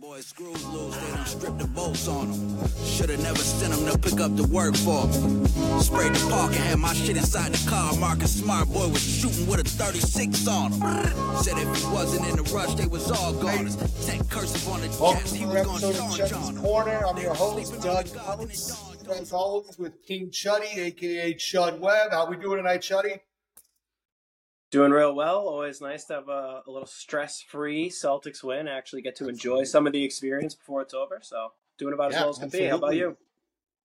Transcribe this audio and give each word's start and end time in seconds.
boys 0.00 0.26
screws 0.26 0.64
loose, 0.68 0.96
they 0.96 1.10
done 1.10 1.26
stripped 1.26 1.58
the 1.58 1.66
bolts 1.66 2.08
on 2.08 2.30
them. 2.30 2.68
Shoulda 2.86 3.18
never 3.18 3.38
sent 3.38 3.74
them 3.74 3.92
to 3.92 3.98
pick 3.98 4.18
up 4.18 4.34
the 4.34 4.44
work 4.44 4.74
for 4.76 5.06
me. 5.06 5.46
Sprayed 5.80 6.14
the 6.14 6.26
park 6.30 6.52
and 6.52 6.64
had 6.64 6.78
my 6.78 6.94
shit 6.94 7.18
inside 7.18 7.52
the 7.52 7.68
car. 7.68 7.94
Marcus 7.96 8.40
Smart 8.40 8.68
boy 8.68 8.88
was 8.88 9.02
shooting 9.02 9.46
with 9.46 9.60
a 9.60 9.64
36 9.64 10.48
on 10.48 10.72
him. 10.72 10.80
Said 11.42 11.58
if 11.58 11.76
he 11.76 11.84
wasn't 11.92 12.26
in 12.28 12.36
the 12.36 12.42
rush, 12.54 12.74
they 12.74 12.86
was 12.86 13.10
all 13.10 13.34
goners. 13.34 13.76
Tech 14.06 14.26
cursive 14.30 14.66
on 14.68 14.80
the 14.80 14.88
chest, 14.88 15.36
he 15.36 15.44
was 15.44 15.66
gonna 15.66 15.92
charge 15.92 16.32
on 16.32 16.56
him. 16.56 16.62
Corner. 16.62 17.02
I'm 17.06 17.18
your 17.18 17.34
host, 17.34 17.80
Doug 17.82 18.06
Coates. 18.14 18.86
As 19.10 19.32
always, 19.32 19.76
with 19.76 20.02
King 20.06 20.30
Chuddy, 20.30 20.76
aka 20.76 21.34
Chud 21.34 21.78
Webb. 21.78 22.12
How 22.12 22.30
we 22.30 22.36
doing 22.36 22.58
tonight, 22.58 22.80
Chuddy? 22.80 23.20
Doing 24.70 24.92
real 24.92 25.14
well. 25.14 25.38
Always 25.38 25.80
nice 25.80 26.04
to 26.04 26.14
have 26.14 26.28
a, 26.28 26.62
a 26.66 26.70
little 26.70 26.86
stress-free 26.86 27.90
Celtics 27.90 28.44
win. 28.44 28.68
Actually, 28.68 29.02
get 29.02 29.16
to 29.16 29.28
enjoy 29.28 29.64
some 29.64 29.86
of 29.86 29.92
the 29.92 30.04
experience 30.04 30.54
before 30.54 30.80
it's 30.82 30.94
over. 30.94 31.18
So, 31.22 31.52
doing 31.76 31.92
about 31.92 32.12
as 32.12 32.20
well 32.20 32.30
as 32.30 32.38
can 32.38 32.48
be. 32.50 32.66
How 32.66 32.76
about 32.76 32.94
you? 32.94 33.16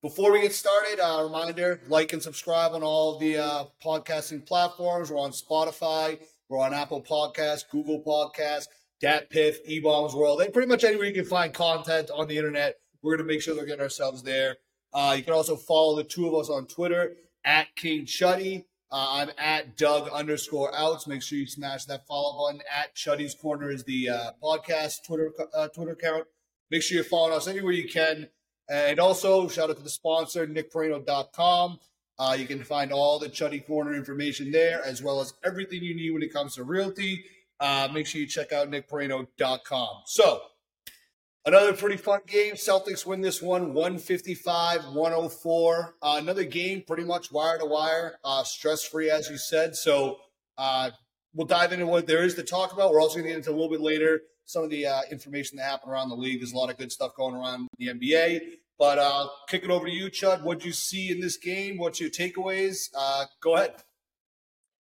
Before 0.03 0.31
we 0.31 0.41
get 0.41 0.53
started, 0.53 0.99
a 1.03 1.23
reminder: 1.23 1.81
like 1.87 2.13
and 2.13 2.21
subscribe 2.21 2.73
on 2.73 2.83
all 2.83 3.17
the 3.17 3.37
uh, 3.37 3.63
podcasting 3.83 4.45
platforms. 4.45 5.09
We're 5.09 5.17
on 5.17 5.31
Spotify, 5.31 6.19
we're 6.49 6.59
on 6.59 6.75
Apple 6.75 7.01
Podcasts, 7.01 7.67
Google 7.67 8.03
Podcasts, 8.03 8.67
Dat 9.01 9.31
Piff, 9.31 9.65
eBaum's 9.67 10.13
World, 10.13 10.41
and 10.41 10.53
pretty 10.53 10.67
much 10.67 10.83
anywhere 10.83 11.07
you 11.07 11.13
can 11.13 11.25
find 11.25 11.51
content 11.51 12.11
on 12.13 12.27
the 12.27 12.37
internet. 12.37 12.75
We're 13.01 13.17
going 13.17 13.27
to 13.27 13.33
make 13.33 13.41
sure 13.41 13.55
we're 13.55 13.65
getting 13.65 13.81
ourselves 13.81 14.21
there. 14.21 14.57
Uh, 14.93 15.15
you 15.17 15.23
can 15.23 15.33
also 15.33 15.55
follow 15.55 15.95
the 15.95 16.03
two 16.03 16.27
of 16.27 16.35
us 16.35 16.49
on 16.49 16.67
Twitter 16.67 17.15
at 17.43 17.75
King 17.75 18.05
Chuddy. 18.05 18.65
Uh, 18.91 19.07
I'm 19.09 19.31
at 19.37 19.77
Doug 19.77 20.09
underscore 20.09 20.75
outs. 20.75 21.07
Make 21.07 21.21
sure 21.21 21.37
you 21.37 21.47
smash 21.47 21.85
that 21.85 22.05
follow 22.07 22.47
button. 22.47 22.61
At 22.73 22.95
Chuddy's 22.95 23.33
Corner 23.33 23.71
is 23.71 23.83
the 23.83 24.09
uh, 24.09 24.31
podcast 24.41 25.03
Twitter 25.05 25.31
uh, 25.53 25.67
Twitter 25.69 25.91
account. 25.91 26.25
Make 26.71 26.83
sure 26.83 26.95
you're 26.95 27.03
following 27.03 27.33
us 27.33 27.47
anywhere 27.47 27.73
you 27.73 27.87
can. 27.87 28.29
And 28.69 28.99
also, 28.99 29.47
shout 29.47 29.69
out 29.69 29.77
to 29.77 29.83
the 29.83 29.89
sponsor, 29.89 30.47
nickpareno.com. 30.47 31.79
Uh, 32.17 32.35
you 32.39 32.47
can 32.47 32.63
find 32.63 32.91
all 32.91 33.19
the 33.19 33.27
Chuddy 33.29 33.65
Corner 33.65 33.93
information 33.93 34.51
there, 34.51 34.81
as 34.83 35.03
well 35.03 35.19
as 35.19 35.33
everything 35.43 35.83
you 35.83 35.95
need 35.95 36.11
when 36.11 36.23
it 36.23 36.33
comes 36.33 36.55
to 36.55 36.63
realty. 36.63 37.25
Uh, 37.59 37.87
make 37.93 38.07
sure 38.07 38.21
you 38.21 38.27
check 38.27 38.51
out 38.53 38.69
nickpareno.com. 38.71 40.01
So, 40.05 40.41
another 41.45 41.73
pretty 41.73 41.97
fun 41.97 42.21
game. 42.27 42.53
Celtics 42.53 43.05
win 43.05 43.21
this 43.21 43.41
one 43.41 43.73
155 43.73 44.85
104. 44.93 45.95
Uh, 46.01 46.15
another 46.19 46.43
game, 46.43 46.83
pretty 46.85 47.03
much 47.03 47.31
wire 47.31 47.57
to 47.57 47.65
wire, 47.65 48.17
uh, 48.23 48.43
stress 48.43 48.83
free, 48.83 49.09
as 49.09 49.29
you 49.29 49.37
said. 49.37 49.75
So, 49.75 50.17
uh, 50.57 50.91
we'll 51.33 51.47
dive 51.47 51.73
into 51.73 51.85
what 51.85 52.07
there 52.07 52.23
is 52.23 52.35
to 52.35 52.43
talk 52.43 52.73
about. 52.73 52.91
We're 52.91 53.01
also 53.01 53.15
going 53.15 53.25
to 53.25 53.29
get 53.29 53.37
into 53.37 53.51
a 53.51 53.53
little 53.53 53.69
bit 53.69 53.81
later 53.81 54.21
some 54.45 54.63
of 54.63 54.69
the 54.69 54.85
uh, 54.85 55.01
information 55.11 55.57
that 55.57 55.63
happened 55.63 55.91
around 55.91 56.09
the 56.09 56.15
league. 56.15 56.39
There's 56.39 56.53
a 56.53 56.57
lot 56.57 56.69
of 56.69 56.77
good 56.77 56.91
stuff 56.91 57.15
going 57.15 57.35
around 57.35 57.67
the 57.79 57.87
NBA. 57.87 58.41
But 58.77 58.99
uh, 58.99 59.27
kick 59.47 59.63
it 59.63 59.71
over 59.71 59.85
to 59.85 59.91
you, 59.91 60.09
Chud. 60.09 60.43
What'd 60.43 60.65
you 60.65 60.73
see 60.73 61.09
in 61.09 61.19
this 61.19 61.37
game? 61.37 61.77
What's 61.77 61.99
your 61.99 62.09
takeaways? 62.09 62.89
Go 63.41 63.55
ahead. 63.55 63.73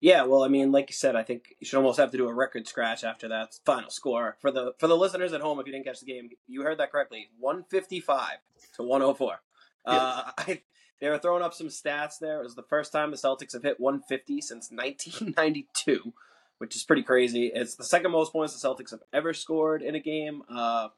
Yeah, 0.00 0.24
well, 0.24 0.42
I 0.42 0.48
mean, 0.48 0.72
like 0.72 0.90
you 0.90 0.94
said, 0.94 1.16
I 1.16 1.22
think 1.22 1.54
you 1.58 1.66
should 1.66 1.78
almost 1.78 1.98
have 1.98 2.10
to 2.10 2.18
do 2.18 2.28
a 2.28 2.34
record 2.34 2.68
scratch 2.68 3.02
after 3.02 3.28
that 3.28 3.58
final 3.64 3.90
score 3.90 4.36
for 4.40 4.50
the 4.50 4.74
for 4.78 4.88
the 4.88 4.96
listeners 4.96 5.32
at 5.32 5.40
home. 5.40 5.58
If 5.58 5.66
you 5.66 5.72
didn't 5.72 5.86
catch 5.86 6.00
the 6.00 6.06
game, 6.06 6.30
you 6.46 6.62
heard 6.62 6.78
that 6.78 6.92
correctly: 6.92 7.28
one 7.38 7.64
fifty 7.64 8.00
five 8.00 8.38
to 8.74 8.82
one 8.82 9.00
hundred 9.00 9.14
four. 9.14 9.40
Uh, 9.86 10.30
I, 10.38 10.60
they 11.00 11.08
were 11.08 11.18
throwing 11.18 11.42
up 11.42 11.54
some 11.54 11.68
stats 11.68 12.18
there. 12.20 12.40
It 12.40 12.44
was 12.44 12.54
the 12.54 12.62
first 12.62 12.92
time 12.92 13.10
the 13.10 13.16
Celtics 13.16 13.54
have 13.54 13.62
hit 13.62 13.80
one 13.80 14.02
fifty 14.02 14.42
since 14.42 14.70
nineteen 14.70 15.32
ninety 15.34 15.66
two, 15.72 16.12
which 16.58 16.76
is 16.76 16.84
pretty 16.84 17.02
crazy. 17.02 17.50
It's 17.54 17.76
the 17.76 17.84
second 17.84 18.10
most 18.10 18.32
points 18.32 18.60
the 18.60 18.68
Celtics 18.68 18.90
have 18.90 19.02
ever 19.14 19.32
scored 19.32 19.80
in 19.82 19.94
a 19.94 20.00
game. 20.00 20.42
Uh, 20.50 20.88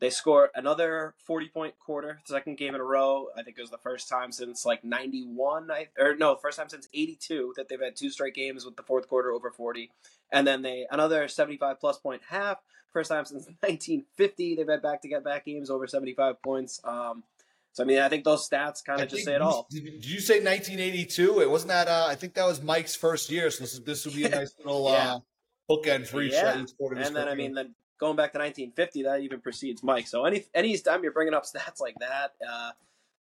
they 0.00 0.10
score 0.10 0.50
another 0.54 1.14
40 1.24 1.48
point 1.48 1.74
quarter, 1.78 2.20
second 2.24 2.56
game 2.56 2.74
in 2.74 2.80
a 2.80 2.84
row. 2.84 3.28
I 3.36 3.42
think 3.42 3.58
it 3.58 3.60
was 3.60 3.70
the 3.70 3.78
first 3.78 4.08
time 4.08 4.30
since 4.32 4.64
like 4.64 4.84
91, 4.84 5.68
or 5.98 6.14
no, 6.16 6.36
first 6.36 6.58
time 6.58 6.68
since 6.68 6.88
82 6.94 7.54
that 7.56 7.68
they've 7.68 7.80
had 7.80 7.96
two 7.96 8.10
straight 8.10 8.34
games 8.34 8.64
with 8.64 8.76
the 8.76 8.82
fourth 8.82 9.08
quarter 9.08 9.32
over 9.32 9.50
40. 9.50 9.90
And 10.30 10.46
then 10.46 10.62
they 10.62 10.86
another 10.90 11.26
75 11.28 11.80
plus 11.80 11.98
point 11.98 12.22
half. 12.28 12.58
First 12.92 13.10
time 13.10 13.24
since 13.24 13.46
1950 13.60 14.56
they've 14.56 14.68
had 14.68 14.82
back 14.82 15.02
to 15.02 15.08
get 15.08 15.24
back 15.24 15.44
games 15.46 15.70
over 15.70 15.86
75 15.86 16.42
points. 16.42 16.80
Um, 16.84 17.24
so 17.72 17.84
I 17.84 17.86
mean, 17.86 17.98
I 17.98 18.08
think 18.08 18.24
those 18.24 18.48
stats 18.48 18.84
kind 18.84 19.00
of 19.00 19.08
just 19.08 19.24
say 19.24 19.34
it 19.34 19.42
all. 19.42 19.66
Did, 19.70 20.04
you 20.04 20.20
say 20.20 20.42
1982? 20.42 21.40
It 21.40 21.50
wasn't 21.50 21.68
that. 21.68 21.86
Uh, 21.86 22.06
I 22.08 22.14
think 22.14 22.34
that 22.34 22.44
was 22.44 22.62
Mike's 22.62 22.96
first 22.96 23.30
year. 23.30 23.50
So 23.50 23.64
this, 23.64 23.78
this 23.80 24.04
would 24.06 24.14
be 24.16 24.24
a 24.24 24.28
nice 24.30 24.52
little 24.58 24.90
Yeah. 24.90 25.14
uh, 25.14 25.18
bookend 25.70 26.06
for 26.08 26.20
each, 26.22 26.32
Yeah. 26.32 26.60
each 26.60 26.76
quarter. 26.76 26.96
And 26.96 27.14
then 27.14 27.28
I 27.28 27.34
mean, 27.34 27.54
then 27.54 27.74
going 27.98 28.16
back 28.16 28.32
to 28.32 28.38
1950, 28.38 29.02
that 29.02 29.20
even 29.20 29.40
precedes 29.40 29.82
Mike. 29.82 30.06
So 30.06 30.24
any 30.24 30.44
any 30.54 30.76
time 30.78 31.02
you're 31.02 31.12
bringing 31.12 31.34
up 31.34 31.44
stats 31.46 31.80
like 31.80 31.96
that, 32.00 32.32
uh, 32.48 32.70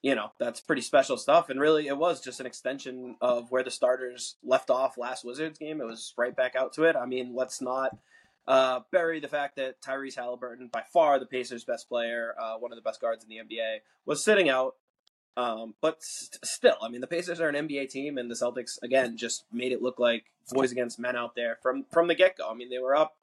you 0.03 0.15
know 0.15 0.33
that's 0.39 0.61
pretty 0.61 0.83
special 0.83 1.17
stuff. 1.17 1.51
And 1.51 1.61
really, 1.61 1.87
it 1.89 1.97
was 1.97 2.21
just 2.21 2.41
an 2.41 2.47
extension 2.47 3.17
of 3.21 3.51
where 3.51 3.63
the 3.63 3.71
starters 3.71 4.37
left 4.43 4.71
off 4.71 4.99
last 4.99 5.25
Wizards 5.25 5.59
game. 5.59 5.81
It 5.81 5.87
was 5.87 6.15
right 6.17 6.35
back 6.35 6.57
out 6.57 6.73
to 6.75 6.85
it. 6.85 6.97
I 6.97 7.07
mean, 7.07 7.35
let's 7.35 7.61
not 7.61 7.97
uh, 8.47 8.81
bury 8.91 9.21
the 9.21 9.29
fact 9.29 9.57
that 9.57 9.81
Tyrese 9.81 10.17
Halliburton, 10.17 10.69
by 10.73 10.83
far 10.93 11.19
the 11.19 11.27
Pacers' 11.27 11.65
best 11.65 11.89
player, 11.89 12.35
uh, 12.41 12.57
one 12.57 12.73
of 12.73 12.77
the 12.77 12.83
best 12.83 13.01
guards 13.01 13.25
in 13.25 13.31
the 13.31 13.37
NBA, 13.37 13.79
was 14.05 14.25
sitting 14.25 14.49
out. 14.49 14.77
Um, 15.35 15.75
but 15.81 16.03
st- 16.03 16.45
still, 16.45 16.77
I 16.83 16.89
mean, 16.89 17.01
the 17.01 17.07
Pacers 17.07 17.41
are 17.41 17.49
an 17.49 17.69
NBA 17.69 17.89
team, 17.89 18.19
and 18.19 18.31
the 18.31 18.35
Celtics 18.35 18.83
again 18.83 19.17
just 19.17 19.45
made 19.53 19.73
it 19.73 19.81
look 19.81 19.99
like 19.99 20.25
boys 20.51 20.73
against 20.73 20.99
men 20.99 21.17
out 21.17 21.35
there 21.35 21.59
from 21.63 21.87
from 21.91 22.09
the 22.09 22.15
get 22.15 22.37
go. 22.37 22.51
I 22.51 22.55
mean, 22.55 22.69
they 22.69 22.79
were 22.79 22.95
up 22.95 23.17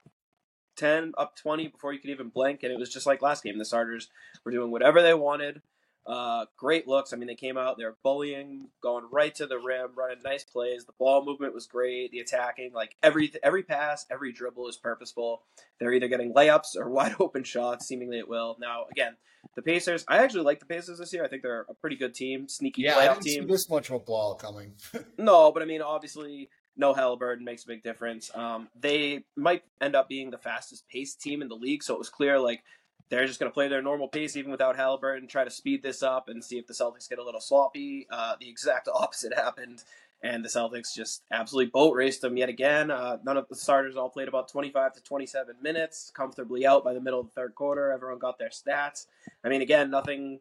10 0.79 1.13
up 1.17 1.35
20 1.35 1.67
before 1.67 1.93
you 1.93 1.99
could 1.99 2.09
even 2.09 2.29
blink 2.29 2.63
and 2.63 2.71
it 2.71 2.79
was 2.79 2.89
just 2.89 3.05
like 3.05 3.21
last 3.21 3.43
game. 3.43 3.57
The 3.57 3.65
starters 3.65 4.09
were 4.43 4.51
doing 4.51 4.71
whatever 4.71 5.01
they 5.01 5.13
wanted. 5.13 5.61
Uh, 6.07 6.45
great 6.57 6.87
looks. 6.87 7.13
I 7.13 7.17
mean 7.17 7.27
they 7.27 7.35
came 7.35 7.57
out 7.57 7.77
they 7.77 7.83
were 7.83 7.97
bullying 8.03 8.69
going 8.81 9.05
right 9.11 9.35
to 9.35 9.45
the 9.45 9.59
rim 9.59 9.89
running 9.95 10.23
nice 10.23 10.43
plays. 10.43 10.85
The 10.85 10.93
ball 10.97 11.23
movement 11.23 11.53
was 11.53 11.67
great 11.67 12.11
the 12.11 12.19
attacking 12.19 12.73
like 12.73 12.95
every 13.03 13.31
every 13.43 13.63
pass 13.63 14.05
every 14.09 14.31
dribble 14.31 14.67
is 14.69 14.77
purposeful. 14.77 15.43
They're 15.79 15.93
either 15.93 16.07
getting 16.07 16.33
layups 16.33 16.75
or 16.77 16.89
wide 16.89 17.15
open 17.19 17.43
shots 17.43 17.85
seemingly 17.85 18.17
it 18.17 18.29
will. 18.29 18.57
Now 18.59 18.85
again 18.91 19.17
the 19.55 19.61
pacers 19.61 20.03
i 20.09 20.17
actually 20.17 20.43
like 20.43 20.59
the 20.59 20.65
pacers 20.65 20.99
this 20.99 21.13
year. 21.13 21.23
I 21.23 21.27
think 21.27 21.43
they're 21.43 21.65
a 21.69 21.73
pretty 21.73 21.95
good 21.95 22.13
team 22.13 22.47
sneaky 22.47 22.83
yeah, 22.83 22.95
playoff 22.95 23.21
team. 23.21 23.47
this 23.47 23.69
much 23.69 23.89
of 23.89 23.95
a 23.95 23.99
blowout 23.99 24.39
coming. 24.39 24.73
no, 25.17 25.51
but 25.51 25.61
I 25.61 25.65
mean, 25.65 25.81
obviously, 25.81 26.49
no 26.77 26.93
Halliburton 26.93 27.43
makes 27.43 27.63
a 27.63 27.67
big 27.67 27.83
difference. 27.83 28.31
Um, 28.33 28.69
they 28.79 29.23
might 29.35 29.63
end 29.81 29.95
up 29.95 30.07
being 30.07 30.29
the 30.29 30.37
fastest 30.37 30.87
paced 30.87 31.21
team 31.21 31.41
in 31.41 31.49
the 31.49 31.55
league, 31.55 31.83
so 31.83 31.93
it 31.93 31.99
was 31.99 32.09
clear 32.09 32.39
like 32.39 32.63
they're 33.09 33.25
just 33.25 33.39
going 33.39 33.49
to 33.49 33.53
play 33.53 33.67
their 33.67 33.81
normal 33.81 34.07
pace 34.07 34.35
even 34.35 34.51
without 34.51 34.75
Halliburton, 34.75 35.27
try 35.27 35.43
to 35.43 35.49
speed 35.49 35.81
this 35.81 36.03
up 36.03 36.29
and 36.29 36.43
see 36.43 36.57
if 36.57 36.67
the 36.67 36.73
Celtics 36.73 37.09
get 37.09 37.19
a 37.19 37.23
little 37.23 37.41
sloppy. 37.41 38.07
Uh, 38.09 38.35
the 38.39 38.49
exact 38.49 38.87
opposite 38.93 39.33
happened, 39.33 39.83
and 40.21 40.45
the 40.45 40.49
Celtics 40.49 40.93
just 40.93 41.23
absolutely 41.31 41.71
boat 41.71 41.95
raced 41.95 42.21
them 42.21 42.37
yet 42.37 42.49
again. 42.49 42.91
Uh, 42.91 43.17
none 43.23 43.37
of 43.37 43.47
the 43.49 43.55
starters 43.55 43.97
all 43.97 44.09
played 44.09 44.27
about 44.27 44.47
25 44.47 44.93
to 44.93 45.01
27 45.01 45.55
minutes, 45.61 46.11
comfortably 46.13 46.65
out 46.65 46.83
by 46.83 46.93
the 46.93 47.01
middle 47.01 47.19
of 47.19 47.27
the 47.27 47.33
third 47.33 47.55
quarter. 47.55 47.91
Everyone 47.91 48.19
got 48.19 48.37
their 48.37 48.49
stats. 48.49 49.07
I 49.43 49.49
mean, 49.49 49.61
again, 49.61 49.89
nothing 49.89 50.39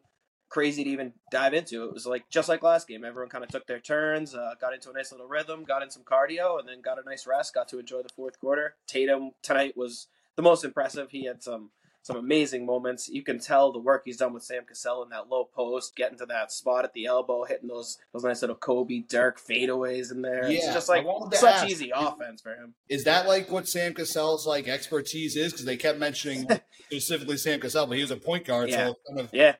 crazy 0.49 0.83
to 0.83 0.89
even 0.89 1.13
dive 1.31 1.53
into. 1.53 1.83
It 1.85 1.93
was 1.93 2.05
like 2.05 2.29
just 2.29 2.49
like 2.49 2.63
last 2.63 2.87
game. 2.87 3.05
Everyone 3.05 3.29
kind 3.29 3.43
of 3.43 3.49
took 3.49 3.67
their 3.67 3.79
turns, 3.79 4.35
uh, 4.35 4.55
got 4.59 4.73
into 4.73 4.89
a 4.89 4.93
nice 4.93 5.11
little 5.11 5.27
rhythm, 5.27 5.63
got 5.63 5.83
in 5.83 5.89
some 5.91 6.03
cardio, 6.03 6.59
and 6.59 6.67
then 6.67 6.81
got 6.81 6.99
a 6.99 7.07
nice 7.07 7.25
rest. 7.27 7.53
Got 7.53 7.67
to 7.69 7.79
enjoy 7.79 8.01
the 8.01 8.09
fourth 8.09 8.39
quarter. 8.39 8.75
Tatum 8.87 9.31
tonight 9.41 9.77
was 9.77 10.07
the 10.35 10.41
most 10.41 10.63
impressive. 10.65 11.11
He 11.11 11.25
had 11.25 11.43
some 11.43 11.71
some 12.01 12.15
amazing 12.15 12.65
moments. 12.65 13.09
You 13.09 13.21
can 13.21 13.39
tell 13.39 13.71
the 13.73 13.77
work 13.77 14.03
he's 14.05 14.15
done 14.17 14.33
with 14.33 14.41
Sam 14.41 14.63
Cassell 14.65 15.03
in 15.03 15.09
that 15.09 15.29
low 15.29 15.43
post, 15.43 15.95
getting 15.97 16.17
to 16.19 16.25
that 16.27 16.49
spot 16.51 16.85
at 16.85 16.93
the 16.93 17.05
elbow, 17.05 17.43
hitting 17.43 17.67
those 17.67 17.97
those 18.13 18.23
nice 18.23 18.41
little 18.41 18.55
Kobe 18.55 18.99
Dirk 19.07 19.39
fadeaways 19.39 20.09
in 20.11 20.21
there. 20.21 20.49
Yeah, 20.49 20.57
it's 20.59 20.73
just 20.73 20.89
like 20.89 21.05
such 21.33 21.55
ask, 21.55 21.67
easy 21.69 21.91
offense 21.93 22.41
for 22.41 22.55
him. 22.55 22.73
Is 22.87 23.03
that 23.03 23.27
like 23.27 23.51
what 23.51 23.67
Sam 23.67 23.93
Cassell's 23.93 24.47
like 24.47 24.67
expertise 24.67 25.35
is? 25.35 25.51
Because 25.51 25.65
they 25.65 25.77
kept 25.77 25.99
mentioning 25.99 26.47
specifically 26.85 27.37
Sam 27.37 27.59
Cassell, 27.59 27.85
but 27.85 27.97
he 27.97 28.01
was 28.01 28.11
a 28.11 28.17
point 28.17 28.45
guard, 28.45 28.71
so 28.71 28.77
Yeah. 28.77 28.87
was 28.87 28.95
kind 29.07 29.19
of 29.19 29.29
Yeah, 29.33 29.55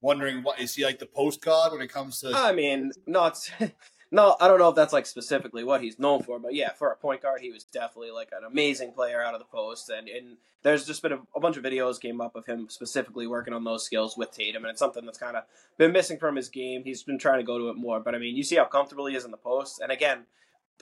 wondering 0.00 0.42
what 0.42 0.60
is 0.60 0.74
he 0.74 0.84
like 0.84 0.98
the 0.98 1.06
post 1.06 1.42
guard 1.42 1.72
when 1.72 1.80
it 1.80 1.88
comes 1.88 2.20
to 2.20 2.32
I 2.34 2.52
mean, 2.52 2.92
not 3.06 3.38
no, 4.10 4.36
I 4.40 4.46
don't 4.46 4.58
know 4.58 4.68
if 4.68 4.76
that's 4.76 4.92
like 4.92 5.06
specifically 5.06 5.64
what 5.64 5.82
he's 5.82 5.98
known 5.98 6.22
for, 6.22 6.38
but 6.38 6.54
yeah, 6.54 6.72
for 6.72 6.90
a 6.90 6.96
point 6.96 7.22
guard, 7.22 7.40
he 7.40 7.50
was 7.50 7.64
definitely 7.64 8.12
like 8.12 8.28
an 8.32 8.44
amazing 8.44 8.92
player 8.92 9.22
out 9.22 9.34
of 9.34 9.40
the 9.40 9.46
post, 9.46 9.90
and 9.90 10.08
and 10.08 10.36
there's 10.62 10.86
just 10.86 11.02
been 11.02 11.12
a, 11.12 11.18
a 11.34 11.40
bunch 11.40 11.56
of 11.56 11.64
videos 11.64 12.00
came 12.00 12.20
up 12.20 12.36
of 12.36 12.46
him 12.46 12.68
specifically 12.68 13.26
working 13.26 13.52
on 13.52 13.64
those 13.64 13.84
skills 13.84 14.16
with 14.16 14.30
Tatum, 14.30 14.64
and 14.64 14.70
it's 14.70 14.78
something 14.78 15.04
that's 15.04 15.18
kind 15.18 15.36
of 15.36 15.44
been 15.76 15.92
missing 15.92 16.18
from 16.18 16.36
his 16.36 16.48
game. 16.48 16.82
He's 16.84 17.02
been 17.02 17.18
trying 17.18 17.40
to 17.40 17.44
go 17.44 17.58
to 17.58 17.68
it 17.70 17.76
more, 17.76 18.00
but 18.00 18.14
I 18.14 18.18
mean, 18.18 18.36
you 18.36 18.44
see 18.44 18.56
how 18.56 18.64
comfortable 18.64 19.06
he 19.06 19.16
is 19.16 19.24
in 19.24 19.30
the 19.30 19.36
post, 19.36 19.80
and 19.80 19.92
again. 19.92 20.26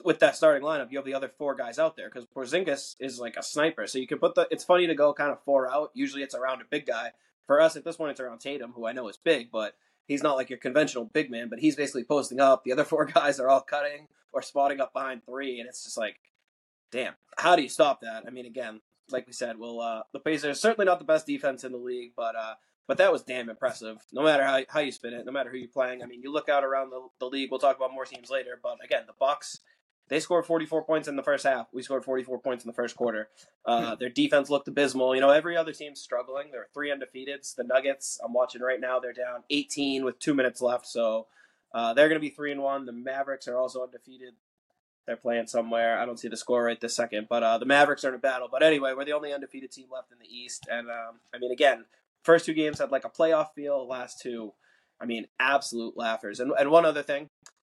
With 0.03 0.19
that 0.19 0.35
starting 0.35 0.61
lineup, 0.61 0.91
you 0.91 0.97
have 0.97 1.05
the 1.05 1.13
other 1.13 1.31
four 1.37 1.55
guys 1.55 1.79
out 1.79 1.95
there 1.95 2.09
because 2.09 2.25
Porzingis 2.25 2.97
is 2.99 3.17
like 3.17 3.37
a 3.37 3.41
sniper. 3.41 3.87
So 3.87 3.97
you 3.97 4.07
can 4.07 4.17
put 4.17 4.35
the. 4.35 4.45
It's 4.51 4.65
funny 4.65 4.87
to 4.87 4.93
go 4.93 5.13
kind 5.13 5.31
of 5.31 5.41
four 5.45 5.71
out. 5.71 5.91
Usually 5.93 6.21
it's 6.21 6.35
around 6.35 6.61
a 6.61 6.65
big 6.69 6.85
guy. 6.85 7.11
For 7.47 7.61
us 7.61 7.75
at 7.75 7.83
this 7.83 7.97
point, 7.97 8.11
it's 8.11 8.19
around 8.19 8.39
Tatum, 8.39 8.73
who 8.73 8.85
I 8.85 8.93
know 8.93 9.07
is 9.07 9.17
big, 9.17 9.51
but 9.51 9.75
he's 10.07 10.23
not 10.23 10.35
like 10.35 10.49
your 10.49 10.59
conventional 10.59 11.05
big 11.05 11.29
man, 11.29 11.49
but 11.49 11.59
he's 11.59 11.75
basically 11.75 12.03
posting 12.03 12.39
up. 12.39 12.63
The 12.63 12.71
other 12.71 12.83
four 12.85 13.05
guys 13.05 13.39
are 13.39 13.49
all 13.49 13.61
cutting 13.61 14.07
or 14.33 14.41
spotting 14.41 14.81
up 14.81 14.93
behind 14.93 15.25
three, 15.25 15.59
and 15.59 15.67
it's 15.67 15.83
just 15.83 15.97
like, 15.97 16.17
damn, 16.91 17.13
how 17.37 17.55
do 17.55 17.61
you 17.61 17.69
stop 17.69 18.01
that? 18.01 18.23
I 18.27 18.29
mean, 18.29 18.45
again, 18.45 18.81
like 19.09 19.27
we 19.27 19.33
said, 19.33 19.57
well, 19.57 19.79
uh, 19.79 20.01
the 20.13 20.19
Pacers 20.19 20.59
certainly 20.59 20.85
not 20.85 20.99
the 20.99 21.05
best 21.05 21.27
defense 21.27 21.63
in 21.63 21.71
the 21.71 21.77
league, 21.77 22.11
but 22.15 22.35
uh, 22.35 22.55
but 22.87 22.97
that 22.97 23.11
was 23.11 23.23
damn 23.23 23.49
impressive. 23.49 23.97
No 24.13 24.23
matter 24.23 24.43
how, 24.43 24.61
how 24.69 24.79
you 24.79 24.91
spin 24.91 25.13
it, 25.13 25.25
no 25.25 25.31
matter 25.31 25.49
who 25.49 25.57
you're 25.57 25.67
playing. 25.67 26.03
I 26.03 26.05
mean, 26.05 26.21
you 26.21 26.31
look 26.31 26.49
out 26.49 26.63
around 26.63 26.91
the, 26.91 27.07
the 27.19 27.25
league. 27.25 27.49
We'll 27.49 27.59
talk 27.59 27.77
about 27.77 27.93
more 27.93 28.05
teams 28.05 28.29
later, 28.29 28.59
but 28.61 28.77
again, 28.83 29.03
the 29.07 29.13
Bucks. 29.19 29.61
They 30.07 30.19
scored 30.19 30.45
44 30.45 30.83
points 30.83 31.07
in 31.07 31.15
the 31.15 31.23
first 31.23 31.45
half. 31.45 31.67
We 31.73 31.81
scored 31.81 32.05
44 32.05 32.39
points 32.39 32.63
in 32.63 32.67
the 32.67 32.75
first 32.75 32.95
quarter. 32.95 33.29
Uh, 33.65 33.95
their 33.95 34.09
defense 34.09 34.51
looked 34.51 34.67
abysmal. 34.67 35.15
You 35.15 35.21
know, 35.21 35.31
every 35.31 35.57
other 35.57 35.73
team's 35.73 35.99
struggling. 35.99 36.51
There 36.51 36.61
are 36.61 36.67
three 36.73 36.91
undefeateds. 36.91 37.55
The 37.55 37.63
Nuggets, 37.63 38.19
I'm 38.23 38.33
watching 38.33 38.61
right 38.61 38.79
now, 38.79 38.99
they're 38.99 39.13
down 39.13 39.43
18 39.49 40.05
with 40.05 40.19
two 40.19 40.35
minutes 40.35 40.61
left. 40.61 40.85
So 40.85 41.25
uh, 41.73 41.93
they're 41.93 42.07
going 42.07 42.21
to 42.21 42.25
be 42.25 42.29
three 42.29 42.51
and 42.51 42.61
one. 42.61 42.85
The 42.85 42.91
Mavericks 42.91 43.47
are 43.47 43.57
also 43.57 43.83
undefeated. 43.83 44.35
They're 45.07 45.15
playing 45.15 45.47
somewhere. 45.47 45.99
I 45.99 46.05
don't 46.05 46.19
see 46.19 46.29
the 46.29 46.37
score 46.37 46.63
right 46.63 46.79
this 46.79 46.95
second, 46.95 47.27
but 47.29 47.43
uh, 47.43 47.57
the 47.57 47.65
Mavericks 47.65 48.03
are 48.05 48.09
in 48.09 48.15
a 48.15 48.19
battle. 48.19 48.47
But 48.51 48.63
anyway, 48.63 48.93
we're 48.95 49.05
the 49.05 49.11
only 49.11 49.33
undefeated 49.33 49.71
team 49.71 49.87
left 49.91 50.11
in 50.11 50.17
the 50.19 50.27
East, 50.27 50.67
and 50.71 50.89
um, 50.89 51.19
I 51.33 51.37
mean, 51.37 51.51
again, 51.51 51.85
first 52.23 52.45
two 52.45 52.53
games 52.53 52.79
had 52.79 52.91
like 52.91 53.05
a 53.05 53.09
playoff 53.09 53.53
feel. 53.53 53.87
Last 53.87 54.19
two, 54.19 54.53
I 54.99 55.05
mean, 55.05 55.27
absolute 55.39 55.95
laughers. 55.95 56.39
And 56.39 56.51
and 56.57 56.71
one 56.71 56.85
other 56.85 57.03
thing, 57.03 57.29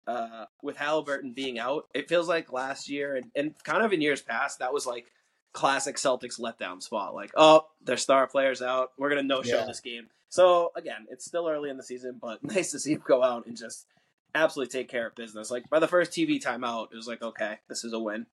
uh, 0.08 0.46
with 0.62 0.78
Halliburton 0.78 1.34
being 1.34 1.58
out, 1.60 1.88
it 1.94 2.08
feels 2.10 2.28
like 2.28 2.52
last 2.52 2.90
year 2.90 3.16
and, 3.16 3.32
and 3.36 3.54
kind 3.64 3.84
of 3.84 3.92
in 3.94 4.02
years 4.02 4.22
past 4.22 4.60
that 4.60 4.74
was 4.74 4.86
like 4.86 5.06
classic 5.54 5.96
Celtics 5.96 6.40
letdown 6.40 6.82
spot. 6.84 7.14
Like, 7.16 7.32
oh, 7.36 7.66
their 7.84 7.98
star 7.98 8.28
players 8.28 8.62
out. 8.62 8.92
We're 8.98 9.10
gonna 9.10 9.24
no 9.24 9.42
show 9.42 9.60
Yeah. 9.60 9.66
this 9.66 9.80
game. 9.80 10.08
So 10.30 10.72
again, 10.76 11.06
it's 11.10 11.26
still 11.26 11.48
early 11.48 11.70
in 11.70 11.78
the 11.78 11.84
season, 11.84 12.20
but 12.22 12.44
nice 12.44 12.72
to 12.72 12.80
see 12.80 12.94
him 12.94 13.04
go 13.08 13.24
out 13.24 13.46
and 13.48 13.56
just 13.58 13.86
absolutely 14.34 14.72
take 14.80 14.90
care 14.90 15.08
of 15.08 15.16
business. 15.16 15.50
Like 15.50 15.70
by 15.70 15.80
the 15.80 15.88
first 15.88 16.12
TV 16.12 16.44
timeout, 16.44 16.88
it 16.92 16.96
was 16.96 17.08
like, 17.08 17.22
okay, 17.22 17.60
this 17.70 17.84
is 17.84 17.94
a 17.94 18.00
win. 18.00 18.26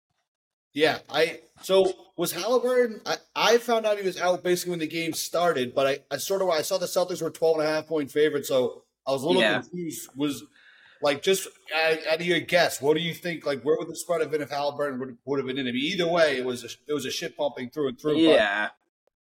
Yeah, 0.75 1.01
I 1.11 1.41
so 1.61 1.93
was 2.17 2.33
Halliburton. 2.33 3.03
I, 3.05 3.17
I 3.37 3.59
found 3.59 3.85
out 3.85 3.99
he 3.99 4.05
was 4.07 4.19
out 4.19 4.43
basically 4.43 4.71
when 4.71 4.79
the 4.79 4.87
game 4.87 5.13
started, 5.13 5.75
but 5.75 5.87
I, 5.87 5.99
I 6.11 6.17
sort 6.17 6.41
of 6.41 6.49
I 6.49 6.63
saw 6.63 6.79
the 6.79 6.87
Celtics 6.87 7.21
were 7.23 7.31
12 7.31 7.59
and 7.59 7.69
a 7.69 7.71
half 7.71 7.87
point 7.87 8.11
favorite, 8.11 8.47
so 8.47 8.83
I 9.07 9.13
was 9.13 9.23
a 9.23 9.27
little 9.27 9.43
Yeah. 9.43 9.61
confused. 9.61 10.09
Was 10.17 10.43
like 11.03 11.23
just 11.23 11.49
out, 11.75 12.21
of 12.21 12.23
your 12.27 12.41
guess, 12.41 12.81
what 12.81 12.97
do 12.97 13.03
you 13.03 13.13
think? 13.15 13.45
Like, 13.45 13.63
where 13.63 13.77
would 13.79 13.89
the 13.89 13.97
spread 13.97 14.21
have 14.21 14.31
been 14.31 14.41
if 14.43 14.51
Halliburton 14.51 14.99
would, 15.01 15.19
would 15.25 15.39
have 15.39 15.47
been 15.47 15.59
in? 15.59 15.67
I 15.69 15.73
mean, 15.73 15.83
either 15.83 16.07
way, 16.09 16.37
it 16.39 16.45
was 16.45 16.65
a, 16.65 16.69
it 16.89 16.93
was 16.95 17.05
a 17.07 17.11
shit 17.11 17.37
pumping 17.37 17.71
through 17.71 17.89
and 17.89 18.01
through. 18.01 18.15
but, 18.15 18.21
Yeah, 18.21 18.69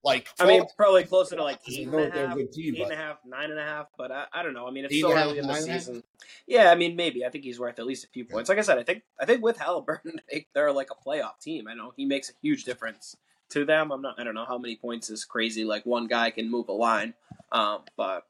like 0.05 0.29
I 0.41 0.47
mean, 0.47 0.65
probably 0.77 1.05
closer 1.05 1.37
to 1.37 1.43
like 1.43 1.61
eight 1.69 1.87
and 1.89 1.95
a 1.95 2.11
half, 2.11 2.37
team, 2.53 2.75
eight 2.77 2.81
and 2.81 2.89
but- 2.89 2.93
a 2.93 2.97
half, 2.97 3.17
nine 3.27 3.51
and 3.51 3.59
a 3.59 3.65
half. 3.65 3.87
But 3.97 4.11
I, 4.13 4.25
I 4.33 4.43
don't 4.43 4.55
know. 4.55 4.67
I 4.67 4.71
mean, 4.71 4.85
it's 4.85 4.95
half, 5.03 5.11
early 5.13 5.39
in 5.39 5.47
the 5.47 5.53
nine 5.53 5.63
and 5.63 5.69
a 5.71 5.73
half? 5.73 5.81
season. 5.83 6.03
Yeah, 6.47 6.71
I 6.71 6.75
mean, 6.75 6.97
maybe. 6.97 7.25
I 7.25 7.31
think 7.31 7.45
he's 7.45 7.59
worth 7.61 7.79
at 7.79 7.87
least 7.87 8.05
a 8.05 8.09
few 8.09 8.25
points. 8.25 8.49
Like 8.49 8.59
I 8.59 8.63
said, 8.63 8.79
I 8.79 8.83
think 8.83 9.03
I 9.21 9.25
think 9.27 9.43
with 9.43 9.59
Halliburton, 9.59 10.21
they- 10.33 10.47
they're 10.55 10.73
like 10.73 10.89
a 10.91 11.09
playoff 11.09 11.39
team. 11.41 11.69
I 11.69 11.75
know 11.75 11.93
he 11.97 12.05
makes 12.05 12.29
a 12.31 12.33
huge 12.43 12.65
difference 12.65 13.17
to 13.51 13.65
them. 13.65 13.91
I'm 13.93 14.03
not. 14.03 14.17
I 14.19 14.25
don't 14.25 14.35
know 14.35 14.45
how 14.47 14.59
many 14.59 14.77
points 14.77 15.11
is 15.11 15.25
crazy. 15.25 15.65
Like 15.65 15.85
one 15.87 16.07
guy 16.07 16.31
can 16.31 16.51
move 16.51 16.69
a 16.69 16.73
line. 16.73 17.15
Um, 17.51 17.83
but 17.97 18.25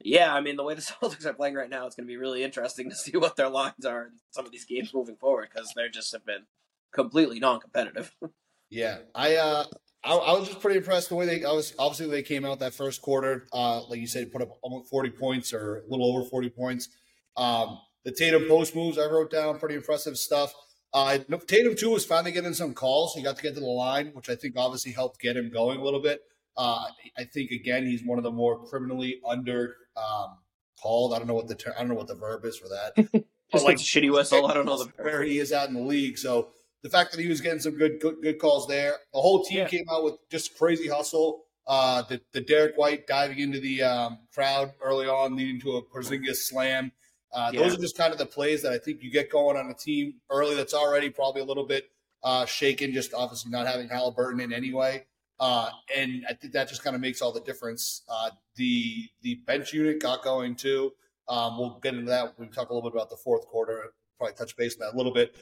yeah, 0.00 0.34
I 0.34 0.40
mean, 0.40 0.56
the 0.56 0.64
way 0.64 0.74
the 0.74 0.80
Celtics 1.02 1.26
are 1.26 1.34
playing 1.34 1.54
right 1.54 1.70
now, 1.70 1.86
it's 1.86 1.96
going 1.96 2.06
to 2.06 2.12
be 2.12 2.16
really 2.16 2.42
interesting 2.42 2.90
to 2.90 2.96
see 2.96 3.16
what 3.16 3.36
their 3.36 3.48
lines 3.48 3.84
are 3.84 4.04
in 4.04 4.12
some 4.30 4.44
of 4.44 4.52
these 4.52 4.64
games 4.64 4.92
moving 4.94 5.16
forward 5.16 5.48
because 5.52 5.72
they're 5.74 5.88
just 5.88 6.12
have 6.12 6.24
been 6.26 6.46
completely 6.92 7.40
non-competitive. 7.40 8.12
Yeah, 8.70 8.98
I 9.14 9.36
uh, 9.36 9.64
I, 10.02 10.14
I 10.14 10.38
was 10.38 10.48
just 10.48 10.60
pretty 10.60 10.78
impressed 10.78 11.08
the 11.08 11.14
way 11.14 11.26
they. 11.26 11.44
I 11.44 11.52
was 11.52 11.74
obviously 11.78 12.08
they 12.08 12.22
came 12.22 12.44
out 12.44 12.58
that 12.58 12.74
first 12.74 13.02
quarter. 13.02 13.46
Uh, 13.52 13.82
like 13.88 14.00
you 14.00 14.06
said, 14.08 14.32
put 14.32 14.42
up 14.42 14.58
almost 14.62 14.90
forty 14.90 15.10
points 15.10 15.52
or 15.52 15.84
a 15.86 15.88
little 15.88 16.06
over 16.12 16.24
forty 16.28 16.50
points. 16.50 16.88
Um, 17.36 17.78
the 18.04 18.10
Tatum 18.10 18.48
post 18.48 18.74
moves 18.74 18.98
I 18.98 19.06
wrote 19.06 19.30
down 19.30 19.60
pretty 19.60 19.76
impressive 19.76 20.18
stuff. 20.18 20.52
Uh, 20.92 21.18
Tatum 21.46 21.76
too 21.76 21.90
was 21.90 22.04
finally 22.04 22.32
getting 22.32 22.54
some 22.54 22.74
calls. 22.74 23.14
He 23.14 23.22
got 23.22 23.36
to 23.36 23.42
get 23.42 23.54
to 23.54 23.60
the 23.60 23.66
line, 23.66 24.08
which 24.08 24.28
I 24.28 24.34
think 24.34 24.54
obviously 24.56 24.92
helped 24.92 25.20
get 25.20 25.36
him 25.36 25.50
going 25.50 25.78
a 25.78 25.84
little 25.84 26.00
bit. 26.00 26.22
Uh, 26.56 26.84
I 27.18 27.24
think 27.24 27.50
again 27.50 27.84
he's 27.86 28.02
one 28.04 28.18
of 28.18 28.24
the 28.24 28.30
more 28.30 28.64
criminally 28.66 29.20
under 29.26 29.76
um, 29.96 30.38
called. 30.80 31.12
I 31.14 31.18
don't 31.18 31.26
know 31.26 31.34
what 31.34 31.48
the 31.48 31.54
ter- 31.54 31.74
I 31.76 31.80
don't 31.80 31.88
know 31.88 31.94
what 31.94 32.06
the 32.08 32.14
verb 32.14 32.44
is 32.44 32.56
for 32.56 32.68
that. 32.68 32.94
Just 33.52 33.64
like- 33.64 33.64
like 33.64 33.76
shitty 33.78 34.12
whistle. 34.12 34.46
I 34.46 34.54
don't 34.54 34.66
know 34.66 34.78
the 34.82 34.90
where 35.02 35.22
he 35.22 35.38
is 35.38 35.52
at 35.52 35.68
in 35.68 35.74
the 35.74 35.80
league. 35.82 36.18
So 36.18 36.48
the 36.82 36.90
fact 36.90 37.12
that 37.12 37.20
he 37.20 37.28
was 37.28 37.40
getting 37.40 37.60
some 37.60 37.76
good 37.76 38.00
good, 38.00 38.16
good 38.22 38.38
calls 38.38 38.66
there, 38.68 38.96
the 39.12 39.20
whole 39.20 39.44
team 39.44 39.58
Yeah. 39.58 39.68
came 39.68 39.84
out 39.90 40.04
with 40.04 40.14
just 40.30 40.56
crazy 40.56 40.88
hustle. 40.88 41.42
Uh, 41.66 42.02
the 42.02 42.20
the 42.32 42.40
Derrick 42.42 42.76
White 42.76 43.06
diving 43.06 43.38
into 43.38 43.58
the 43.58 43.82
um, 43.82 44.18
crowd 44.34 44.72
early 44.82 45.06
on, 45.06 45.34
leading 45.34 45.60
to 45.62 45.76
a 45.78 45.82
Porzingis 45.82 46.36
slam. 46.36 46.92
Uh, 47.32 47.50
Those 47.50 47.74
are 47.74 47.80
just 47.80 47.96
kind 47.96 48.12
of 48.12 48.18
the 48.18 48.26
plays 48.26 48.62
that 48.62 48.72
I 48.72 48.78
think 48.78 49.02
you 49.02 49.10
get 49.10 49.28
going 49.30 49.56
on 49.56 49.68
a 49.68 49.74
team 49.74 50.14
early 50.30 50.54
that's 50.54 50.72
already 50.74 51.10
probably 51.10 51.40
a 51.40 51.44
little 51.44 51.66
bit 51.66 51.90
uh, 52.22 52.44
shaken, 52.46 52.92
just 52.92 53.12
obviously 53.12 53.50
not 53.50 53.66
having 53.66 53.88
Halliburton 53.88 54.38
in 54.40 54.52
anyway. 54.52 55.04
Uh, 55.40 55.70
and 55.94 56.24
I 56.28 56.34
think 56.34 56.52
that 56.52 56.68
just 56.68 56.82
kind 56.84 56.94
of 56.94 57.02
makes 57.02 57.20
all 57.20 57.32
the 57.32 57.40
difference. 57.40 58.02
Uh, 58.08 58.30
the 58.56 59.08
the 59.22 59.36
bench 59.46 59.72
unit 59.72 60.00
got 60.00 60.22
going 60.22 60.54
too. 60.54 60.92
Um, 61.28 61.58
we'll 61.58 61.78
get 61.82 61.94
into 61.94 62.10
that. 62.10 62.38
We 62.38 62.46
talk 62.48 62.70
a 62.70 62.74
little 62.74 62.88
bit 62.88 62.96
about 62.96 63.10
the 63.10 63.16
fourth 63.16 63.46
quarter. 63.46 63.94
Probably 64.18 64.34
touch 64.34 64.56
base 64.56 64.74
on 64.74 64.80
that 64.86 64.94
a 64.94 64.96
little 64.96 65.12
bit. 65.12 65.34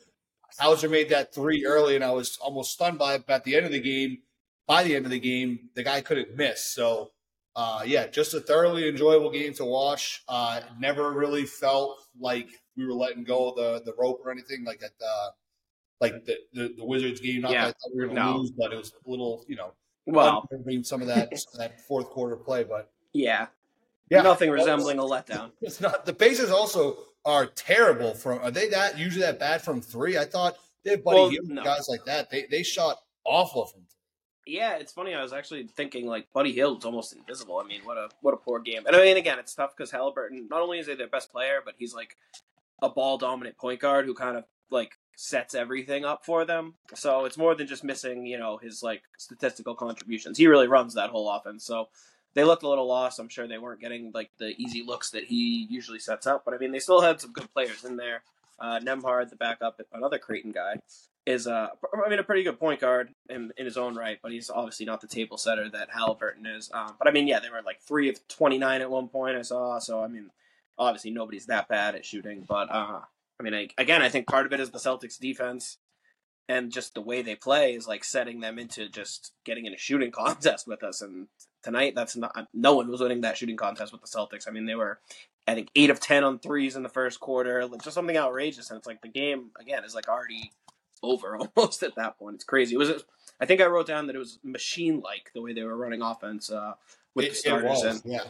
Hauser 0.58 0.88
made 0.88 1.08
that 1.10 1.34
three 1.34 1.64
early, 1.66 1.94
and 1.94 2.04
I 2.04 2.10
was 2.12 2.38
almost 2.38 2.72
stunned 2.72 2.98
by 2.98 3.14
it. 3.14 3.24
But 3.26 3.34
at 3.34 3.44
the 3.44 3.56
end 3.56 3.66
of 3.66 3.72
the 3.72 3.80
game, 3.80 4.18
by 4.66 4.82
the 4.84 4.94
end 4.94 5.04
of 5.04 5.10
the 5.10 5.20
game, 5.20 5.70
the 5.74 5.82
guy 5.82 6.00
couldn't 6.00 6.36
miss. 6.36 6.64
So, 6.64 7.10
uh, 7.56 7.82
yeah, 7.86 8.06
just 8.06 8.34
a 8.34 8.40
thoroughly 8.40 8.88
enjoyable 8.88 9.30
game 9.30 9.52
to 9.54 9.64
watch. 9.64 10.22
Uh, 10.28 10.60
never 10.78 11.12
really 11.12 11.44
felt 11.46 12.06
like 12.18 12.48
we 12.76 12.86
were 12.86 12.92
letting 12.94 13.24
go 13.24 13.50
of 13.50 13.56
the, 13.56 13.82
the 13.84 13.94
rope 13.98 14.20
or 14.24 14.30
anything 14.30 14.64
like 14.64 14.82
at 14.82 14.98
the 14.98 15.32
like 16.00 16.24
the, 16.24 16.36
the, 16.52 16.74
the 16.78 16.84
Wizards 16.84 17.20
game. 17.20 17.42
Not 17.42 17.52
Yeah. 17.52 17.66
that 17.66 17.68
I 17.68 17.72
thought 17.72 17.94
we 17.94 18.00
were 18.00 18.06
going 18.08 18.16
to 18.16 18.24
No. 18.24 18.36
lose, 18.38 18.50
but 18.50 18.72
it 18.72 18.76
was 18.76 18.92
a 19.06 19.10
little, 19.10 19.44
you 19.48 19.56
know, 19.56 19.72
well, 20.06 20.48
some 20.82 21.00
of 21.02 21.08
that 21.08 21.38
some 21.38 21.52
of 21.54 21.58
that 21.58 21.80
fourth 21.82 22.06
quarter 22.10 22.36
play. 22.36 22.64
But 22.64 22.90
yeah, 23.12 23.46
yeah, 24.10 24.22
nothing 24.22 24.50
resembling 24.50 24.98
a 24.98 25.02
letdown. 25.02 25.52
It's 25.60 25.80
not. 25.80 26.06
The 26.06 26.12
Pacers 26.14 26.50
also 26.50 26.96
are 27.24 27.46
terrible 27.46 28.14
from. 28.14 28.38
Are 28.40 28.50
they 28.50 28.68
that 28.70 28.98
usually 28.98 29.22
that 29.24 29.38
bad 29.38 29.62
from 29.62 29.80
three? 29.80 30.18
I 30.18 30.24
thought 30.24 30.56
they 30.84 30.92
have 30.92 31.04
Buddy 31.04 31.16
Well, 31.16 31.28
Hield 31.30 31.48
no. 31.48 31.62
guys 31.64 31.86
like 31.88 32.04
that. 32.06 32.30
They 32.30 32.46
they 32.50 32.62
shot 32.62 32.98
awful 33.24 33.66
from. 33.66 33.80
three. 33.82 33.86
Yeah, 34.44 34.74
it's 34.74 34.92
funny. 34.92 35.14
I 35.14 35.22
was 35.22 35.32
actually 35.32 35.68
thinking 35.68 36.06
like 36.06 36.26
Buddy 36.34 36.50
Hield's 36.52 36.84
almost 36.84 37.14
invisible. 37.14 37.60
I 37.64 37.66
mean, 37.68 37.82
what 37.84 37.96
a 37.96 38.08
what 38.22 38.34
a 38.34 38.36
poor 38.38 38.58
game. 38.58 38.84
And 38.86 38.96
I 38.96 39.00
mean, 39.04 39.16
again, 39.16 39.38
it's 39.38 39.54
tough 39.54 39.70
because 39.76 39.92
Halliburton 39.92 40.48
not 40.50 40.62
only 40.62 40.80
is 40.80 40.88
he 40.88 40.94
their 40.94 41.06
best 41.06 41.30
player, 41.30 41.60
but 41.64 41.74
he's 41.78 41.94
like 41.94 42.16
a 42.82 42.88
ball 42.88 43.18
dominant 43.18 43.56
point 43.56 43.78
guard 43.78 44.06
who 44.06 44.14
kind 44.14 44.36
of 44.36 44.44
like 44.68 44.98
sets 45.16 45.54
everything 45.54 46.04
up 46.04 46.24
for 46.24 46.44
them. 46.44 46.74
So 46.94 47.24
it's 47.24 47.36
more 47.36 47.54
than 47.54 47.66
just 47.66 47.84
missing, 47.84 48.26
you 48.26 48.38
know, 48.38 48.56
his 48.56 48.82
like 48.82 49.02
statistical 49.18 49.74
contributions. 49.74 50.38
He 50.38 50.46
really 50.46 50.68
runs 50.68 50.94
that 50.94 51.10
whole 51.10 51.30
offense. 51.30 51.64
So 51.64 51.88
they 52.34 52.44
looked 52.44 52.62
a 52.62 52.68
little 52.68 52.86
lost. 52.86 53.18
I'm 53.18 53.28
sure 53.28 53.46
they 53.46 53.58
weren't 53.58 53.80
getting 53.80 54.10
like 54.12 54.30
the 54.38 54.54
easy 54.56 54.82
looks 54.82 55.10
that 55.10 55.24
he 55.24 55.66
usually 55.70 55.98
sets 55.98 56.26
up. 56.26 56.44
But 56.44 56.54
I 56.54 56.58
mean, 56.58 56.72
they 56.72 56.78
still 56.78 57.00
had 57.00 57.20
some 57.20 57.32
good 57.32 57.52
players 57.52 57.84
in 57.84 57.96
there. 57.96 58.22
Uh, 58.58 58.78
Nembhard, 58.80 59.28
the 59.28 59.36
backup, 59.36 59.80
another 59.92 60.18
Creighton 60.18 60.52
guy, 60.52 60.76
is 61.26 61.46
uh, 61.46 61.68
I 62.04 62.08
mean, 62.08 62.18
a 62.18 62.24
pretty 62.24 62.42
good 62.42 62.58
point 62.58 62.80
guard 62.80 63.10
in, 63.28 63.52
in 63.56 63.64
his 63.64 63.76
own 63.76 63.96
right, 63.96 64.18
but 64.22 64.30
he's 64.30 64.50
obviously 64.50 64.86
not 64.86 65.00
the 65.00 65.08
table 65.08 65.36
setter 65.36 65.68
that 65.70 65.90
Halliburton 65.90 66.46
is. 66.46 66.70
Um, 66.72 66.94
but 66.98 67.08
I 67.08 67.10
mean, 67.10 67.26
yeah, 67.26 67.40
they 67.40 67.50
were 67.50 67.62
like 67.62 67.80
three 67.80 68.08
of 68.08 68.26
twenty 68.28 68.58
nine 68.58 68.80
at 68.80 68.90
one 68.90 69.08
point. 69.08 69.36
I 69.36 69.42
saw, 69.42 69.78
so 69.78 70.02
I 70.02 70.08
mean, 70.08 70.30
obviously 70.78 71.10
nobody's 71.10 71.46
that 71.46 71.68
bad 71.68 71.94
at 71.94 72.04
shooting, 72.04 72.44
but 72.48 72.70
uh, 72.70 73.00
I 73.42 73.50
mean, 73.50 73.54
I, 73.54 73.68
again, 73.82 74.02
I 74.02 74.08
think 74.08 74.28
part 74.28 74.46
of 74.46 74.52
it 74.52 74.60
is 74.60 74.70
the 74.70 74.78
Celtics 74.78 75.18
defense 75.18 75.78
and 76.48 76.70
just 76.70 76.94
the 76.94 77.00
way 77.00 77.22
they 77.22 77.34
play 77.34 77.74
is 77.74 77.88
like 77.88 78.04
setting 78.04 78.40
them 78.40 78.58
into 78.58 78.88
just 78.88 79.32
getting 79.44 79.66
in 79.66 79.74
a 79.74 79.78
shooting 79.78 80.10
contest 80.12 80.68
with 80.68 80.84
us. 80.84 81.02
And 81.02 81.26
tonight, 81.62 81.94
that's 81.96 82.16
not 82.16 82.48
no 82.54 82.76
one 82.76 82.88
was 82.88 83.00
winning 83.00 83.22
that 83.22 83.36
shooting 83.36 83.56
contest 83.56 83.92
with 83.92 84.00
the 84.00 84.06
Celtics. 84.06 84.46
I 84.46 84.52
mean, 84.52 84.66
they 84.66 84.74
were. 84.76 85.00
I 85.48 85.54
think 85.54 85.70
eight 85.74 85.90
of 85.90 85.98
ten 85.98 86.22
on 86.22 86.38
threes 86.38 86.76
in 86.76 86.84
the 86.84 86.88
first 86.88 87.18
quarter, 87.18 87.66
like, 87.66 87.82
just 87.82 87.94
something 87.94 88.16
outrageous, 88.16 88.70
and 88.70 88.78
it's 88.78 88.86
like 88.86 89.02
the 89.02 89.08
game 89.08 89.50
again 89.60 89.82
is 89.82 89.92
like 89.92 90.06
already 90.08 90.52
over 91.02 91.36
almost 91.56 91.82
at 91.82 91.96
that 91.96 92.16
point. 92.16 92.36
It's 92.36 92.44
crazy. 92.44 92.76
It 92.76 92.78
was, 92.78 93.04
I 93.40 93.46
think 93.46 93.60
I 93.60 93.66
wrote 93.66 93.88
down 93.88 94.06
that 94.06 94.14
it 94.14 94.20
was 94.20 94.38
machine 94.44 95.00
like 95.00 95.32
the 95.34 95.42
way 95.42 95.52
they 95.52 95.64
were 95.64 95.76
running 95.76 96.00
offense 96.00 96.48
uh, 96.48 96.74
with 97.16 97.24
It- 97.26 97.28
the 97.30 97.34
starters, 97.34 97.70
was, 97.70 97.82
and 98.04 98.12
yeah. 98.12 98.22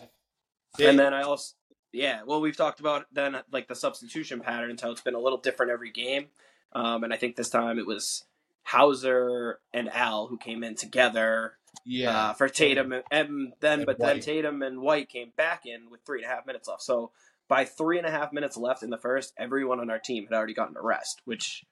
and 0.81 0.99
then 0.99 1.13
I 1.13 1.21
also, 1.21 1.55
yeah, 1.93 2.23
well, 2.27 2.41
we've 2.41 2.57
talked 2.57 2.81
about 2.81 3.07
then 3.13 3.37
like 3.53 3.69
the 3.69 3.75
substitution 3.75 4.41
patterns, 4.41 4.83
how 4.83 4.91
it's 4.91 5.01
been 5.01 5.15
a 5.15 5.21
little 5.21 5.39
different 5.39 5.73
every 5.73 5.91
game. 5.91 6.27
Um, 6.73 7.05
and 7.05 7.13
I 7.13 7.17
think 7.17 7.37
this 7.37 7.51
time 7.51 7.79
it 7.79 7.87
was 7.87 8.25
Hauser 8.63 9.61
and 9.75 9.91
Al 9.93 10.27
who 10.27 10.39
came 10.39 10.65
in 10.65 10.75
together 10.75 11.59
yeah, 11.85 12.31
uh, 12.31 12.33
for 12.35 12.49
Tatum, 12.49 12.93
and, 12.93 13.03
and 13.11 13.53
then 13.61 13.81
And 13.81 13.87
but 13.87 13.99
then 13.99 14.21
Tatum 14.21 14.63
and 14.63 14.81
White 14.81 15.09
came 15.09 15.33
back 15.37 15.67
in 15.67 15.91
with 15.91 16.01
three 16.05 16.23
and 16.23 16.31
a 16.31 16.35
half 16.35 16.47
minutes 16.47 16.69
left. 16.69 16.83
So 16.83 17.11
by 17.49 17.65
three 17.65 17.99
and 17.99 18.07
a 18.07 18.11
half 18.11 18.33
minutes 18.33 18.57
left 18.57 18.83
in 18.83 18.91
the 18.91 18.99
first, 18.99 19.33
everyone 19.37 19.81
on 19.81 19.91
our 19.91 19.99
team 19.99 20.25
had 20.25 20.35
already 20.35 20.55
gotten 20.55 20.77
a 20.77 20.83
rest, 20.83 21.21
which 21.25 21.65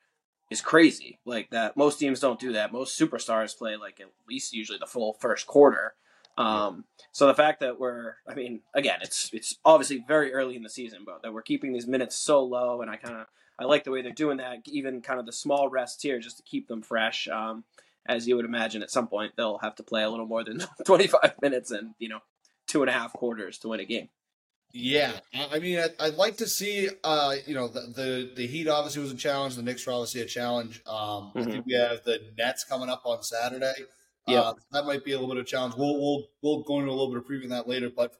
is 0.50 0.60
crazy. 0.60 1.18
Like 1.24 1.50
that, 1.50 1.76
most 1.76 1.98
teams 1.98 2.20
don't 2.20 2.40
do 2.40 2.52
that. 2.52 2.72
Most 2.72 2.98
superstars 2.98 3.56
play 3.56 3.76
like 3.76 4.00
at 4.00 4.08
least 4.28 4.52
usually 4.52 4.78
the 4.78 4.86
full 4.86 5.14
first 5.14 5.46
quarter. 5.46 5.94
Um, 6.40 6.84
so 7.12 7.26
the 7.26 7.34
fact 7.34 7.60
that 7.60 7.78
we're, 7.78 8.14
I 8.26 8.34
mean, 8.34 8.60
again, 8.74 9.00
it's 9.02 9.30
it's 9.32 9.56
obviously 9.64 10.04
very 10.06 10.32
early 10.32 10.56
in 10.56 10.62
the 10.62 10.70
season, 10.70 11.00
but 11.04 11.22
that 11.22 11.32
we're 11.32 11.42
keeping 11.42 11.72
these 11.72 11.86
minutes 11.86 12.16
so 12.16 12.42
low, 12.42 12.80
and 12.80 12.90
I 12.90 12.96
kind 12.96 13.16
of 13.16 13.26
I 13.58 13.64
like 13.64 13.84
the 13.84 13.90
way 13.90 14.00
they're 14.00 14.12
doing 14.12 14.38
that, 14.38 14.58
even 14.66 15.02
kind 15.02 15.20
of 15.20 15.26
the 15.26 15.32
small 15.32 15.68
rests 15.68 16.02
here 16.02 16.18
just 16.18 16.38
to 16.38 16.42
keep 16.42 16.66
them 16.68 16.82
fresh. 16.82 17.28
Um, 17.28 17.64
as 18.06 18.26
you 18.26 18.36
would 18.36 18.46
imagine, 18.46 18.82
at 18.82 18.90
some 18.90 19.06
point 19.06 19.32
they'll 19.36 19.58
have 19.58 19.74
to 19.76 19.82
play 19.82 20.02
a 20.02 20.08
little 20.08 20.26
more 20.26 20.42
than 20.42 20.62
25 20.86 21.34
minutes 21.42 21.70
and 21.70 21.94
you 21.98 22.08
know 22.08 22.20
two 22.66 22.80
and 22.82 22.88
a 22.88 22.92
half 22.92 23.12
quarters 23.12 23.58
to 23.58 23.68
win 23.68 23.80
a 23.80 23.84
game. 23.84 24.08
Yeah, 24.72 25.12
I 25.34 25.58
mean, 25.58 25.80
I'd, 25.98 26.14
like 26.14 26.36
to 26.36 26.46
see, 26.46 26.88
uh, 27.02 27.34
you 27.44 27.56
know, 27.56 27.66
the, 27.66 27.80
the, 27.80 28.32
the 28.36 28.46
Heat 28.46 28.68
obviously 28.68 29.02
was 29.02 29.10
a 29.10 29.16
challenge. 29.16 29.56
The 29.56 29.64
Knicks 29.64 29.84
were 29.84 29.92
obviously 29.92 30.20
a 30.20 30.26
challenge. 30.26 30.80
Um, 30.86 30.94
mm-hmm. 30.94 31.38
I 31.40 31.44
think 31.44 31.66
we 31.66 31.72
have 31.72 32.04
the 32.04 32.20
Nets 32.38 32.62
coming 32.62 32.88
up 32.88 33.02
on 33.04 33.20
Saturday. 33.24 33.74
Yeah, 34.30 34.40
uh, 34.40 34.54
that 34.72 34.84
might 34.84 35.04
be 35.04 35.12
a 35.12 35.14
little 35.14 35.28
bit 35.28 35.38
of 35.38 35.46
a 35.46 35.48
challenge. 35.48 35.74
We'll 35.76 35.98
we'll 35.98 36.28
we'll 36.42 36.62
go 36.62 36.78
into 36.80 36.90
a 36.90 36.94
little 36.94 37.08
bit 37.08 37.18
of 37.18 37.24
previewing 37.24 37.50
that 37.50 37.68
later. 37.68 37.90
But 37.94 38.14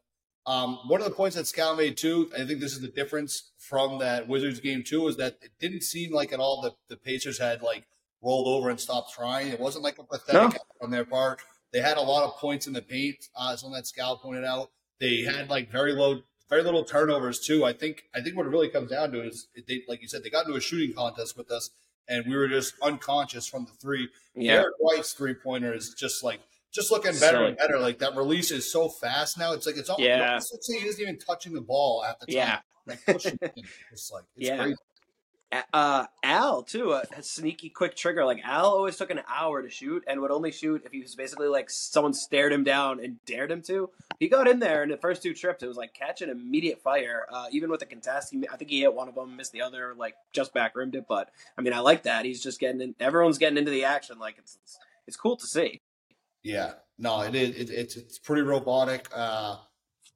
um, 0.47 0.79
one 0.87 1.01
of 1.01 1.07
the 1.07 1.15
points 1.15 1.37
that 1.37 1.45
Scal 1.45 1.77
made 1.77 1.97
too, 1.97 2.31
I 2.35 2.45
think 2.45 2.61
this 2.61 2.73
is 2.73 2.81
the 2.81 2.89
difference 2.89 3.53
from 3.59 3.99
that 3.99 4.29
Wizards 4.29 4.61
game 4.61 4.83
too, 4.83 5.07
is 5.09 5.17
that 5.17 5.39
it 5.43 5.53
didn't 5.61 5.83
seem 5.83 6.13
like 6.13 6.33
at 6.33 6.41
all 6.41 6.63
that 6.63 6.75
the 6.89 6.97
Pacers 6.97 7.39
had 7.39 7.63
like 7.63 7.87
rolled 8.23 8.49
over 8.49 8.71
and 8.71 8.81
stopped 8.81 9.13
trying. 9.13 9.49
It 9.49 9.61
wasn't 9.61 9.85
like 9.85 9.99
a 9.99 10.05
pathetic 10.05 10.55
no. 10.55 10.85
on 10.87 10.91
their 10.91 11.05
part. 11.05 11.41
They 11.73 11.81
had 11.81 11.97
a 11.97 12.03
lot 12.03 12.25
of 12.25 12.37
points 12.37 12.67
in 12.67 12.73
the 12.73 12.83
paint. 12.83 13.17
Uh, 13.37 13.57
something 13.57 13.75
that 13.75 13.85
Scal 13.85 14.21
pointed 14.21 14.45
out. 14.45 14.71
They 14.99 15.23
had 15.23 15.49
like 15.49 15.71
very 15.71 15.93
low 15.93 16.23
very 16.51 16.63
little 16.65 16.85
turnovers 16.85 17.39
too. 17.39 17.65
I 17.65 17.73
think 17.73 18.05
I 18.15 18.21
think 18.21 18.37
what 18.37 18.45
it 18.45 18.51
really 18.51 18.69
comes 18.69 18.91
down 18.91 19.13
to 19.13 19.23
is 19.23 19.47
they, 19.69 19.83
like 19.89 20.03
you 20.03 20.09
said, 20.09 20.25
they 20.25 20.31
got 20.31 20.47
into 20.47 20.59
a 20.59 20.61
shooting 20.61 20.93
contest 20.93 21.39
with 21.39 21.51
us, 21.51 21.71
and 22.11 22.27
we 22.27 22.37
were 22.37 22.49
just 22.49 22.75
unconscious 22.83 23.47
from 23.47 23.65
the 23.65 23.73
three. 23.73 24.09
Yeah. 24.35 24.57
Derrick 24.57 24.75
White's 24.79 25.13
three 25.13 25.35
pointer 25.35 25.73
is 25.73 25.95
just 25.95 26.23
like 26.23 26.41
just 26.73 26.91
looking 26.91 27.13
better 27.13 27.39
Silly. 27.39 27.49
and 27.49 27.57
better. 27.57 27.79
Like 27.79 28.01
that 28.01 28.17
release 28.17 28.51
is 28.51 28.71
so 28.71 28.89
fast 28.89 29.39
now. 29.39 29.53
It's 29.53 29.67
like 29.67 29.77
it's 29.77 29.89
almost 29.89 30.05
yeah. 30.05 30.37
It's 30.37 30.53
like 30.53 30.81
he 30.81 30.87
isn't 30.87 31.01
even 31.01 31.19
touching 31.19 31.55
the 31.55 31.61
ball 31.61 32.05
at 32.05 32.21
the 32.21 32.27
time. 32.27 32.35
Yeah. 32.35 32.59
Like 32.87 33.05
pushing 33.07 33.39
It's 33.93 34.11
like 34.13 34.25
it's 34.37 34.49
yeah. 34.49 34.57
crazy 34.59 34.77
uh, 35.73 36.07
Al 36.23 36.63
too, 36.63 36.93
a, 36.93 37.03
a, 37.17 37.23
sneaky 37.23 37.71
quick 37.71 37.97
trigger. 37.97 38.25
Like 38.25 38.41
Al 38.45 38.67
always 38.67 38.97
took 38.97 39.11
an 39.11 39.23
hour 39.29 39.63
to 39.63 39.69
shoot 39.69 40.05
and 40.07 40.21
would 40.21 40.31
only 40.31 40.53
shoot 40.53 40.83
if 40.85 40.93
he 40.93 41.01
was 41.01 41.15
basically 41.17 41.49
like 41.49 41.69
someone 41.71 42.13
stared 42.13 42.53
him 42.53 42.63
down 42.63 43.03
and 43.03 43.17
dared 43.25 43.51
him 43.51 43.63
to. 43.63 43.91
He 44.21 44.29
got 44.29 44.47
in 44.47 44.61
there 44.61 44.83
in 44.83 44.91
the 44.91 44.97
first 44.97 45.23
two 45.23 45.35
trips. 45.35 45.63
It 45.63 45.67
was 45.67 45.77
like 45.77 45.93
catch 45.93 46.23
an 46.23 46.31
immediate 46.31 46.81
fire. 46.81 47.27
Uh, 47.31 47.47
even 47.51 47.71
with 47.71 47.81
the 47.81 47.87
contest, 47.87 48.31
he, 48.33 48.47
I 48.53 48.57
think 48.57 48.71
he 48.71 48.81
hit 48.81 48.95
one 48.95 49.09
of 49.09 49.15
them, 49.17 49.37
missed 49.37 49.53
the 49.53 49.63
other, 49.63 49.95
like 49.97 50.15
just 50.33 50.55
back 50.55 50.77
rimmed 50.77 50.95
it. 50.95 51.07
But 51.09 51.31
I 51.59 51.63
mean, 51.63 51.73
I 51.73 51.81
like 51.81 52.05
that. 52.05 52.25
He's 52.25 52.43
just 52.43 52.61
getting 52.61 52.81
in. 52.81 52.95
Everyone's 53.01 53.39
getting 53.39 53.59
into 53.59 53.73
the 53.73 53.85
action. 53.85 54.19
Like 54.19 54.37
it's 54.39 54.57
it's, 54.63 54.79
it's 55.09 55.17
cool 55.17 55.37
to 55.37 55.47
see. 55.47 55.81
Yeah, 56.45 56.75
no, 56.97 57.23
it 57.23 57.35
is. 57.35 57.57
It, 57.57 57.71
it's 57.71 57.97
it's 57.97 58.19
pretty 58.19 58.43
robotic. 58.43 59.09
Uh, 59.15 59.57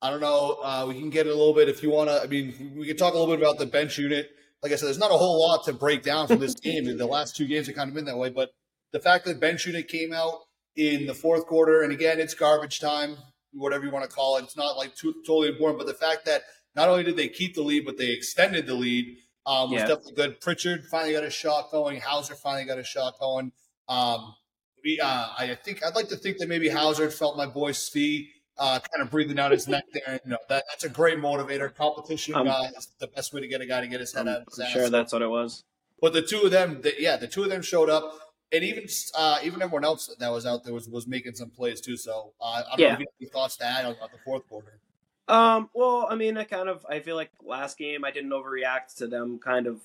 I 0.00 0.11
don't 0.11 0.21
know. 0.21 0.59
Uh, 0.62 0.85
we 0.87 0.95
can 0.95 1.11
get 1.11 1.26
a 1.26 1.31
little 1.31 1.55
bit 1.55 1.69
if 1.69 1.83
you 1.83 1.91
want 1.91 2.09
to. 2.09 2.23
I 2.23 2.26
mean, 2.26 2.75
we 2.76 2.87
can 2.87 2.97
talk 2.97 3.14
a 3.14 3.19
little 3.19 3.35
bit 3.35 3.43
about 3.43 3.59
the 3.59 3.67
bench 3.67 3.99
unit 3.99 4.31
like 4.64 4.73
I 4.73 4.76
said, 4.76 4.87
there's 4.87 4.99
not 4.99 5.11
a 5.11 5.16
whole 5.18 5.47
lot 5.47 5.62
to 5.66 5.75
break 5.75 6.02
down 6.02 6.26
from 6.26 6.38
this 6.38 6.54
game. 6.54 6.85
the 6.97 7.06
last 7.06 7.37
two 7.37 7.47
games 7.47 7.66
have 7.66 7.76
kind 7.76 7.88
of 7.88 7.94
been 7.94 8.06
that 8.06 8.16
way. 8.16 8.30
But 8.30 8.49
the 8.92 8.99
fact 8.99 9.26
that 9.26 9.38
Ben 9.38 9.56
Schutt 9.56 9.88
came 9.88 10.11
out 10.11 10.38
in 10.75 11.06
the 11.06 11.12
fourth 11.12 11.47
quarter, 11.47 11.83
and 11.83 11.92
again, 11.92 12.18
it's 12.18 12.33
garbage 12.33 12.80
time, 12.80 13.18
whatever 13.52 13.85
you 13.85 13.90
want 13.90 14.09
to 14.09 14.11
call 14.11 14.38
it. 14.38 14.44
It's 14.44 14.56
not 14.56 14.78
like 14.78 14.94
too, 14.97 15.12
totally 15.26 15.49
important, 15.49 15.78
but 15.78 15.87
the 15.87 15.92
fact 15.92 16.25
that 16.25 16.44
not 16.75 16.88
only 16.88 17.04
did 17.04 17.14
they 17.14 17.28
keep 17.28 17.54
the 17.54 17.62
lead, 17.62 17.85
but 17.85 17.99
they 17.99 18.11
extended 18.11 18.66
the 18.66 18.75
lead 18.75 19.18
um, 19.44 19.71
was 19.71 19.80
yeah. 19.80 19.87
definitely 19.88 20.14
good. 20.14 20.40
Pritchard 20.40 20.87
finally 20.90 21.12
got 21.12 21.25
a 21.25 21.30
shot 21.30 21.71
going. 21.71 22.00
Hauser 22.00 22.35
finally 22.35 22.64
got 22.64 22.78
a 22.78 22.85
shot 22.85 23.18
going. 23.21 23.52
Um, 23.87 24.35
we, 24.83 24.99
uh, 24.99 25.28
I 25.38 25.59
think 25.62 25.85
I'd 25.85 25.94
like 25.94 26.09
to 26.09 26.16
think 26.16 26.38
that 26.38 26.49
maybe 26.49 26.71
Hauser 26.71 27.11
felt 27.11 27.37
my 27.37 27.47
boy 27.47 27.73
Svi 27.73 28.28
uh, 28.58 28.78
kind 28.78 29.02
of 29.02 29.11
breathing 29.11 29.37
down 29.37 29.50
his 29.50 29.68
neck 29.68 29.84
there. 29.92 30.20
You 30.25 30.30
know, 30.32 30.38
that, 30.49 30.64
that's 30.68 30.84
a 30.84 30.88
great 30.88 31.18
motivator. 31.18 31.75
Competition 31.75 32.34
um, 32.34 32.46
guy 32.46 32.66
is 32.76 32.88
the 32.99 33.08
best 33.08 33.32
way 33.32 33.40
to 33.40 33.49
get 33.49 33.61
a 33.61 33.66
guy 33.66 33.80
to 33.80 33.87
get 33.87 34.00
his 34.00 34.12
head 34.12 34.28
I'm 34.28 34.34
out 34.34 34.40
of 34.42 34.49
his 34.49 34.61
ass. 34.61 34.70
Sure, 34.70 34.90
that's 34.90 35.12
what 35.12 35.23
it 35.23 35.28
was. 35.28 35.64
But 36.00 36.12
the 36.12 36.23
two 36.23 36.42
of 36.42 36.50
them, 36.50 36.82
the, 36.82 36.94
yeah, 36.99 37.16
the 37.16 37.26
two 37.26 37.42
of 37.42 37.49
them 37.49 37.62
showed 37.62 37.88
up, 37.88 38.18
and 38.52 38.62
even 38.62 38.87
uh, 39.16 39.38
even 39.42 39.62
everyone 39.62 39.84
else 39.84 40.14
that 40.18 40.30
was 40.30 40.46
out 40.46 40.64
there 40.64 40.75
was, 40.75 40.88
was 40.88 41.06
making 41.06 41.34
some 41.34 41.50
plays 41.50 41.80
too. 41.80 41.96
So 41.96 42.32
uh, 42.40 42.44
I 42.44 42.62
don't 42.70 42.78
yeah. 42.78 42.88
know 42.88 42.92
if 42.94 43.00
you 43.00 43.06
have 43.06 43.14
any 43.20 43.30
thoughts 43.30 43.56
to 43.58 43.64
add 43.64 43.84
about 43.87 44.12
the 44.12 44.18
fourth 44.25 44.49
quarter. 44.49 44.78
Um, 45.26 45.70
well, 45.75 46.06
I 46.11 46.16
mean, 46.16 46.37
I 46.37 46.44
kind 46.44 46.68
of 46.68 46.84
I 46.88 47.00
feel 47.00 47.16
like 47.16 47.30
last 47.42 47.78
game 47.78 48.04
I 48.04 48.11
didn't 48.11 48.30
overreact 48.30 48.96
to 48.96 49.06
them 49.06 49.38
kind 49.38 49.66
of 49.66 49.80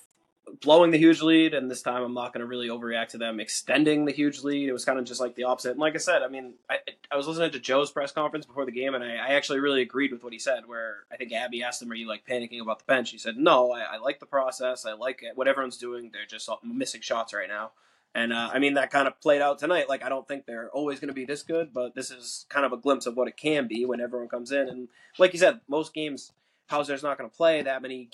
blowing 0.61 0.91
the 0.91 0.97
huge 0.97 1.21
lead, 1.21 1.53
and 1.53 1.69
this 1.69 1.81
time 1.81 2.03
I'm 2.03 2.13
not 2.13 2.33
going 2.33 2.41
to 2.41 2.47
really 2.47 2.67
overreact 2.67 3.09
to 3.09 3.17
them 3.17 3.39
extending 3.39 4.05
the 4.05 4.11
huge 4.11 4.43
lead. 4.43 4.69
It 4.69 4.73
was 4.73 4.85
kind 4.85 4.99
of 4.99 5.05
just 5.05 5.21
like 5.21 5.35
the 5.35 5.43
opposite. 5.43 5.71
And 5.71 5.79
like 5.79 5.95
I 5.95 5.99
said, 5.99 6.21
I 6.21 6.27
mean, 6.27 6.53
I, 6.69 6.77
I 7.11 7.17
was 7.17 7.27
listening 7.27 7.51
to 7.51 7.59
Joe's 7.59 7.91
press 7.91 8.11
conference 8.11 8.45
before 8.45 8.65
the 8.65 8.71
game, 8.71 8.95
and 8.95 9.03
I, 9.03 9.15
I, 9.15 9.33
actually 9.33 9.59
really 9.59 9.81
agreed 9.81 10.11
with 10.11 10.23
what 10.23 10.33
he 10.33 10.39
said. 10.39 10.67
Where 10.67 11.03
I 11.11 11.17
think 11.17 11.31
Abby 11.31 11.63
asked 11.63 11.81
him, 11.81 11.91
"Are 11.91 11.95
you 11.95 12.07
like 12.07 12.25
panicking 12.25 12.61
about 12.61 12.79
the 12.79 12.85
bench?" 12.85 13.11
He 13.11 13.17
said, 13.17 13.37
"No, 13.37 13.71
I, 13.71 13.81
I 13.81 13.97
like 13.97 14.19
the 14.19 14.25
process. 14.25 14.85
I 14.85 14.93
like 14.93 15.23
it. 15.23 15.35
what 15.35 15.47
everyone's 15.47 15.77
doing. 15.77 16.11
They're 16.11 16.25
just 16.25 16.49
missing 16.63 17.01
shots 17.01 17.33
right 17.33 17.47
now." 17.47 17.71
And 18.15 18.33
uh, 18.33 18.49
I 18.51 18.59
mean, 18.59 18.73
that 18.73 18.89
kind 18.89 19.07
of 19.07 19.19
played 19.21 19.41
out 19.41 19.59
tonight. 19.59 19.87
Like, 19.87 20.03
I 20.03 20.09
don't 20.09 20.27
think 20.27 20.45
they're 20.45 20.69
always 20.69 20.99
going 20.99 21.09
to 21.09 21.13
be 21.13 21.25
this 21.25 21.43
good, 21.43 21.73
but 21.73 21.93
this 21.93 22.09
is 22.09 22.45
kind 22.49 22.65
of 22.65 22.73
a 22.73 22.77
glimpse 22.77 23.05
of 23.05 23.15
what 23.15 23.27
it 23.27 23.37
can 23.37 23.67
be 23.67 23.85
when 23.85 24.01
everyone 24.01 24.29
comes 24.29 24.51
in. 24.51 24.67
And 24.67 24.87
like 25.19 25.33
you 25.33 25.39
said, 25.39 25.61
most 25.67 25.93
games, 25.93 26.31
Hauser's 26.69 27.03
not 27.03 27.17
going 27.17 27.29
to 27.29 27.35
play 27.35 27.61
that 27.61 27.81
many 27.81 28.09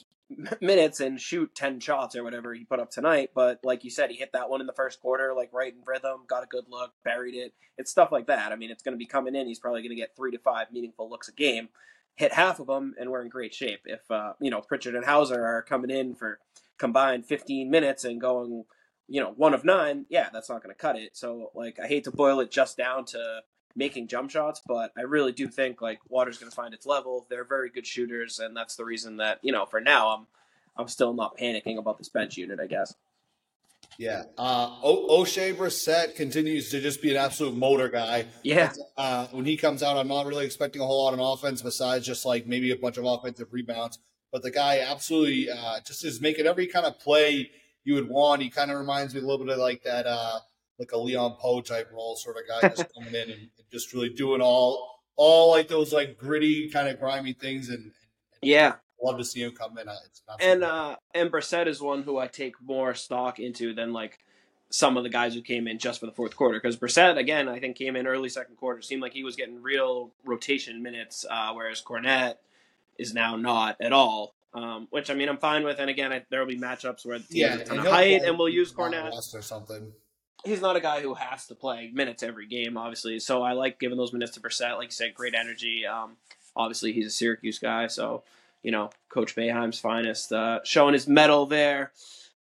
minutes 0.62 1.00
and 1.00 1.20
shoot 1.20 1.54
10 1.56 1.80
shots 1.80 2.16
or 2.16 2.24
whatever 2.24 2.54
he 2.54 2.64
put 2.64 2.80
up 2.80 2.90
tonight. 2.90 3.32
But 3.34 3.60
like 3.64 3.84
you 3.84 3.90
said, 3.90 4.10
he 4.10 4.18
hit 4.18 4.32
that 4.34 4.50
one 4.50 4.62
in 4.62 4.68
the 4.68 4.74
first 4.74 5.00
quarter, 5.00 5.34
like 5.36 5.52
right 5.54 5.74
in 5.74 5.82
rhythm, 5.86 6.22
got 6.28 6.44
a 6.44 6.48
good 6.48 6.66
look, 6.70 6.94
buried 7.04 7.36
it. 7.36 7.54
It's 7.78 7.92
stuff 7.92 8.12
like 8.12 8.28
that. 8.28 8.52
I 8.52 8.56
mean, 8.56 8.72
it's 8.72 8.84
going 8.84 8.94
to 8.94 9.00
be 9.00 9.06
coming 9.06 9.36
in. 9.36 9.48
He's 9.48 9.60
probably 9.60 9.82
going 9.82 9.90
to 9.90 9.96
get 9.96 10.16
three 10.16 10.32
to 10.32 10.40
five 10.40 10.72
meaningful 10.72 11.10
looks 11.10 11.28
a 11.28 11.34
game. 11.34 11.70
Hit 12.16 12.34
half 12.34 12.60
of 12.62 12.68
them, 12.68 12.96
and 12.98 13.10
we're 13.10 13.22
in 13.22 13.30
great 13.30 13.54
shape. 13.54 13.82
If, 13.86 14.10
uh, 14.10 14.34
you 14.40 14.50
know, 14.50 14.62
Pritchard 14.62 14.96
and 14.96 15.04
Hauser 15.04 15.46
are 15.46 15.62
coming 15.62 15.92
in 15.92 16.16
for 16.16 16.40
combined 16.78 17.26
15 17.26 17.70
minutes 17.70 18.06
and 18.06 18.22
going, 18.22 18.64
you 19.08 19.22
know, 19.22 19.34
one 19.36 19.54
of 19.54 19.66
nine, 19.66 20.06
yeah, 20.10 20.30
that's 20.32 20.50
not 20.50 20.64
going 20.64 20.74
to 20.74 20.80
cut 20.80 20.98
it. 20.98 21.18
So, 21.18 21.52
like, 21.54 21.78
I 21.78 21.88
hate 21.88 22.06
to 22.06 22.12
boil 22.12 22.40
it 22.40 22.52
just 22.52 22.78
down 22.78 23.04
to 23.06 23.42
making 23.76 24.08
jump 24.08 24.30
shots, 24.30 24.62
but 24.66 24.92
I 24.98 25.02
really 25.02 25.32
do 25.32 25.48
think 25.48 25.82
like 25.82 26.00
Water's 26.10 26.38
going 26.38 26.50
to 26.50 26.56
find 26.56 26.74
its 26.74 26.86
level. 26.86 27.26
They're 27.30 27.44
very 27.44 27.70
good 27.70 27.86
shooters, 27.86 28.40
and 28.40 28.56
that's 28.56 28.76
the 28.76 28.86
reason 28.86 29.18
that 29.18 29.40
you 29.42 29.52
know 29.52 29.66
for 29.66 29.82
now 29.82 30.10
I'm 30.10 30.28
I'm 30.78 30.88
still 30.88 31.14
not 31.14 31.38
panicking 31.38 31.78
about 31.78 31.98
this 31.98 32.10
bench 32.10 32.38
unit. 32.38 32.60
I 32.60 32.68
guess. 32.68 32.94
Yeah, 33.98 34.24
uh, 34.38 34.76
o- 34.84 35.22
Oshae 35.22 35.56
Brissett 35.56 36.16
continues 36.16 36.70
to 36.72 36.82
just 36.82 37.02
be 37.02 37.12
an 37.12 37.18
absolute 37.18 37.56
motor 37.56 37.88
guy. 37.88 38.26
Yeah. 38.44 38.74
Uh, 38.98 39.28
when 39.28 39.46
he 39.46 39.56
comes 39.56 39.84
out, 39.84 39.96
I'm 39.96 40.08
not 40.08 40.26
really 40.26 40.46
expecting 40.46 40.82
a 40.82 40.86
whole 40.86 41.06
lot 41.06 41.14
on 41.14 41.20
offense 41.20 41.62
besides 41.62 42.06
just 42.06 42.26
like 42.26 42.46
maybe 42.46 42.72
a 42.72 42.76
bunch 42.76 42.98
of 42.98 43.06
offensive 43.06 43.48
rebounds. 43.52 44.00
But 44.34 44.42
the 44.42 44.52
guy 44.52 44.80
absolutely 44.80 45.50
uh, 45.50 45.80
just 45.86 46.04
is 46.04 46.20
making 46.20 46.46
every 46.46 46.68
kind 46.68 46.86
of 46.86 47.00
play 47.00 47.52
you 47.86 47.94
would 47.94 48.10
want. 48.10 48.42
He 48.42 48.50
kind 48.50 48.70
of 48.70 48.78
reminds 48.78 49.14
me 49.14 49.22
a 49.22 49.24
little 49.24 49.46
bit 49.46 49.54
of 49.54 49.60
like 49.60 49.84
that 49.84 50.06
uh, 50.06 50.40
like 50.80 50.92
a 50.92 50.98
Leon 50.98 51.38
Powe 51.42 51.64
type 51.64 51.90
role 51.94 52.16
sort 52.16 52.38
of 52.38 52.44
guy 52.48 52.70
just 52.76 52.94
coming 52.94 53.14
in 53.14 53.32
and, 53.32 53.50
just 53.76 53.94
really 53.94 54.10
doing 54.10 54.42
all 54.42 55.02
all 55.18 55.52
like 55.52 55.68
those 55.68 55.92
like 55.92 56.18
gritty 56.18 56.70
kind 56.70 56.88
of 56.88 56.98
grimy 56.98 57.34
things 57.34 57.68
and, 57.68 57.84
and 57.84 57.92
yeah. 58.42 58.76
love 59.04 59.18
to 59.18 59.26
see 59.26 59.42
him 59.42 59.52
come 59.52 59.78
in. 59.78 59.88
and 60.40 60.64
uh 60.64 60.96
and 61.14 61.30
Brissett 61.30 61.68
is 61.68 61.82
one 61.82 62.04
who 62.04 62.18
I 62.18 62.28
take 62.28 62.56
more 62.62 62.94
stock 62.94 63.38
into 63.38 63.74
than 63.74 63.92
like 63.92 64.20
some 64.70 64.96
of 64.96 65.04
the 65.04 65.10
guys 65.10 65.34
who 65.34 65.42
came 65.42 65.68
in 65.68 65.78
just 65.78 66.00
for 66.00 66.06
the 66.06 66.14
fourth 66.14 66.38
quarter 66.38 66.58
because 66.58 66.78
Brissett 66.78 67.18
again 67.18 67.50
I 67.50 67.60
think 67.60 67.76
came 67.76 67.98
in 67.98 68.08
early 68.08 68.30
second 68.30 68.56
quarter 68.56 68.82
seemed 68.82 69.02
like 69.02 69.14
he 69.14 69.26
was 69.26 69.36
getting 69.36 69.62
real 69.62 70.12
rotation 70.24 70.82
minutes 70.82 71.26
uh, 71.30 71.52
whereas 71.54 71.82
Kornet 71.82 72.36
is 72.98 73.14
now 73.14 73.36
not 73.36 73.76
at 73.82 73.92
all. 73.92 74.34
Um, 74.54 74.88
which 74.90 75.10
I 75.10 75.16
mean 75.16 75.28
I'm 75.28 75.38
fine 75.38 75.66
with 75.66 75.80
and 75.80 75.90
again 75.90 76.24
there 76.30 76.40
will 76.40 76.48
be 76.48 76.58
matchups 76.58 77.06
where 77.06 77.20
the 77.20 77.26
team 77.26 77.42
yeah, 77.42 77.50
has 77.50 77.62
a 77.62 77.66
ton 77.66 77.80
of 77.80 77.88
height 77.88 78.22
and 78.24 78.40
we'll 78.40 78.48
use 78.48 78.72
Kornet. 78.72 79.12
or 79.36 79.42
something 79.42 79.92
he's 80.46 80.62
not 80.62 80.76
a 80.76 80.80
guy 80.80 81.02
who 81.02 81.14
has 81.16 81.48
to 81.48 81.56
play 81.56 81.92
minutes 81.94 82.24
every 82.24 82.48
game, 82.48 82.78
obviously. 82.78 83.20
So 83.20 83.42
I 83.44 83.54
like 83.54 83.80
giving 83.80 83.98
those 83.98 84.14
minutes 84.14 84.34
to 84.34 84.40
Brissett. 84.40 84.78
Like 84.78 84.88
you 84.88 84.92
said, 84.92 85.14
great 85.14 85.34
energy. 85.34 85.86
Um, 85.86 86.18
obviously, 86.56 86.94
he's 86.94 87.08
a 87.08 87.12
Syracuse 87.12 87.60
guy, 87.60 87.88
so 87.88 88.24
you 88.64 88.72
know, 88.72 88.90
Coach 89.10 89.36
Boeheim's 89.36 89.80
finest, 89.80 90.32
uh, 90.32 90.60
showing 90.64 90.94
his 90.94 91.08
mettle 91.08 91.46
there. 91.46 91.92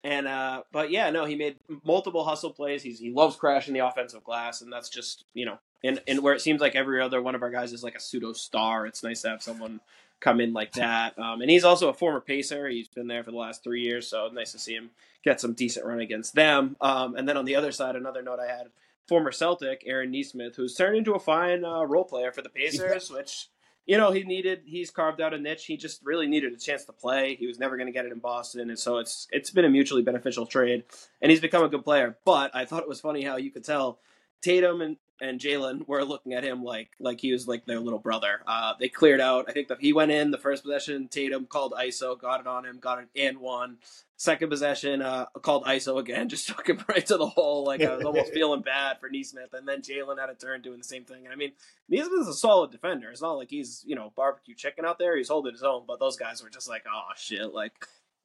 And 0.03 0.27
uh, 0.27 0.63
but 0.73 0.91
yeah, 0.91 1.11
no, 1.11 1.25
he 1.25 1.37
made 1.37 1.57
multiple 1.85 2.25
hustle 2.25 2.51
plays. 2.51 2.83
He's 2.83 2.99
he 2.99 3.11
loves 3.11 3.37
crashing 3.37 3.75
the 3.75 3.87
offensive 3.87 4.25
glass, 4.25 4.63
and 4.63 4.73
that's 4.73 4.89
just 4.89 5.25
you 5.35 5.45
know, 5.45 5.59
and 5.85 6.01
and 6.09 6.23
where 6.23 6.35
it 6.35 6.41
seems 6.41 6.61
like 6.61 6.75
every 6.75 7.03
other 7.03 7.21
one 7.21 7.35
of 7.35 7.43
our 7.43 7.51
guys 7.51 7.73
is 7.73 7.85
like 7.85 7.95
a 7.95 8.01
pseudo 8.01 8.33
star. 8.33 8.87
It's 8.87 9.03
nice 9.03 9.23
to 9.23 9.29
have 9.29 9.43
someone 9.43 9.81
come 10.21 10.41
in 10.41 10.53
like 10.53 10.73
that. 10.73 11.19
Um, 11.19 11.41
and 11.41 11.51
he's 11.51 11.65
also 11.65 11.89
a 11.89 11.95
former 11.95 12.21
pacer. 12.21 12.69
He's 12.69 12.89
been 12.89 13.07
there 13.07 13.25
for 13.25 13.31
the 13.31 13.37
last 13.37 13.65
three 13.65 13.83
years, 13.83 14.07
so 14.09 14.29
nice 14.33 14.53
to 14.53 14.59
see 14.59 14.75
him 14.75 14.91
get 15.25 15.41
some 15.41 15.55
decent 15.55 15.87
run 15.87 16.01
against 16.01 16.35
them. 16.35 16.77
Um, 16.81 17.17
and 17.17 17.29
then 17.29 17.37
on 17.37 17.45
the 17.45 17.57
other 17.57 17.73
side, 17.73 17.97
another 17.97 18.23
note 18.23 18.39
I 18.39 18.47
had 18.47 18.69
former 19.09 19.33
Celtic 19.33 19.83
Aaron 19.87 20.11
Nesmith, 20.11 20.57
who's 20.57 20.75
turned 20.75 20.97
into 20.97 21.15
a 21.15 21.19
fine 21.19 21.65
uh, 21.65 21.85
role 21.85 22.05
player 22.05 22.33
for 22.33 22.43
the 22.43 22.49
Pacers, 22.49 23.11
which 23.11 23.49
you 23.87 23.97
know 23.97 24.13
he 24.13 24.23
needed. 24.23 24.63
He's 24.65 24.91
carved 24.91 25.21
out 25.21 25.35
a 25.35 25.39
niche. 25.39 25.67
He 25.67 25.77
just 25.77 26.01
really 26.05 26.29
needed 26.29 26.53
a 26.53 26.57
chance 26.57 26.85
to 26.85 26.93
play. 26.93 27.35
He 27.35 27.47
was 27.47 27.59
never 27.59 27.77
going 27.77 27.89
to 27.89 27.93
get 27.93 28.07
it 28.07 28.13
in 28.13 28.19
Boston, 28.19 28.71
and 28.71 28.79
so 28.79 28.99
it's 28.99 29.27
it's 29.33 29.51
been 29.51 29.65
a 29.65 29.71
mutually 29.71 30.03
beneficial 30.03 30.47
trade. 30.47 30.85
And 31.21 31.31
he's 31.31 31.41
become 31.41 31.65
a 31.65 31.69
good 31.69 31.85
player. 31.85 32.17
But 32.25 32.55
I 32.55 32.65
thought 32.67 32.83
it 32.83 32.89
was 32.89 33.01
funny 33.01 33.25
how 33.25 33.37
you 33.37 33.51
could 33.51 33.65
tell 33.65 33.99
Tatum 34.43 34.81
and 34.81 34.97
and 35.21 35.41
Jaylen 35.41 35.87
were 35.87 36.05
looking 36.05 36.33
at 36.35 36.45
him 36.45 36.63
like 36.65 36.91
like 36.99 37.21
he 37.21 37.33
was 37.33 37.47
like 37.49 37.67
their 37.67 37.81
little 37.81 37.99
brother. 37.99 38.41
Uh, 38.47 38.75
they 38.79 38.89
cleared 38.89 39.21
out. 39.21 39.47
I 39.49 39.53
think 39.53 39.69
that 39.69 39.81
he 39.81 39.93
went 39.93 40.11
in 40.11 40.31
the 40.31 40.39
first 40.39 40.63
possession. 40.63 41.09
Tatum 41.09 41.47
called 41.47 41.73
ISO, 41.73 42.19
got 42.21 42.41
it 42.41 42.47
on 42.47 42.65
him, 42.65 42.79
got 42.79 43.01
it 43.01 43.09
and 43.17 43.39
one. 43.39 43.79
Second 44.17 44.51
possession, 44.51 45.01
uh, 45.01 45.25
called 45.41 45.65
ISO 45.65 45.99
again, 45.99 46.29
just 46.31 46.47
took 46.47 46.69
him 46.69 46.85
right 46.89 47.07
to 47.07 47.17
the 47.17 47.27
hole. 47.27 47.65
Like 47.65 47.81
I 47.83 47.97
was 47.97 48.05
almost 48.05 48.33
feeling 48.35 48.61
bad 48.61 48.99
for 49.01 49.09
Nesmith, 49.09 49.55
and 49.55 49.67
then 49.67 49.81
Jaylen 49.81 50.19
had 50.19 50.29
a 50.29 50.35
turn 50.35 50.61
doing 50.61 50.77
the 50.79 50.85
same 50.85 51.05
thing. 51.05 51.25
And 51.25 51.33
I 51.33 51.37
mean, 51.37 51.53
Nesmith 51.89 52.21
is 52.21 52.29
a 52.29 52.35
solid 52.35 52.71
defender. 52.71 53.11
It's 53.11 53.23
not 53.23 53.33
like 53.33 53.49
he's 53.51 53.83
you 53.87 53.97
know 53.97 54.13
barbecue 54.15 54.55
chicken 54.55 54.85
out 54.85 54.99
there. 54.99 55.17
He's 55.17 55.29
holding 55.29 55.53
his 55.53 55.63
own, 55.63 55.85
but 55.87 56.01
those 56.01 56.17
guys 56.19 56.43
were 56.43 56.51
just 56.51 56.69
like, 56.69 56.85
oh 56.93 57.13
shit, 57.17 57.55
like 57.55 57.73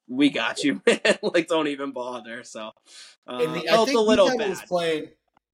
we 0.08 0.30
got 0.30 0.64
you, 0.64 0.82
man. 0.88 1.00
like, 1.24 1.48
don't 1.48 1.68
even 1.68 1.92
bother. 1.92 2.44
So, 2.44 2.72
uh, 3.28 3.40
And 3.42 3.56
the, 3.56 3.70
I 3.70 3.72
felt 3.72 3.88
think 3.88 3.98
a 3.98 4.02
little 4.02 4.30
he 4.30 4.38
bad. 4.38 4.50
was 4.50 4.62
playing. 4.64 5.08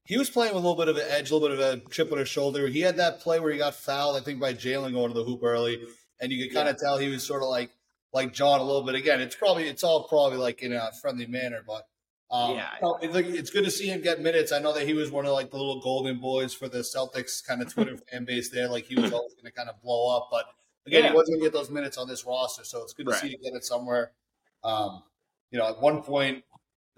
He 0.04 0.18
was 0.18 0.28
playing 0.30 0.54
with 0.54 0.64
a 0.64 0.66
little 0.68 0.82
bit 0.82 0.88
of 0.88 0.96
an 0.96 1.04
edge, 1.08 1.30
a 1.30 1.36
little 1.36 1.48
bit 1.56 1.58
of 1.58 1.86
a 1.86 1.90
chip 1.90 2.10
on 2.12 2.18
his 2.18 2.28
shoulder. 2.28 2.66
He 2.66 2.80
had 2.80 2.96
that 2.96 3.20
play 3.20 3.38
where 3.38 3.52
he 3.52 3.58
got 3.58 3.74
fouled, 3.74 4.16
I 4.16 4.20
think, 4.20 4.40
by 4.40 4.52
Jaylen 4.52 4.92
going 4.92 5.08
to 5.12 5.14
the 5.18 5.24
hoop 5.24 5.40
early, 5.44 5.80
and 6.20 6.32
you 6.32 6.44
could 6.44 6.54
kind 6.54 6.68
of 6.68 6.76
tell 6.76 6.98
he 6.98 7.08
was 7.08 7.22
sort 7.24 7.42
of 7.42 7.48
like 7.48 7.70
like 8.12 8.32
John 8.34 8.60
a 8.60 8.64
little 8.64 8.82
bit. 8.82 8.94
Again, 8.94 9.20
it's 9.20 9.36
probably 9.36 9.68
it's 9.68 9.84
all 9.84 10.08
probably 10.08 10.38
like 10.38 10.62
in 10.62 10.72
a 10.72 10.90
friendly 11.00 11.26
manner, 11.26 11.62
but 11.66 11.86
um, 12.30 12.56
Yeah. 12.56 12.68
it's, 13.00 13.16
it's 13.38 13.50
good 13.50 13.64
to 13.64 13.70
see 13.70 13.86
him 13.88 14.00
get 14.02 14.20
minutes. 14.20 14.52
I 14.52 14.58
know 14.58 14.72
that 14.72 14.86
he 14.86 14.94
was 14.94 15.10
one 15.10 15.24
of 15.24 15.32
like 15.32 15.50
the 15.50 15.56
little 15.56 15.80
golden 15.80 16.18
boys 16.18 16.52
for 16.52 16.68
the 16.68 16.78
Celtics 16.78 17.44
kind 17.46 17.62
of 17.62 17.72
Twitter 17.72 17.96
fan 17.96 18.24
base 18.24 18.50
there. 18.50 18.68
Like 18.68 18.84
he 18.86 18.94
was 18.96 19.12
always 19.12 19.34
going 19.34 19.44
to 19.46 19.52
kind 19.52 19.68
of 19.68 19.80
blow 19.82 20.16
up, 20.16 20.28
but 20.30 20.46
again, 20.86 21.04
Yeah. 21.04 21.10
he 21.10 21.14
wasn't 21.16 21.34
going 21.38 21.40
to 21.40 21.46
get 21.46 21.52
those 21.58 21.70
minutes 21.70 21.96
on 21.96 22.08
this 22.08 22.24
roster, 22.26 22.64
so 22.64 22.82
it's 22.82 22.92
good 22.92 23.06
to 23.06 23.12
Right. 23.12 23.20
see 23.20 23.28
him 23.28 23.40
get 23.42 23.54
it 23.54 23.64
somewhere. 23.64 24.12
Um, 24.64 25.02
you 25.50 25.58
know, 25.58 25.68
at 25.68 25.80
one 25.80 26.02
point, 26.02 26.44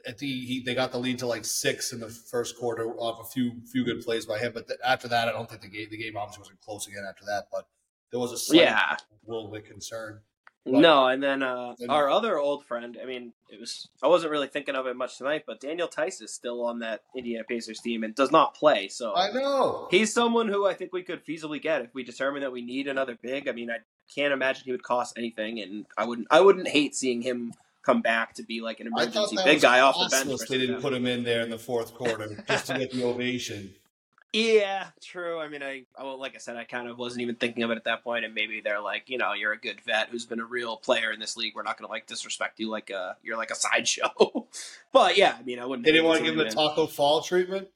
at 0.07 0.19
the 0.19 0.27
he, 0.27 0.63
they 0.63 0.75
got 0.75 0.93
the 0.93 0.99
lead 0.99 1.19
to 1.21 1.27
like 1.27 1.45
six 1.45 1.93
in 1.93 2.01
the 2.01 2.09
first 2.09 2.59
quarter 2.59 2.89
off 2.99 3.21
a 3.21 3.29
few 3.31 3.53
few 3.71 3.85
good 3.85 4.03
plays 4.05 4.27
by 4.27 4.39
him. 4.39 4.53
But 4.55 4.69
th- 4.69 4.81
after 4.85 5.09
that, 5.09 5.29
I 5.29 5.33
don't 5.33 5.49
think 5.49 5.63
the 5.63 5.69
game 5.69 5.89
the 5.91 5.97
game 5.97 6.17
obviously 6.17 6.43
wasn't 6.43 6.61
close 6.61 6.87
again 6.87 7.05
after 7.09 7.25
that. 7.27 7.49
But 7.53 7.67
there 8.11 8.21
was 8.21 8.33
a 8.33 8.39
slight 8.39 8.61
yeah. 8.61 8.97
little 9.27 9.49
bit 9.51 9.67
concern. 9.67 10.21
But- 10.65 10.75
No, 10.75 11.09
and 11.09 11.23
then 11.23 11.43
uh, 11.43 11.75
Then- 11.79 11.91
our 11.91 12.09
other 12.09 12.39
old 12.39 12.65
friend. 12.65 12.99
I 13.03 13.05
mean, 13.05 13.33
it 13.51 13.61
was 13.61 13.89
I 14.03 14.09
wasn't 14.09 14.33
really 14.33 14.47
thinking 14.49 14.75
of 14.75 14.87
it 14.87 14.97
much 14.97 15.19
tonight, 15.19 15.45
but 15.47 15.61
Daniel 15.61 15.89
Theis 15.89 16.21
is 16.23 16.33
still 16.33 16.65
on 16.65 16.79
that 16.79 17.03
Indiana 17.15 17.45
Pacers 17.45 17.81
team 17.81 18.03
and 18.03 18.15
does 18.15 18.31
not 18.31 18.55
play. 18.55 18.89
So 18.89 19.15
I 19.15 19.31
know. 19.31 19.89
he's 19.91 20.13
someone 20.13 20.49
who 20.49 20.67
I 20.67 20.75
think 20.75 20.93
we 20.93 21.03
could 21.03 21.25
feasibly 21.25 21.61
get 21.61 21.83
if 21.83 21.95
we 21.95 22.03
determine 22.03 22.41
that 22.43 22.53
we 22.53 22.63
need 22.63 22.89
another 22.89 23.19
big. 23.21 23.47
I 23.49 23.53
mean, 23.53 23.71
I 23.71 23.79
can't 24.15 24.33
imagine 24.33 24.65
he 24.65 24.73
would 24.73 24.83
cost 24.83 25.19
anything, 25.19 25.61
and 25.61 25.87
I 25.99 26.05
wouldn't 26.07 26.29
I 26.31 26.41
wouldn't 26.41 26.69
hate 26.69 26.95
seeing 26.95 27.21
him 27.23 27.53
come 27.85 28.01
back 28.01 28.35
to 28.35 28.43
be 28.43 28.61
like 28.61 28.81
an 28.81 28.87
emergency 28.87 29.37
big 29.45 29.55
was 29.57 29.63
guy 29.63 29.81
off 29.81 29.95
the 29.95 30.09
bench. 30.11 30.41
They 30.49 30.59
didn't 30.59 30.77
some- 30.77 30.83
put 30.83 30.93
him 30.93 31.07
in 31.07 31.23
there 31.25 31.43
in 31.43 31.51
the 31.51 31.59
fourth 31.59 31.95
quarter 31.95 32.43
just 32.49 32.67
to 32.67 32.79
get 32.79 32.93
the 32.93 33.05
ovation. 33.05 33.75
Yeah, 34.33 34.89
true. 35.01 35.39
I 35.39 35.47
mean, 35.49 35.63
I, 35.63 35.85
I 35.97 36.03
well, 36.03 36.19
like 36.19 36.35
I 36.35 36.39
said, 36.39 36.57
I 36.57 36.65
kind 36.65 36.89
of 36.89 36.99
wasn't 36.99 37.23
even 37.23 37.37
thinking 37.37 37.63
of 37.63 37.71
it 37.71 37.77
at 37.77 37.85
that 37.85 38.03
point, 38.03 38.25
and 38.25 38.35
maybe 38.35 38.61
they're 38.61 38.81
like, 38.81 39.09
you 39.09 39.17
know, 39.17 39.33
you're 39.33 39.53
a 39.53 39.57
good 39.57 39.81
vet 39.83 40.09
who's 40.09 40.27
been 40.27 40.41
a 40.41 40.45
real 40.45 40.77
player 40.77 41.13
in 41.13 41.21
this 41.21 41.37
league. 41.37 41.53
We're 41.55 41.63
not 41.63 41.79
going 41.79 41.87
to 41.87 41.93
like 41.93 42.09
disrespect 42.09 42.59
you 42.59 42.69
like 42.69 42.91
a 42.91 43.17
you're 43.23 43.37
like 43.37 43.53
a 43.53 43.55
sideshow. 43.55 44.49
but 44.93 45.17
yeah, 45.17 45.37
I 45.39 45.43
mean, 45.45 45.61
I 45.61 45.67
wouldn't. 45.67 45.87
They 45.87 45.93
didn't 45.93 46.07
want 46.07 46.19
to 46.19 46.25
give 46.25 46.35
him 46.35 46.39
the 46.41 46.47
in. 46.47 46.53
Tacko 46.53 46.91
Fall 46.91 47.23
treatment. 47.23 47.69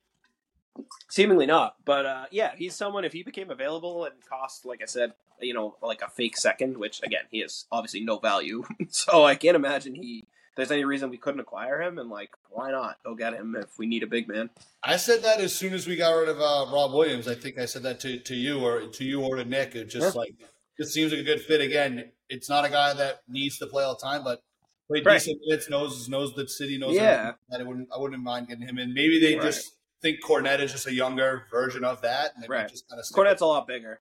Seemingly 1.09 1.47
not, 1.47 1.77
but 1.85 2.07
uh, 2.07 2.25
yeah, 2.33 2.53
he's 2.57 2.75
someone. 2.75 3.05
If 3.05 3.13
he 3.13 3.23
became 3.23 3.51
available 3.51 4.05
and 4.05 4.15
cost, 4.29 4.67
like 4.67 4.83
I 4.83 4.87
said, 4.87 5.13
you 5.41 5.55
know, 5.55 5.77
like 5.83 6.03
a 6.03 6.09
fake 6.09 6.37
second, 6.37 6.77
which 6.79 7.01
again, 7.03 7.25
he 7.31 7.41
has 7.41 7.67
obviously 7.73 8.01
no 8.01 8.19
value. 8.19 8.65
so 8.89 9.25
I 9.25 9.35
can't 9.35 9.57
imagine 9.57 9.95
he. 9.95 10.27
There's 10.57 10.73
any 10.73 10.85
reason 10.85 11.11
we 11.11 11.19
couldn't 11.19 11.39
acquire 11.39 11.81
him, 11.81 11.99
and 11.99 12.11
like, 12.11 12.31
why 12.51 12.73
not 12.73 12.99
go 13.05 13.15
get 13.15 13.33
him 13.33 13.55
if 13.55 13.79
we 13.79 13.87
need 13.87 14.03
a 14.03 14.09
big 14.09 14.27
man? 14.27 14.51
I 14.83 14.97
said 14.97 15.23
that 15.23 15.41
as 15.41 15.55
soon 15.55 15.73
as 15.73 15.87
we 15.87 15.95
got 15.95 16.11
rid 16.11 16.29
of 16.29 16.39
uh, 16.41 16.67
Rob 16.73 16.93
Williams. 16.93 17.29
I 17.29 17.37
think 17.37 17.59
I 17.59 17.65
said 17.67 17.85
that 17.85 18.01
to, 18.01 18.19
to 18.19 18.35
you 18.35 18.59
or 18.65 18.89
to 18.89 19.05
you 19.05 19.21
or 19.23 19.37
to 19.37 19.45
Nick. 19.45 19.77
It 19.77 19.85
just 19.85 20.15
Yeah. 20.17 20.21
like 20.21 20.35
just 20.77 20.93
seems 20.93 21.13
like 21.13 21.21
a 21.21 21.25
good 21.25 21.41
fit. 21.41 21.61
Again, 21.61 22.11
it's 22.29 22.49
not 22.49 22.65
a 22.65 22.71
guy 22.71 22.93
that 22.95 23.23
needs 23.29 23.59
to 23.59 23.67
play 23.69 23.85
all 23.85 23.95
the 23.95 24.01
time, 24.01 24.25
but 24.25 24.43
played 24.89 25.07
Right. 25.07 25.19
decent 25.21 25.39
minutes. 25.47 25.71
Knows 25.71 26.09
knows 26.09 26.35
the 26.35 26.49
city. 26.49 26.77
Knows 26.77 26.97
Yeah. 26.97 27.35
that 27.51 27.61
I 27.61 27.63
wouldn't 27.63 27.89
I 27.95 27.99
wouldn't 27.99 28.21
mind 28.23 28.49
getting 28.49 28.67
him 28.67 28.79
in. 28.79 28.93
Maybe 28.93 29.21
they 29.21 29.37
Right. 29.37 29.45
just 29.45 29.75
think 30.03 30.19
Kornet 30.25 30.59
is 30.61 30.73
just 30.73 30.89
a 30.89 30.93
younger 30.93 31.47
version 31.53 31.85
of 31.85 32.01
that, 32.03 32.33
and 32.37 32.49
Right. 32.49 32.69
just 32.69 32.89
kind 32.89 32.99
of 33.01 33.07
Kornet's 33.07 33.43
a 33.43 33.47
lot 33.47 33.69
bigger. 33.69 34.01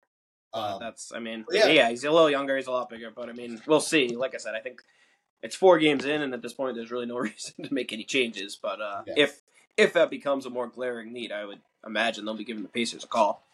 Um, 0.53 0.79
That's, 0.79 1.11
I 1.13 1.19
mean, 1.19 1.45
yeah. 1.51 1.67
yeah. 1.67 1.89
he's 1.89 2.03
a 2.03 2.11
little 2.11 2.29
younger, 2.29 2.55
he's 2.55 2.67
a 2.67 2.71
lot 2.71 2.89
bigger, 2.89 3.11
but 3.15 3.29
I 3.29 3.33
mean, 3.33 3.61
we'll 3.67 3.79
see. 3.81 4.09
Like 4.15 4.33
I 4.33 4.37
said, 4.37 4.55
I 4.55 4.59
think 4.59 4.81
it's 5.43 5.55
four 5.55 5.77
games 5.77 6.05
in, 6.05 6.21
and 6.21 6.33
at 6.33 6.41
this 6.41 6.53
point, 6.53 6.75
there's 6.75 6.91
really 6.91 7.05
no 7.05 7.17
reason 7.29 7.63
to 7.63 7.73
make 7.73 7.91
any 7.93 8.03
changes. 8.03 8.57
But 8.61 8.81
uh, 8.81 9.03
Yeah. 9.07 9.13
if 9.17 9.41
if 9.75 9.93
that 9.93 10.09
becomes 10.09 10.45
a 10.45 10.49
more 10.49 10.67
glaring 10.67 11.13
need, 11.13 11.31
I 11.31 11.45
would 11.45 11.61
imagine 11.85 12.25
they'll 12.25 12.33
be 12.33 12.43
giving 12.43 12.63
the 12.63 12.69
Pacers 12.69 13.03
a 13.03 13.07
call. 13.07 13.45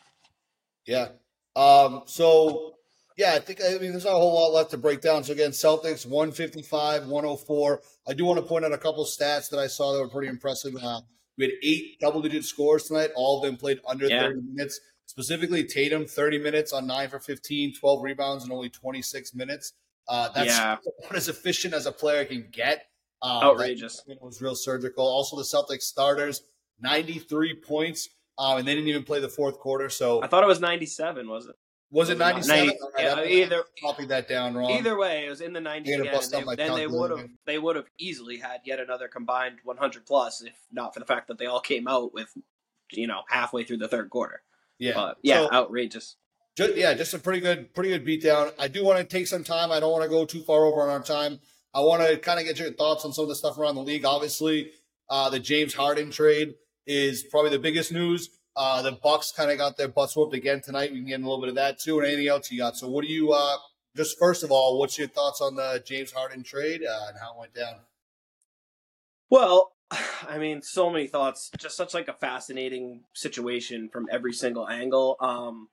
Yeah. 0.86 1.10
Um, 1.56 2.04
so 2.06 2.76
yeah, 3.18 3.34
I 3.34 3.40
think 3.40 3.60
I 3.64 3.78
mean 3.78 3.92
there's 3.92 4.06
not 4.06 4.14
a 4.14 4.18
whole 4.18 4.34
lot 4.34 4.54
left 4.58 4.72
to 4.72 4.78
break 4.78 5.02
down. 5.02 5.24
So 5.24 5.34
again, 5.34 5.52
Celtics 5.52 6.06
155, 6.06 7.08
104. 7.08 7.82
I 8.08 8.14
do 8.14 8.26
want 8.26 8.40
to 8.40 8.46
point 8.46 8.66
out 8.66 8.72
a 8.72 8.78
couple 8.78 9.04
stats 9.06 9.50
that 9.50 9.60
I 9.60 9.68
saw 9.68 9.94
that 9.94 10.00
were 10.00 10.08
pretty 10.08 10.30
impressive. 10.30 10.76
Uh, 10.82 11.02
we 11.38 11.46
had 11.46 11.54
eight 11.64 12.00
double 12.00 12.22
digit 12.22 12.44
scores 12.46 12.86
tonight. 12.86 13.12
All 13.16 13.38
of 13.40 13.44
them 13.46 13.58
played 13.58 13.80
under 13.88 14.08
Yeah. 14.08 14.22
30 14.24 14.42
minutes. 14.42 14.80
Specifically, 15.06 15.64
Tatum, 15.64 16.06
30 16.06 16.38
minutes 16.40 16.72
on 16.74 16.88
9 16.88 17.10
for 17.10 17.20
15, 17.20 17.74
12 17.76 18.02
rebounds, 18.04 18.44
and 18.44 18.54
only 18.54 18.70
26 18.70 19.34
minutes. 19.36 19.74
Uh, 20.08 20.30
that's 20.30 20.48
Yeah. 20.50 20.74
about 21.02 21.16
as 21.16 21.28
efficient 21.30 21.74
as 21.74 21.86
a 21.86 21.92
player 21.92 22.26
can 22.26 22.48
get. 22.52 22.88
Um, 23.22 23.44
Outrageous. 23.44 24.02
That 24.08 24.22
was 24.22 24.42
real 24.42 24.56
surgical. 24.56 25.06
Also, 25.06 25.38
the 25.38 25.44
Celtics 25.44 25.84
starters, 25.84 26.42
93 26.82 27.54
points, 27.56 28.10
um, 28.38 28.58
and 28.58 28.68
they 28.68 28.76
didn't 28.76 28.90
even 28.90 29.04
play 29.04 29.20
the 29.20 29.30
fourth 29.30 29.60
quarter. 29.60 29.90
So 29.90 30.22
I 30.22 30.28
thought 30.28 30.44
it 30.44 30.48
was 30.48 30.60
97, 30.60 31.28
was 31.30 31.46
it? 31.48 31.56
Was 31.94 32.10
it 32.10 32.18
Was 32.20 32.50
it 32.50 32.52
97? 32.52 32.66
90 32.68 32.80
yeah, 32.98 33.14
I 33.16 33.26
either- 33.26 33.64
copied 33.82 34.10
that 34.10 34.28
down 34.28 34.56
wrong. 34.56 34.72
Either 34.72 34.98
way, 34.98 35.26
it 35.26 35.30
was 35.30 35.42
in 35.42 35.54
the 35.54 35.60
90s 35.62 35.86
You're 35.88 36.02
again. 36.02 36.16
and 36.34 36.48
they- 36.50 36.56
then 36.56 36.76
they 36.76 36.88
would 36.88 37.12
have 37.12 37.30
they 37.46 37.60
would 37.60 37.76
have 37.76 37.86
easily 38.00 38.38
had 38.38 38.62
yet 38.66 38.80
another 38.80 39.08
combined 39.08 39.60
100 39.64 40.06
plus, 40.06 40.42
if 40.42 40.54
not 40.72 40.94
for 40.94 41.00
the 41.00 41.06
fact 41.06 41.28
that 41.30 41.38
they 41.38 41.46
all 41.46 41.60
came 41.62 41.88
out 41.88 42.14
with, 42.14 42.30
you 42.92 43.08
know, 43.08 43.22
halfway 43.30 43.64
through 43.64 43.78
the 43.78 43.88
third 43.88 44.10
quarter. 44.10 44.42
yeah, 44.80 44.94
But 44.96 45.18
yeah, 45.22 45.44
So, 45.46 45.52
outrageous. 45.54 46.18
ju- 46.58 46.74
yeah, 46.76 46.94
just 46.96 47.14
a 47.14 47.20
pretty 47.20 47.40
good, 47.40 47.74
pretty 47.74 47.90
good 47.90 48.06
beatdown. 48.06 48.54
I 48.60 48.68
do 48.68 48.84
want 48.84 48.98
to 49.00 49.06
take 49.06 49.28
some 49.28 49.44
time. 49.44 49.72
I 49.72 49.80
don't 49.80 49.92
want 49.92 50.04
to 50.04 50.10
go 50.10 50.26
too 50.26 50.42
far 50.42 50.66
over 50.66 50.82
on 50.82 50.90
our 50.90 51.04
time. 51.04 51.40
I 51.76 51.82
want 51.82 52.06
to 52.08 52.18
kind 52.18 52.40
of 52.40 52.46
get 52.46 52.60
your 52.60 52.72
thoughts 52.74 53.06
on 53.06 53.14
some 53.14 53.24
of 53.24 53.30
the 53.30 53.36
stuff 53.36 53.58
around 53.58 53.76
the 53.76 53.82
league. 53.84 54.04
Obviously, 54.06 54.72
uh, 55.10 55.30
the 55.30 55.40
James 55.40 55.74
Harden 55.74 56.12
trade 56.12 56.56
is 56.86 57.24
probably 57.24 57.50
the 57.52 57.60
biggest 57.60 57.92
news. 57.92 58.30
Uh, 58.56 58.82
the 58.82 58.92
Bucks 58.92 59.32
kind 59.32 59.52
of 59.52 59.58
got 59.58 59.78
their 59.78 59.88
butts 59.88 60.16
whooped 60.16 60.36
again 60.36 60.62
tonight. 60.62 60.92
We 60.92 61.00
can 61.00 61.08
get 61.08 61.20
a 61.20 61.24
little 61.24 61.40
bit 61.40 61.50
of 61.50 61.56
that 61.56 61.80
too, 61.80 62.00
and 62.00 62.08
anything 62.08 62.28
else 62.28 62.52
you 62.52 62.60
got. 62.60 62.78
So, 62.78 62.88
what 62.88 63.04
do 63.04 63.12
you? 63.12 63.32
Uh, 63.32 63.58
just 63.96 64.18
first 64.20 64.44
of 64.44 64.52
all, 64.52 64.80
what's 64.80 64.98
your 64.98 65.08
thoughts 65.08 65.42
on 65.42 65.56
the 65.56 65.82
James 65.86 66.12
Harden 66.12 66.44
trade 66.44 66.82
uh, 66.84 67.08
and 67.10 67.18
how 67.20 67.34
it 67.34 67.40
went 67.40 67.54
down? 67.54 67.76
Well, 69.30 69.74
I 70.28 70.38
mean, 70.38 70.62
so 70.62 70.90
many 70.90 71.08
thoughts. 71.08 71.52
Just 71.58 71.78
such 71.78 71.94
like 71.94 72.08
a 72.08 72.14
fascinating 72.14 73.02
situation 73.14 73.90
from 73.92 74.08
every 74.12 74.34
single 74.34 74.68
angle. 74.68 75.18
Um, 75.20 75.70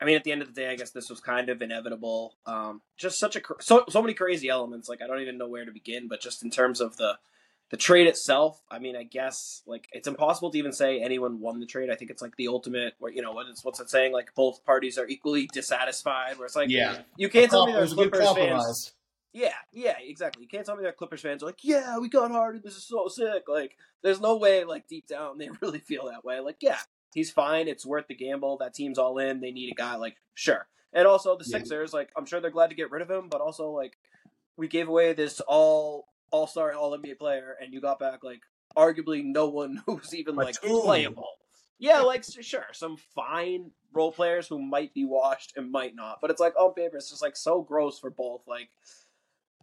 I 0.00 0.04
mean, 0.04 0.16
at 0.16 0.24
the 0.24 0.32
end 0.32 0.42
of 0.42 0.48
the 0.48 0.60
day, 0.60 0.70
I 0.70 0.76
guess 0.76 0.90
this 0.90 1.08
was 1.08 1.20
kind 1.20 1.48
of 1.48 1.62
inevitable. 1.62 2.36
Um, 2.46 2.82
just 2.96 3.18
such 3.18 3.36
a 3.36 3.40
so 3.60 3.84
so 3.88 4.02
many 4.02 4.14
crazy 4.14 4.48
elements. 4.48 4.88
Like 4.88 5.02
I 5.02 5.06
don't 5.06 5.20
even 5.20 5.38
know 5.38 5.48
where 5.48 5.64
to 5.64 5.72
begin. 5.72 6.08
But 6.08 6.20
just 6.20 6.44
in 6.44 6.50
terms 6.50 6.80
of 6.80 6.96
the 6.96 7.18
the 7.74 7.78
trade 7.78 8.06
itself, 8.06 8.62
I 8.70 8.78
mean, 8.78 8.94
I 8.94 9.02
guess 9.02 9.62
like 9.66 9.88
it's 9.90 10.06
impossible 10.06 10.52
to 10.52 10.58
even 10.58 10.72
say 10.72 11.00
anyone 11.00 11.40
won 11.40 11.58
the 11.58 11.66
trade. 11.66 11.90
I 11.90 11.96
think 11.96 12.12
it's 12.12 12.22
like 12.22 12.36
the 12.36 12.46
ultimate 12.46 12.94
where 13.00 13.10
you 13.10 13.20
know 13.20 13.32
what 13.32 13.48
is 13.48 13.64
what's 13.64 13.80
it 13.80 13.90
saying? 13.90 14.12
Like 14.12 14.32
both 14.36 14.64
parties 14.64 14.96
are 14.96 15.08
equally 15.08 15.48
dissatisfied. 15.52 16.38
Where 16.38 16.46
it's 16.46 16.54
like 16.54 16.70
Yeah. 16.70 16.98
you 17.16 17.28
can't 17.28 17.50
tell 17.50 17.66
me 17.66 17.72
there's 17.72 17.92
was 17.96 18.06
a 18.06 18.10
good 18.10 18.12
Clippers 18.12 18.36
fans 18.36 18.94
yeah, 19.32 19.54
yeah, 19.72 19.96
exactly. 20.00 20.44
You 20.44 20.48
can't 20.48 20.64
tell 20.64 20.76
me 20.76 20.84
that 20.84 20.96
Clippers 20.96 21.20
fans 21.20 21.42
are 21.42 21.46
like, 21.46 21.64
yeah, 21.64 21.98
we 21.98 22.08
got 22.08 22.30
Harden. 22.30 22.62
This 22.64 22.76
is 22.76 22.84
so 22.84 23.08
sick. 23.08 23.48
Like, 23.48 23.76
there's 24.00 24.20
no 24.20 24.36
way, 24.36 24.62
like, 24.62 24.86
deep 24.86 25.08
down, 25.08 25.38
they 25.38 25.50
really 25.60 25.80
feel 25.80 26.06
that 26.06 26.24
way. 26.24 26.38
Like, 26.38 26.58
yeah, 26.60 26.78
he's 27.12 27.32
fine. 27.32 27.66
It's 27.66 27.84
worth 27.84 28.06
the 28.06 28.14
gamble. 28.14 28.58
That 28.58 28.74
team's 28.74 28.96
all 28.96 29.18
in. 29.18 29.40
They 29.40 29.50
need 29.50 29.72
a 29.72 29.74
guy. 29.74 29.96
Like, 29.96 30.18
sure. 30.34 30.68
And 30.92 31.08
also 31.08 31.36
the 31.36 31.44
Yeah. 31.48 31.58
Sixers, 31.58 31.92
like, 31.92 32.10
I'm 32.16 32.26
sure 32.26 32.40
they're 32.40 32.52
glad 32.52 32.70
to 32.70 32.76
get 32.76 32.92
rid 32.92 33.02
of 33.02 33.10
him, 33.10 33.28
but 33.28 33.40
also, 33.40 33.70
like, 33.72 33.98
we 34.56 34.68
gave 34.68 34.86
away 34.86 35.12
this 35.14 35.40
all 35.40 36.06
all 36.34 36.46
star, 36.46 36.72
all 36.72 36.98
NBA 36.98 37.18
player, 37.18 37.56
and 37.62 37.72
you 37.72 37.80
got 37.80 37.98
back, 37.98 38.24
like, 38.24 38.42
arguably 38.76 39.24
no 39.24 39.48
one 39.48 39.82
who's 39.86 40.14
even, 40.14 40.34
like, 40.34 40.60
Batum. 40.60 40.80
playable. 40.82 41.28
Yeah, 41.78 42.00
like, 42.00 42.24
sure, 42.24 42.66
some 42.72 42.96
fine 43.14 43.70
role 43.92 44.12
players 44.12 44.48
who 44.48 44.60
might 44.60 44.94
be 44.94 45.04
washed 45.04 45.52
and 45.56 45.70
might 45.70 45.94
not. 45.94 46.18
But 46.20 46.30
it's 46.30 46.40
like, 46.40 46.54
on 46.56 46.74
paper, 46.74 46.96
it's 46.96 47.10
just, 47.10 47.22
like, 47.22 47.36
so 47.36 47.62
gross 47.62 47.98
for 47.98 48.10
both. 48.10 48.42
Like, 48.46 48.70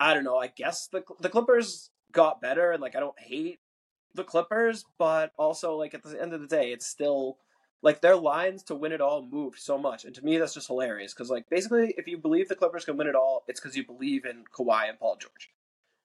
I 0.01 0.15
don't 0.15 0.23
know. 0.23 0.37
I 0.37 0.47
guess 0.47 0.87
the 0.87 1.03
the 1.19 1.29
Clippers 1.29 1.91
got 2.11 2.41
better, 2.41 2.71
and 2.71 2.81
like 2.81 2.95
I 2.95 2.99
don't 2.99 3.19
hate 3.19 3.59
the 4.15 4.23
Clippers, 4.23 4.83
but 4.97 5.31
also 5.37 5.75
like 5.75 5.93
at 5.93 6.01
the 6.01 6.19
end 6.19 6.33
of 6.33 6.41
the 6.41 6.47
day, 6.47 6.71
it's 6.71 6.87
still 6.87 7.37
like 7.83 8.01
their 8.01 8.15
lines 8.15 8.63
to 8.63 8.75
win 8.75 8.91
it 8.91 8.99
all 8.99 9.21
moved 9.21 9.59
so 9.59 9.77
much, 9.77 10.03
and 10.03 10.15
to 10.15 10.25
me 10.25 10.39
that's 10.39 10.55
just 10.55 10.67
hilarious 10.67 11.13
because 11.13 11.29
like 11.29 11.47
basically, 11.51 11.93
if 11.97 12.07
you 12.07 12.17
believe 12.17 12.49
the 12.49 12.55
Clippers 12.55 12.83
can 12.83 12.97
win 12.97 13.05
it 13.05 13.15
all, 13.15 13.43
it's 13.47 13.59
because 13.59 13.77
you 13.77 13.85
believe 13.85 14.25
in 14.25 14.43
Kawhi 14.51 14.89
and 14.89 14.99
Paul 14.99 15.17
George. 15.17 15.51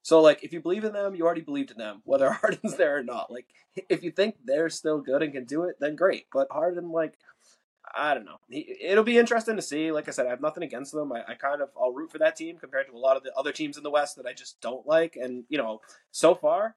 So 0.07 0.21
like, 0.21 0.45
if 0.45 0.53
you 0.53 0.61
believe 0.61 0.85
in 0.85 0.92
them, 0.92 1.16
you 1.16 1.25
already 1.25 1.40
believed 1.40 1.73
in 1.73 1.79
them, 1.79 2.01
whether 2.05 2.31
Harden's 2.33 2.77
there 2.77 2.97
or 2.97 3.03
not. 3.03 3.29
Like, 3.29 3.47
if 3.88 4.05
you 4.05 4.12
think 4.12 4.37
they're 4.45 4.71
still 4.71 5.01
good 5.01 5.21
and 5.21 5.33
can 5.33 5.47
do 5.47 5.64
it, 5.64 5.81
then 5.81 5.97
great. 5.97 6.27
But 6.33 6.47
Harden, 6.49 6.92
like, 6.92 7.14
I 7.92 8.14
don't 8.14 8.25
know. 8.25 8.37
He, 8.49 8.77
it'll 8.81 9.03
be 9.03 9.19
interesting 9.19 9.57
to 9.57 9.62
see. 9.62 9.90
Like 9.90 10.07
I 10.07 10.12
said, 10.12 10.27
I 10.27 10.31
have 10.31 10.40
nothing 10.40 10.62
against 10.62 10.92
them. 10.92 11.11
I, 11.11 11.25
I, 11.27 11.35
kind 11.35 11.61
of 11.61 11.71
I'll 11.77 11.92
root 11.92 12.12
for 12.12 12.19
that 12.19 12.37
team 12.37 12.57
compared 12.57 12.87
to 12.87 12.92
a 12.92 12.97
lot 12.97 13.16
of 13.16 13.25
the 13.25 13.33
other 13.37 13.51
teams 13.51 13.77
in 13.77 13.83
the 13.83 13.90
West 13.90 14.14
that 14.14 14.27
I 14.27 14.33
just 14.33 14.61
don't 14.61 14.87
like. 14.87 15.16
And 15.16 15.42
you 15.49 15.59
know, 15.59 15.81
so 16.12 16.37
far 16.37 16.77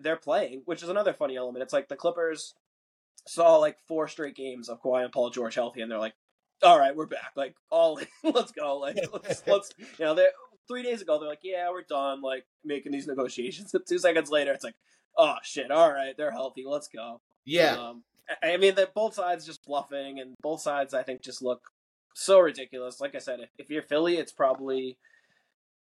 they're 0.00 0.16
playing, 0.16 0.62
which 0.64 0.82
is 0.82 0.88
another 0.88 1.12
funny 1.12 1.36
element. 1.36 1.62
It's 1.62 1.72
like 1.72 1.86
the 1.86 1.94
Clippers 1.94 2.54
saw 3.28 3.54
like 3.54 3.78
four 3.86 4.08
straight 4.08 4.34
games 4.34 4.68
of 4.68 4.82
Kawhi 4.82 5.04
and 5.04 5.12
Paul 5.12 5.30
George 5.30 5.54
healthy, 5.54 5.80
and 5.80 5.88
they're 5.88 6.00
like, 6.00 6.14
"All 6.60 6.80
right, 6.80 6.96
we're 6.96 7.06
back. 7.06 7.34
Like, 7.36 7.54
all 7.70 8.00
let's 8.24 8.50
go. 8.50 8.78
Like, 8.78 8.98
let's 9.12 9.44
let's 9.46 9.72
you 9.78 10.04
know." 10.04 10.16
Three 10.68 10.82
days 10.82 11.02
ago 11.02 11.18
they're 11.18 11.28
like, 11.28 11.40
"Yeah, 11.42 11.70
we're 11.70 11.82
done. 11.82 12.22
Like 12.22 12.46
making 12.64 12.92
these 12.92 13.06
negotiations." 13.06 13.74
Two 13.88 13.98
seconds 13.98 14.30
later, 14.30 14.52
it's 14.52 14.64
like, 14.64 14.76
"Oh 15.16 15.36
shit! 15.42 15.70
All 15.70 15.92
right, 15.92 16.16
they're 16.16 16.30
healthy. 16.30 16.64
Let's 16.66 16.88
go." 16.88 17.20
Yeah. 17.44 17.76
Um, 17.76 18.02
I 18.42 18.56
mean 18.56 18.74
that 18.76 18.94
both 18.94 19.14
sides 19.14 19.46
just 19.46 19.64
bluffing, 19.64 20.20
and 20.20 20.34
both 20.40 20.60
sides 20.60 20.94
I 20.94 21.02
think 21.02 21.22
just 21.22 21.42
look 21.42 21.70
so 22.14 22.40
ridiculous. 22.40 23.00
Like 23.00 23.14
I 23.14 23.18
said, 23.18 23.40
if, 23.40 23.50
if 23.58 23.70
you're 23.70 23.82
Philly, 23.82 24.16
it's 24.16 24.32
probably 24.32 24.96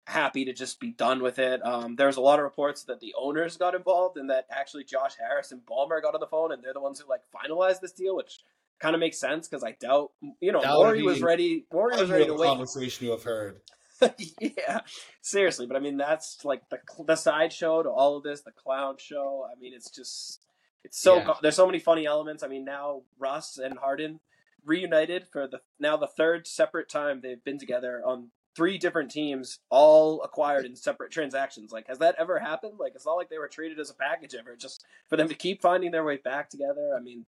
happy 0.08 0.46
to 0.46 0.54
just 0.54 0.80
be 0.80 0.92
done 0.92 1.22
with 1.22 1.38
it. 1.40 1.64
Um, 1.66 1.96
there's 1.96 2.18
a 2.18 2.22
lot 2.22 2.40
of 2.40 2.44
reports 2.44 2.84
that 2.84 3.00
the 3.00 3.14
owners 3.18 3.58
got 3.58 3.76
involved 3.76 4.18
and 4.18 4.30
that 4.30 4.46
actually 4.50 4.84
Josh 4.84 5.14
Harris 5.20 5.52
and 5.52 5.62
Ballmer 5.66 6.02
got 6.02 6.16
on 6.16 6.20
the 6.20 6.28
phone 6.28 6.52
and 6.52 6.64
they're 6.64 6.74
the 6.74 6.82
ones 6.82 7.00
who 7.00 7.08
like 7.08 7.22
finalized 7.34 7.82
this 7.82 7.92
deal, 7.92 8.16
which 8.16 8.40
kind 8.80 8.96
of 8.96 9.00
makes 9.00 9.20
sense 9.20 9.48
because 9.48 9.64
I 9.64 9.76
doubt 9.80 10.12
you 10.40 10.52
know 10.52 10.62
Morey 10.66 11.04
was 11.04 11.22
ready. 11.22 11.66
Morey 11.72 12.00
was 12.00 12.10
ready 12.10 12.26
to 12.26 12.34
wait. 12.34 12.48
Conversation 12.48 13.06
you 13.06 13.12
have 13.12 13.24
heard. 13.24 13.62
yeah, 14.40 14.80
seriously, 15.22 15.66
but 15.66 15.76
I 15.76 15.80
mean 15.80 15.98
that's 15.98 16.44
like 16.46 16.62
the 16.70 16.80
the 17.06 17.16
sideshow 17.16 17.84
to 17.84 17.90
all 17.90 18.18
of 18.18 18.24
this, 18.24 18.42
the 18.42 18.52
clown 18.52 18.96
show. 18.98 19.46
I 19.50 19.60
mean, 19.60 19.74
it's 19.74 19.90
just 19.90 20.42
it's 20.84 21.00
so 21.00 21.18
yeah. 21.18 21.34
there's 21.42 21.56
so 21.56 21.66
many 21.66 21.80
funny 21.80 22.06
elements. 22.06 22.44
I 22.44 22.48
mean, 22.48 22.66
now 22.66 23.04
Russ 23.18 23.58
and 23.58 23.78
Harden 23.78 24.20
reunited 24.66 25.28
for 25.28 25.48
the 25.48 25.62
now 25.80 25.98
the 25.98 26.08
third 26.08 26.48
separate 26.48 26.90
time 26.90 27.22
they've 27.22 27.44
been 27.44 27.60
together 27.60 28.02
on 28.06 28.30
three 28.56 28.78
different 28.78 29.12
teams, 29.12 29.60
all 29.70 30.22
acquired 30.22 30.66
in 30.66 30.76
separate 30.76 31.12
transactions. 31.12 31.72
Like, 31.72 31.88
has 31.88 32.00
that 32.00 32.16
ever 32.18 32.40
happened? 32.40 32.74
Like, 32.80 32.94
it's 32.96 33.06
not 33.06 33.14
like 33.14 33.30
they 33.30 33.38
were 33.38 33.48
treated 33.48 33.80
as 33.80 33.90
a 33.90 33.94
package 33.94 34.36
ever. 34.36 34.56
Just 34.56 34.84
for 35.08 35.16
them 35.18 35.30
to 35.30 35.36
keep 35.36 35.62
finding 35.62 35.92
their 35.92 36.04
way 36.04 36.18
back 36.18 36.50
together. 36.50 36.94
I 36.98 37.02
mean, 37.02 37.26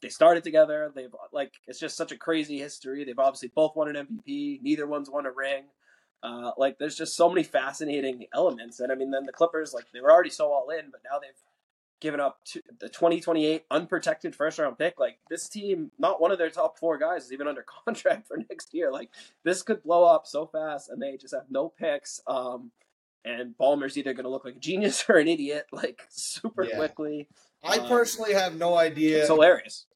they 0.00 0.08
started 0.08 0.42
together. 0.42 0.90
They've 0.94 1.14
like 1.32 1.52
it's 1.66 1.78
just 1.78 1.96
such 1.96 2.12
a 2.12 2.16
crazy 2.16 2.58
history. 2.58 3.04
They've 3.04 3.18
obviously 3.18 3.52
both 3.54 3.76
won 3.76 3.94
an 3.94 4.06
MVP. 4.06 4.62
Neither 4.62 4.86
one's 4.86 5.10
won 5.10 5.26
a 5.26 5.32
ring. 5.32 5.64
Uh, 6.22 6.52
like 6.58 6.78
there's 6.78 6.96
just 6.96 7.16
so 7.16 7.28
many 7.28 7.42
fascinating 7.42 8.26
elements, 8.34 8.80
and 8.80 8.92
I 8.92 8.94
mean, 8.94 9.10
then 9.10 9.24
the 9.24 9.32
Clippers 9.32 9.72
like 9.72 9.86
they 9.92 10.00
were 10.00 10.12
already 10.12 10.30
so 10.30 10.52
all 10.52 10.68
in, 10.70 10.90
but 10.90 11.00
now 11.10 11.18
they've 11.18 11.30
given 12.00 12.20
up 12.20 12.40
the 12.78 12.88
2028 12.88 13.64
unprotected 13.70 14.34
first 14.34 14.58
round 14.58 14.78
pick. 14.78 14.98
Like 14.98 15.18
this 15.28 15.48
team, 15.48 15.90
not 15.98 16.20
one 16.20 16.32
of 16.32 16.38
their 16.38 16.50
top 16.50 16.78
four 16.78 16.98
guys 16.98 17.26
is 17.26 17.32
even 17.32 17.46
under 17.46 17.64
contract 17.84 18.26
for 18.26 18.36
next 18.36 18.74
year. 18.74 18.92
Like 18.92 19.10
this 19.44 19.62
could 19.62 19.82
blow 19.82 20.04
up 20.04 20.26
so 20.26 20.46
fast, 20.46 20.90
and 20.90 21.00
they 21.00 21.16
just 21.16 21.34
have 21.34 21.46
no 21.50 21.68
picks. 21.68 22.20
Um, 22.26 22.72
and 23.24 23.54
Ballmer's 23.58 23.98
either 23.98 24.14
going 24.14 24.24
to 24.24 24.30
look 24.30 24.44
like 24.44 24.56
a 24.56 24.60
genius 24.60 25.04
or 25.08 25.16
an 25.16 25.28
idiot, 25.28 25.66
like 25.72 26.02
super 26.08 26.64
yeah. 26.64 26.76
quickly. 26.76 27.28
I 27.62 27.78
um, 27.78 27.88
personally 27.88 28.34
have 28.34 28.56
no 28.56 28.76
idea. 28.76 29.20
It's 29.20 29.28
hilarious. 29.28 29.86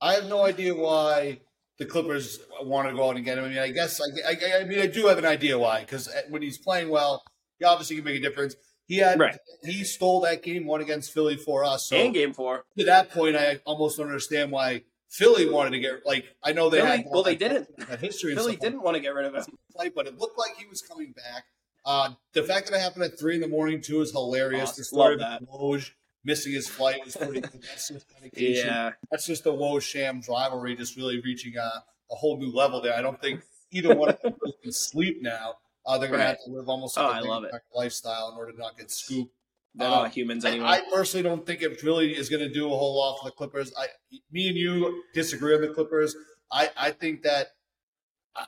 I 0.00 0.14
have 0.14 0.26
no 0.26 0.44
idea 0.44 0.74
why 0.74 1.40
the 1.78 1.86
Clippers 1.86 2.40
want 2.62 2.88
to 2.88 2.94
go 2.94 3.08
out 3.08 3.16
and 3.16 3.24
get 3.24 3.38
him. 3.38 3.44
I 3.44 3.48
mean, 3.48 3.58
I 3.58 3.70
guess 3.70 4.00
I, 4.00 4.30
I, 4.30 4.60
I 4.60 4.64
mean 4.64 4.80
I 4.80 4.86
do 4.86 5.06
have 5.06 5.18
an 5.18 5.24
idea 5.24 5.58
why 5.58 5.80
because 5.80 6.08
uh, 6.08 6.22
when 6.28 6.42
he's 6.42 6.58
playing 6.58 6.88
well, 6.88 7.22
he 7.58 7.64
obviously 7.64 7.96
can 7.96 8.04
make 8.04 8.18
a 8.18 8.22
difference. 8.22 8.54
He 8.86 8.98
had 8.98 9.18
right. 9.18 9.36
he 9.62 9.82
stole 9.84 10.20
that 10.20 10.42
game 10.42 10.66
one 10.66 10.80
against 10.80 11.12
Philly 11.12 11.36
for 11.36 11.64
us. 11.64 11.88
So 11.88 11.96
and 11.96 12.12
game 12.12 12.32
four. 12.32 12.64
To 12.78 12.84
that 12.84 13.10
point, 13.10 13.36
I 13.36 13.60
almost 13.64 13.96
don't 13.96 14.06
understand 14.06 14.50
why 14.50 14.82
Philly 15.10 15.48
wanted 15.48 15.70
to 15.70 15.78
get 15.78 16.04
like 16.04 16.26
I 16.42 16.52
know 16.52 16.70
they 16.70 16.80
Philly, 16.80 16.96
had 16.98 17.06
well 17.10 17.22
they 17.22 17.36
didn't 17.36 17.68
that 17.88 18.00
history. 18.00 18.34
Philly 18.34 18.56
didn't 18.56 18.82
want 18.82 18.96
to 18.96 19.00
get 19.00 19.14
rid 19.14 19.26
of 19.26 19.34
him, 19.34 19.44
but 19.94 20.06
it 20.06 20.18
looked 20.18 20.38
like 20.38 20.56
he 20.58 20.66
was 20.66 20.82
coming 20.82 21.12
back. 21.12 21.44
Uh, 21.86 22.10
the 22.32 22.42
fact 22.42 22.66
that 22.66 22.76
it 22.76 22.80
happened 22.80 23.04
at 23.04 23.18
three 23.18 23.34
in 23.34 23.40
the 23.40 23.48
morning 23.48 23.80
too 23.80 24.00
is 24.00 24.10
hilarious. 24.12 24.70
Awesome. 24.70 24.80
The 24.80 24.84
story 24.84 25.16
Love 25.16 25.42
of 25.42 25.48
Woj 25.48 25.90
missing 26.24 26.52
his 26.52 26.68
flight 26.68 27.04
was 27.04 27.16
pretty. 27.16 27.40
that's 27.40 27.88
just. 27.88 28.06
Yeah, 28.34 28.92
that's 29.10 29.26
just 29.26 29.44
the 29.44 29.52
Woj 29.52 29.82
Shams 29.82 30.28
rivalry 30.28 30.76
just 30.76 30.96
really 30.96 31.20
reaching 31.20 31.56
a, 31.56 31.60
a 32.10 32.14
whole 32.14 32.38
new 32.38 32.52
level 32.52 32.80
there. 32.80 32.94
I 32.94 33.02
don't 33.02 33.20
think 33.20 33.42
either 33.70 33.94
one 33.94 34.10
of 34.10 34.20
them 34.22 34.34
can 34.62 34.72
sleep 34.72 35.18
now. 35.20 35.54
Uh, 35.86 35.98
they're 35.98 36.08
going 36.08 36.20
right. 36.20 36.26
to 36.26 36.30
have 36.30 36.44
to 36.44 36.50
live 36.50 36.68
almost 36.68 36.96
like 36.96 37.22
oh, 37.24 37.44
a 37.44 37.60
lifestyle 37.78 38.30
in 38.32 38.38
order 38.38 38.52
to 38.52 38.58
not 38.58 38.76
get 38.78 38.90
scooped. 38.90 39.34
They're 39.74 39.88
not 39.88 40.06
um, 40.06 40.10
humans 40.10 40.44
anyway. 40.44 40.66
I 40.66 40.82
personally 40.92 41.24
don't 41.24 41.44
think 41.44 41.60
it 41.60 41.82
really 41.82 42.16
is 42.16 42.28
going 42.28 42.42
to 42.42 42.52
do 42.52 42.66
a 42.66 42.76
whole 42.76 42.96
lot 42.96 43.18
for 43.18 43.28
the 43.28 43.32
Clippers. 43.32 43.72
I, 43.76 43.88
me 44.30 44.48
and 44.48 44.56
you 44.56 45.02
disagree 45.12 45.54
on 45.54 45.60
the 45.60 45.68
Clippers. 45.68 46.14
I, 46.50 46.70
I 46.76 46.90
think 46.92 47.22
that 47.22 47.48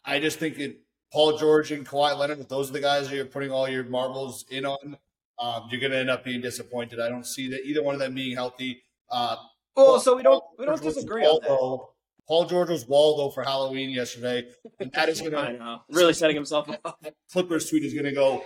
I 0.04 0.20
just 0.20 0.38
think 0.38 0.58
it. 0.58 0.80
Paul 1.12 1.38
George 1.38 1.70
and 1.70 1.86
Kawhi 1.86 2.18
Leonard, 2.18 2.48
those 2.48 2.68
are 2.68 2.72
the 2.72 2.80
guys 2.80 3.08
that 3.08 3.14
you're 3.14 3.24
putting 3.24 3.50
all 3.50 3.68
your 3.68 3.84
marbles 3.84 4.44
in 4.50 4.66
on, 4.66 4.98
um, 5.38 5.68
you're 5.70 5.80
going 5.80 5.92
to 5.92 5.98
end 5.98 6.10
up 6.10 6.24
being 6.24 6.40
disappointed. 6.40 7.00
I 7.00 7.08
don't 7.08 7.26
see 7.26 7.48
that 7.50 7.64
either 7.64 7.82
one 7.82 7.94
of 7.94 8.00
them 8.00 8.14
being 8.14 8.34
healthy. 8.34 8.82
Uh, 9.10 9.36
well, 9.76 9.86
Paul, 9.86 10.00
so 10.00 10.16
we 10.16 10.22
don't 10.22 10.42
we 10.58 10.64
don't 10.64 10.82
disagree 10.82 11.24
on 11.24 11.40
that. 11.42 11.86
Paul 12.26 12.44
George 12.46 12.70
was 12.70 12.86
Waldo 12.88 13.30
for 13.30 13.44
Halloween 13.44 13.90
yesterday, 13.90 14.48
and 14.80 14.90
that 14.92 15.08
is 15.08 15.20
going 15.28 15.32
to 15.32 15.80
really 15.90 16.12
setting 16.12 16.34
himself 16.34 16.68
up. 16.84 17.00
Clippers 17.32 17.70
tweet 17.70 17.84
is 17.84 17.92
going 17.92 18.06
to 18.06 18.12
go 18.12 18.42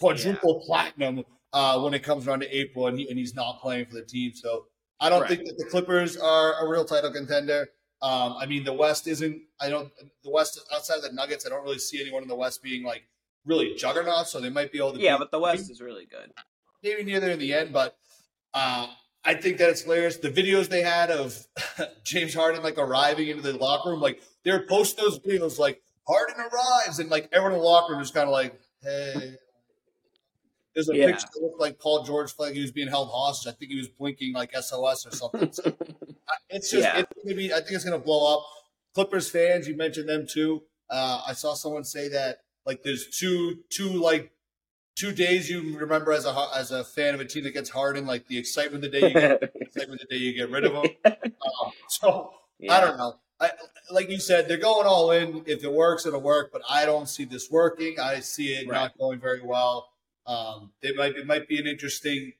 quadruple 0.00 0.60
yeah. 0.60 0.66
platinum 0.66 1.24
uh, 1.52 1.78
when 1.80 1.94
it 1.94 2.02
comes 2.02 2.26
around 2.26 2.40
to 2.40 2.56
April, 2.56 2.86
and, 2.88 2.98
he, 2.98 3.08
and 3.08 3.18
he's 3.18 3.34
not 3.34 3.60
playing 3.60 3.86
for 3.86 3.94
the 3.94 4.04
team. 4.04 4.32
So 4.34 4.64
I 4.98 5.08
don't 5.08 5.20
right. 5.20 5.28
think 5.28 5.44
that 5.46 5.56
the 5.58 5.66
Clippers 5.66 6.16
are 6.16 6.64
a 6.64 6.68
real 6.68 6.84
title 6.84 7.12
contender. 7.12 7.68
Um, 8.00 8.34
I 8.38 8.46
mean, 8.46 8.64
the 8.64 8.72
West 8.72 9.06
isn't. 9.06 9.40
I 9.60 9.68
don't. 9.68 9.92
The 10.24 10.30
West 10.30 10.60
outside 10.74 10.96
of 10.96 11.02
the 11.02 11.12
Nuggets, 11.12 11.46
I 11.46 11.50
don't 11.50 11.62
really 11.62 11.78
see 11.78 12.00
anyone 12.00 12.22
in 12.22 12.28
the 12.28 12.34
West 12.34 12.62
being 12.62 12.82
like 12.82 13.02
really 13.44 13.74
juggernaut. 13.74 14.28
So 14.28 14.40
they 14.40 14.50
might 14.50 14.72
be 14.72 14.78
able 14.78 14.94
to. 14.94 15.00
Yeah, 15.00 15.18
but 15.18 15.30
the 15.30 15.38
West 15.38 15.70
is 15.70 15.80
really 15.80 16.06
good. 16.06 16.32
Maybe 16.82 17.04
near 17.04 17.20
there 17.20 17.30
in 17.30 17.38
the 17.38 17.54
end, 17.54 17.72
but 17.72 17.96
uh, 18.54 18.88
I 19.24 19.34
think 19.34 19.58
that 19.58 19.70
it's 19.70 19.82
hilarious. 19.82 20.16
The 20.16 20.30
videos 20.30 20.68
they 20.68 20.82
had 20.82 21.10
of 21.10 21.46
James 22.04 22.34
Harden 22.34 22.62
like 22.62 22.78
arriving 22.78 23.28
into 23.28 23.42
the 23.42 23.52
locker 23.52 23.90
room, 23.90 24.00
like 24.00 24.20
they're 24.44 24.66
posting 24.66 25.04
those 25.04 25.18
videos 25.20 25.58
like 25.58 25.82
Harden 26.08 26.36
arrives, 26.36 26.98
and 26.98 27.08
like 27.08 27.28
everyone 27.32 27.52
in 27.52 27.58
the 27.58 27.64
locker 27.64 27.92
room 27.92 28.02
is 28.02 28.10
kind 28.10 28.28
of 28.28 28.32
like, 28.32 28.58
hey, 28.82 29.36
there's 30.74 30.88
a 30.88 30.96
yeah. 30.96 31.06
picture 31.06 31.28
that 31.34 31.42
looked 31.42 31.60
like 31.60 31.78
Paul 31.78 32.02
George 32.02 32.32
like 32.38 32.54
he 32.54 32.60
was 32.60 32.72
being 32.72 32.88
held 32.88 33.10
hostage. 33.10 33.52
I 33.52 33.56
think 33.56 33.70
he 33.70 33.78
was 33.78 33.88
blinking 33.88 34.32
like 34.32 34.52
SOS 34.54 35.06
or 35.06 35.10
something. 35.10 35.52
So, 35.62 35.76
it's 36.48 36.70
just 36.70 36.84
yeah. 36.84 36.98
it's 36.98 37.12
gonna 37.22 37.36
be. 37.36 37.52
I 37.52 37.56
think 37.56 37.72
it's 37.72 37.84
gonna 37.84 37.98
blow 37.98 38.34
up. 38.34 38.46
Clippers 38.94 39.28
fans, 39.28 39.68
you 39.68 39.76
mentioned 39.76 40.08
them 40.08 40.26
too. 40.26 40.62
Uh, 40.88 41.22
I 41.26 41.32
saw 41.32 41.54
someone 41.54 41.84
say 41.84 42.08
that 42.08 42.38
like 42.66 42.82
there's 42.82 43.08
two 43.08 43.60
two 43.70 43.88
like 43.88 44.32
two 44.96 45.12
days 45.12 45.50
you 45.50 45.78
remember 45.78 46.12
as 46.12 46.26
a 46.26 46.48
as 46.54 46.70
a 46.70 46.84
fan 46.84 47.14
of 47.14 47.20
a 47.20 47.24
team 47.24 47.44
that 47.44 47.52
gets 47.52 47.70
hardened, 47.70 48.06
like 48.06 48.26
the 48.28 48.38
excitement 48.38 48.82
the 48.82 48.88
day 48.88 49.08
you 49.08 49.14
get 49.14 49.42
excitement 49.54 50.00
the 50.00 50.06
day 50.06 50.22
you 50.22 50.34
get 50.34 50.50
rid 50.50 50.64
of 50.64 50.72
them. 50.72 50.84
Um, 51.42 51.72
so 51.88 52.32
yeah. 52.60 52.76
I 52.76 52.80
don't 52.80 52.96
know. 52.96 53.16
I, 53.40 53.50
like 53.90 54.08
you 54.08 54.20
said, 54.20 54.46
they're 54.46 54.56
going 54.56 54.86
all 54.86 55.10
in. 55.10 55.42
If 55.46 55.64
it 55.64 55.72
works, 55.72 56.06
it'll 56.06 56.20
work. 56.20 56.50
But 56.52 56.62
I 56.70 56.86
don't 56.86 57.08
see 57.08 57.24
this 57.24 57.50
working. 57.50 57.98
I 57.98 58.20
see 58.20 58.54
it 58.54 58.68
right. 58.68 58.76
not 58.76 58.98
going 58.98 59.18
very 59.18 59.42
well. 59.42 59.88
Um, 60.24 60.70
it 60.82 60.96
might 60.96 61.16
it 61.16 61.26
might 61.26 61.48
be 61.48 61.58
an 61.58 61.66
interesting 61.66 62.32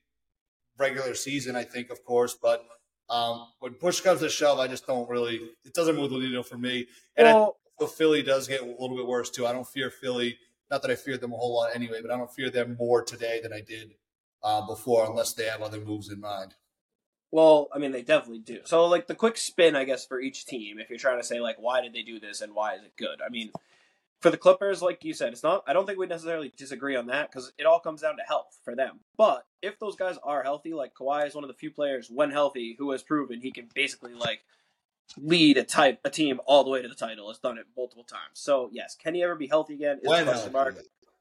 regular 0.77 1.13
season, 1.13 1.55
I 1.55 1.63
think, 1.63 1.89
of 1.89 2.03
course, 2.05 2.33
but 2.33 2.65
um, 3.09 3.47
when 3.59 3.73
push 3.73 3.99
comes 3.99 4.21
to 4.21 4.29
shove, 4.29 4.59
I 4.59 4.67
just 4.67 4.87
don't 4.87 5.09
really. 5.09 5.35
It 5.65 5.73
doesn't 5.73 5.95
move 5.95 6.11
the 6.11 6.19
needle 6.19 6.43
for 6.43 6.57
me. 6.57 6.87
And 7.17 7.25
well, 7.27 7.57
I 7.81 7.85
Philly 7.85 8.21
does 8.21 8.47
get 8.47 8.61
a 8.61 8.65
little 8.65 8.95
bit 8.95 9.07
worse 9.07 9.29
too. 9.29 9.45
I 9.45 9.53
don't 9.53 9.67
fear 9.67 9.89
Philly. 9.89 10.37
Not 10.71 10.81
that 10.81 10.91
I 10.91 10.95
feared 10.95 11.21
them 11.21 11.33
a 11.33 11.37
whole 11.37 11.55
lot 11.55 11.75
anyway, 11.75 11.99
but 12.01 12.11
I 12.11 12.17
don't 12.17 12.33
fear 12.33 12.49
them 12.49 12.77
more 12.79 13.03
today 13.03 13.39
than 13.41 13.53
I 13.53 13.61
did 13.61 13.95
uh, 14.43 14.65
before, 14.65 15.05
unless 15.05 15.33
they 15.33 15.45
have 15.45 15.61
other 15.61 15.79
moves 15.79 16.11
in 16.11 16.19
mind. 16.19 16.55
Well, 17.31 17.67
I 17.73 17.79
mean, 17.79 17.91
they 17.91 18.03
definitely 18.03 18.39
do. 18.39 18.59
So, 18.65 18.85
like 18.85 19.07
the 19.07 19.15
quick 19.15 19.37
spin, 19.37 19.75
I 19.75 19.85
guess, 19.85 20.05
for 20.05 20.19
each 20.19 20.45
team, 20.45 20.79
if 20.79 20.89
you're 20.89 20.99
trying 20.99 21.19
to 21.19 21.25
say 21.25 21.39
like, 21.39 21.57
why 21.59 21.81
did 21.81 21.93
they 21.93 22.03
do 22.03 22.19
this 22.19 22.41
and 22.41 22.53
why 22.53 22.75
is 22.75 22.83
it 22.83 22.93
good? 22.95 23.21
I 23.25 23.29
mean, 23.29 23.51
for 24.23 24.29
the 24.29 24.37
Clippers, 24.37 24.81
like 24.81 25.03
you 25.03 25.13
said, 25.13 25.33
it's 25.33 25.43
not. 25.43 25.63
I 25.67 25.73
don't 25.73 25.85
think 25.85 25.99
we 25.99 26.05
necessarily 26.05 26.53
disagree 26.55 26.95
on 26.95 27.07
that 27.07 27.29
because 27.29 27.51
it 27.57 27.65
all 27.65 27.79
comes 27.79 28.01
down 28.01 28.17
to 28.17 28.23
health 28.23 28.57
for 28.63 28.75
them. 28.75 29.01
But 29.17 29.45
if 29.61 29.79
those 29.79 29.95
guys 29.95 30.17
are 30.23 30.43
healthy, 30.43 30.73
like 30.73 30.93
Kawhi 30.93 31.27
is 31.27 31.35
one 31.35 31.43
of 31.43 31.49
the 31.49 31.55
few 31.55 31.71
players 31.71 32.09
when 32.09 32.31
healthy 32.31 32.75
who 32.77 32.91
has 32.91 33.03
proven 33.03 33.41
he 33.41 33.51
can 33.51 33.67
basically 33.73 34.13
like 34.13 34.41
lead 35.17 35.57
a 35.57 35.63
type 35.63 35.99
a 36.03 36.09
team 36.09 36.39
all 36.45 36.63
the 36.63 36.69
way 36.69 36.81
to 36.81 36.87
the 36.87 36.95
title. 36.95 37.27
Has 37.27 37.39
done 37.39 37.57
it 37.57 37.65
multiple 37.77 38.03
times. 38.03 38.33
So 38.33 38.69
yes, 38.71 38.95
can 38.95 39.15
he 39.15 39.23
ever 39.23 39.35
be 39.35 39.47
healthy 39.47 39.75
again? 39.75 39.99
Is 40.01 40.09
when 40.09 40.25
question 40.25 40.51
mark. 40.51 40.77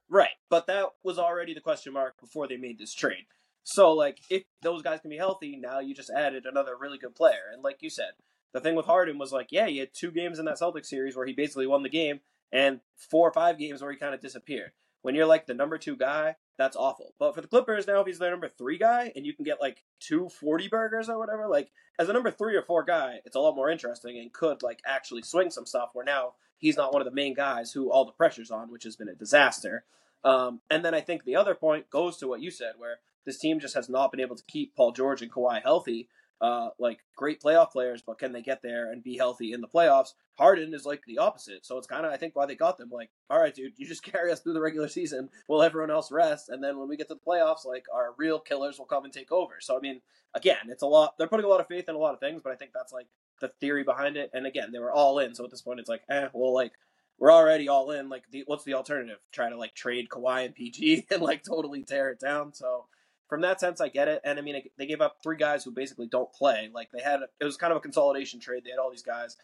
Right, 0.09 0.37
but 0.51 0.67
that 0.67 0.87
was 1.03 1.19
already 1.19 1.55
the 1.55 1.61
question 1.61 1.93
mark 1.93 2.21
before 2.21 2.47
they 2.47 2.59
made 2.59 2.79
this 2.79 2.93
trade. 2.93 3.25
So 3.65 3.93
like, 3.93 4.19
if 4.29 4.43
those 4.61 4.83
guys 4.83 5.01
can 5.01 5.11
be 5.11 5.17
healthy, 5.17 5.57
now 5.57 5.79
you 5.79 5.95
just 5.95 6.11
added 6.11 6.45
another 6.45 6.77
really 6.79 6.99
good 6.99 7.15
player. 7.15 7.51
And 7.53 7.63
like 7.63 7.79
you 7.81 7.91
said, 7.91 8.13
the 8.53 8.61
thing 8.61 8.75
with 8.75 8.87
Harden 8.87 9.19
was 9.19 9.33
like, 9.33 9.49
yeah, 9.51 9.67
he 9.67 9.79
had 9.79 9.95
two 9.95 10.11
games 10.11 10.39
in 10.39 10.45
that 10.45 10.61
Celtics 10.61 10.87
series 10.87 11.17
where 11.17 11.27
he 11.27 11.33
basically 11.33 11.67
won 11.67 11.83
the 11.83 11.89
game 11.89 12.21
and 12.53 12.81
four 12.97 13.27
or 13.27 13.33
five 13.33 13.59
games 13.59 13.81
where 13.81 13.91
he 13.91 13.97
kind 13.97 14.15
of 14.15 14.21
disappeared. 14.21 14.73
When 15.01 15.15
you're 15.15 15.27
like 15.27 15.47
the 15.47 15.55
number 15.55 15.79
two 15.79 15.97
guy, 15.97 16.37
that's 16.63 16.77
awful. 16.77 17.15
But 17.19 17.35
for 17.35 17.41
the 17.41 17.49
Clippers 17.49 17.87
now, 17.87 18.01
if 18.01 18.07
he's 18.07 18.19
their 18.19 18.31
number 18.31 18.49
three 18.49 18.79
guy 18.79 19.13
and 19.17 19.27
you 19.27 19.35
can 19.35 19.45
get 19.45 19.61
like 19.61 19.83
two 20.01 20.29
40 20.29 20.69
burgers 20.69 21.09
or 21.09 21.19
whatever, 21.19 21.49
like 21.49 21.71
as 21.99 22.09
a 22.09 22.13
number 22.13 22.31
three 22.31 22.57
or 22.57 22.63
four 22.63 22.85
guy, 22.85 23.17
it's 23.25 23.37
a 23.37 23.41
lot 23.41 23.57
more 23.57 23.69
interesting 23.69 24.19
and 24.19 24.33
could 24.33 24.63
like 24.63 24.81
actually 24.87 25.23
swing 25.23 25.51
some 25.51 25.67
stuff. 25.67 25.91
Where 25.93 26.05
now 26.05 26.35
he's 26.59 26.77
not 26.77 26.93
one 26.93 27.03
of 27.03 27.07
the 27.07 27.15
main 27.15 27.35
guys 27.35 27.73
who 27.73 27.91
all 27.91 28.05
the 28.05 28.13
pressure's 28.13 28.51
on, 28.51 28.71
which 28.71 28.85
has 28.85 28.97
been 28.97 29.09
a 29.09 29.15
disaster. 29.15 29.85
Um, 30.25 30.61
and 30.71 30.85
then 30.85 30.95
I 30.95 31.01
think 31.01 31.25
the 31.25 31.37
other 31.37 31.55
point 31.55 31.91
goes 31.91 32.17
to 32.19 32.29
what 32.29 32.41
you 32.41 32.53
said, 32.53 32.75
where 32.79 32.99
this 33.27 33.39
team 33.39 33.59
just 33.59 33.75
has 33.75 33.89
not 33.89 34.13
been 34.13 34.21
able 34.21 34.37
to 34.37 34.45
keep 34.47 34.77
Paul 34.77 34.93
George 34.93 35.21
and 35.21 35.33
Kawhi 35.33 35.63
healthy 35.63 36.09
uh, 36.43 36.71
like 36.81 36.99
great 37.17 37.41
playoff 37.41 37.71
players, 37.71 38.03
but 38.05 38.19
can 38.19 38.33
they 38.33 38.43
get 38.43 38.63
there 38.63 38.91
and 38.91 39.03
be 39.03 39.17
healthy 39.17 39.53
in 39.53 39.61
the 39.61 39.69
playoffs? 39.69 40.15
Harden 40.37 40.75
is 40.75 40.85
like 40.85 41.01
the 41.07 41.19
opposite. 41.19 41.65
So 41.65 41.79
it's 41.79 41.87
kind 41.87 42.05
of, 42.05 42.13
I 42.13 42.17
think, 42.17 42.35
why 42.35 42.47
they 42.47 42.57
got 42.57 42.77
them. 42.77 42.91
Like, 42.91 43.11
all 43.31 43.39
right, 43.39 43.55
dude, 43.55 43.75
you 43.77 43.87
just 43.87 44.03
carry 44.13 44.33
us 44.33 44.41
through 44.41 44.55
the 44.55 44.61
regular 44.61 44.89
season 44.89 45.31
while 45.47 45.63
everyone 45.63 45.93
else 45.93 46.11
rests. 46.11 46.49
And 46.49 46.63
then 46.63 46.79
when 46.79 46.89
we 46.89 46.97
get 46.97 47.09
to 47.09 47.15
the 47.15 47.21
playoffs, 47.21 47.65
like, 47.65 47.87
our 47.95 48.15
real 48.19 48.41
killers 48.41 48.77
will 48.77 48.87
come 48.87 49.05
and 49.05 49.13
take 49.13 49.31
over. 49.31 49.55
So, 49.61 49.77
I 49.77 49.81
mean, 49.81 50.01
again, 50.35 50.67
it's 50.69 50.83
a 50.83 50.87
lot. 50.87 51.15
They're 51.17 51.29
putting 51.29 51.47
a 51.47 51.49
lot 51.49 51.61
of 51.61 51.69
faith 51.69 51.89
in 51.89 51.95
a 51.95 51.99
lot 51.99 52.13
of 52.13 52.21
things, 52.21 52.43
but 52.43 52.53
I 52.53 52.57
think 52.57 52.73
that's 52.75 52.93
like 52.93 53.07
the 53.41 53.49
theory 53.61 53.85
behind 53.85 54.17
it. 54.17 54.31
And 54.35 54.45
again, 54.45 54.73
they 54.73 54.81
were 54.81 54.93
all 54.93 55.21
in. 55.21 55.37
So 55.37 55.45
at 55.45 55.51
this 55.51 55.63
point, 55.63 55.79
it's 55.79 55.89
like, 55.89 56.03
eh, 56.11 56.27
well, 56.33 56.53
like, 56.53 56.73
we're 57.19 57.33
already 57.33 57.69
all 57.69 57.93
in. 57.93 58.09
Like, 58.09 58.25
the, 58.33 58.43
what's 58.47 58.65
the 58.65 58.75
alternative? 58.75 59.19
Try 59.31 59.49
to 59.49 59.57
like 59.57 59.75
trade 59.75 60.09
Kawhi 60.09 60.45
and 60.47 60.55
PG 60.57 61.07
and 61.13 61.23
like 61.23 61.45
totally 61.45 61.85
tear 61.85 62.11
it 62.11 62.19
down. 62.19 62.53
So, 62.53 62.87
from 63.33 63.41
that 63.41 63.61
sense, 63.61 63.81
I 63.81 63.89
get 63.89 64.09
it. 64.09 64.21
And 64.27 64.39
I 64.39 64.43
mean, 64.43 64.63
they 64.77 64.85
gave 64.85 65.01
up 65.01 65.17
three 65.23 65.39
guys 65.39 65.65
who 65.65 65.71
basically 65.71 66.07
don't 66.07 66.31
play. 66.35 66.69
Like 66.71 66.91
they 66.93 67.01
had, 67.01 67.21
it 67.41 67.45
was 67.47 67.57
kind 67.57 67.71
of 67.71 67.79
a 67.79 67.81
consolidation 67.81 68.41
trade. 68.41 68.63
They 68.63 68.71
had 68.73 68.79
all 68.79 68.91
these 68.91 69.03
guys. 69.03 69.39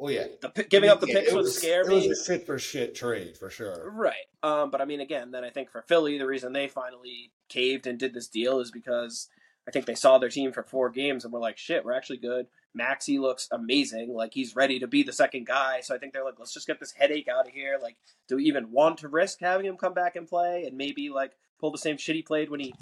Oh 0.00 0.08
yeah, 0.08 0.26
the, 0.40 0.62
giving 0.62 0.88
up 0.88 1.00
the 1.00 1.08
picks 1.08 1.32
was, 1.32 1.56
scare 1.56 1.84
me. 1.84 2.04
It 2.04 2.08
was 2.08 2.20
a 2.20 2.24
shit 2.24 2.46
for 2.46 2.56
shit 2.60 2.94
trade 2.94 3.36
for 3.36 3.50
sure. 3.50 3.90
Right. 3.90 4.14
Um, 4.44 4.70
but 4.70 4.80
I 4.80 4.84
mean, 4.84 5.00
again, 5.00 5.32
then 5.32 5.42
I 5.42 5.50
think 5.50 5.72
for 5.72 5.82
Philly, 5.82 6.18
the 6.18 6.26
reason 6.26 6.52
they 6.52 6.68
finally 6.68 7.32
caved 7.48 7.88
and 7.88 7.98
did 7.98 8.14
this 8.14 8.28
deal 8.28 8.60
is 8.60 8.70
because 8.70 9.28
I 9.66 9.72
think 9.72 9.86
they 9.86 9.96
saw 9.96 10.18
their 10.18 10.28
team 10.28 10.52
for 10.52 10.62
four 10.62 10.88
games 10.88 11.24
and 11.24 11.32
were 11.32 11.40
like, 11.40 11.58
shit, 11.58 11.84
we're 11.84 11.96
actually 11.96 12.18
good. 12.18 12.46
Maxey 12.76 13.18
looks 13.18 13.48
amazing. 13.50 14.14
Like 14.14 14.34
he's 14.34 14.54
ready 14.54 14.78
to 14.78 14.86
be 14.86 15.02
the 15.02 15.12
second 15.12 15.48
guy. 15.48 15.80
So 15.80 15.96
I 15.96 15.98
think 15.98 16.12
they're 16.12 16.24
like, 16.24 16.38
let's 16.38 16.54
just 16.54 16.68
get 16.68 16.78
this 16.78 16.92
headache 16.92 17.26
out 17.26 17.48
of 17.48 17.52
here. 17.52 17.80
Like, 17.82 17.96
do 18.28 18.36
we 18.36 18.44
even 18.44 18.70
want 18.70 18.98
to 18.98 19.08
risk 19.08 19.40
having 19.40 19.66
him 19.66 19.76
come 19.76 19.94
back 19.94 20.14
and 20.14 20.28
play 20.28 20.62
and 20.64 20.76
maybe 20.76 21.10
like 21.10 21.32
pull 21.58 21.72
the 21.72 21.78
same 21.78 21.96
shit 21.96 22.16
he 22.16 22.22
played 22.22 22.50
when 22.50 22.60
he 22.60 22.74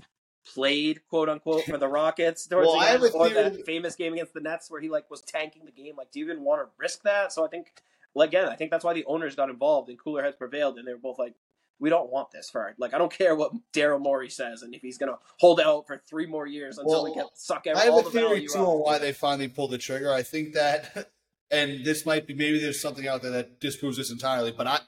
played 0.44 1.07
quote 1.09 1.29
unquote 1.29 1.64
for 1.64 1.79
the 1.79 1.88
Rockets 2.00 2.46
towards 2.46 2.68
well, 2.68 2.81
the 2.81 2.90
end, 2.90 3.14
or 3.14 3.29
that 3.31 3.66
famous 3.66 3.94
game 3.94 4.12
against 4.14 4.35
the 4.35 4.40
Nets 4.40 4.70
where 4.70 4.81
he 4.81 4.88
like 4.88 5.11
was 5.11 5.20
tanking 5.20 5.64
the 5.64 5.72
game. 5.72 5.94
Like, 5.96 6.11
do 6.11 6.18
you 6.18 6.26
even 6.26 6.42
want 6.42 6.62
to 6.62 6.68
risk 6.79 7.03
that? 7.03 7.33
So 7.33 7.44
I 7.44 7.48
think, 7.48 7.72
well, 8.14 8.26
again, 8.26 8.48
I 8.48 8.57
think 8.57 8.70
that's 8.70 8.85
why 8.85 8.94
the 8.94 9.05
owners 9.07 9.37
got 9.37 9.50
involved 9.50 9.88
and 9.88 9.98
cooler 9.98 10.22
heads 10.22 10.37
prevailed, 10.37 10.79
and 10.79 10.87
they 10.87 10.92
were 10.92 10.98
both 10.98 11.18
like, 11.18 11.35
we 11.81 11.88
don't 11.88 12.11
want 12.11 12.31
this 12.31 12.50
for 12.50 12.74
like 12.79 12.94
I 12.94 12.98
don't 12.98 13.12
care 13.12 13.35
what 13.35 13.53
Daryl 13.72 14.00
Morey 14.00 14.29
says, 14.29 14.62
and 14.62 14.74
if 14.74 14.83
he's 14.83 14.98
gonna 14.98 15.18
hold 15.38 15.61
out 15.61 15.87
for 15.87 15.96
three 15.96 16.26
more 16.26 16.46
years 16.46 16.79
until 16.79 17.03
well, 17.03 17.05
we 17.05 17.14
get 17.14 17.26
suck 17.35 17.66
every, 17.66 17.81
I 17.81 17.85
have 17.87 18.07
a 18.07 18.11
theory 18.11 18.46
too 18.46 18.59
on 18.59 18.79
why 18.79 18.98
they 18.98 19.12
finally 19.12 19.48
pulled 19.48 19.70
the 19.70 19.79
trigger. 19.79 20.12
I 20.12 20.22
think 20.22 20.55
that, 20.55 21.11
and 21.50 21.85
this 21.85 22.05
might 22.05 22.26
be 22.26 22.35
maybe 22.35 22.61
there's 22.61 22.81
something 22.81 23.09
out 23.09 23.22
there 23.22 23.31
that 23.33 23.61
disproves 23.61 23.96
this 23.96 24.12
entirely, 24.12 24.53
but 24.53 24.66
I 24.66 24.81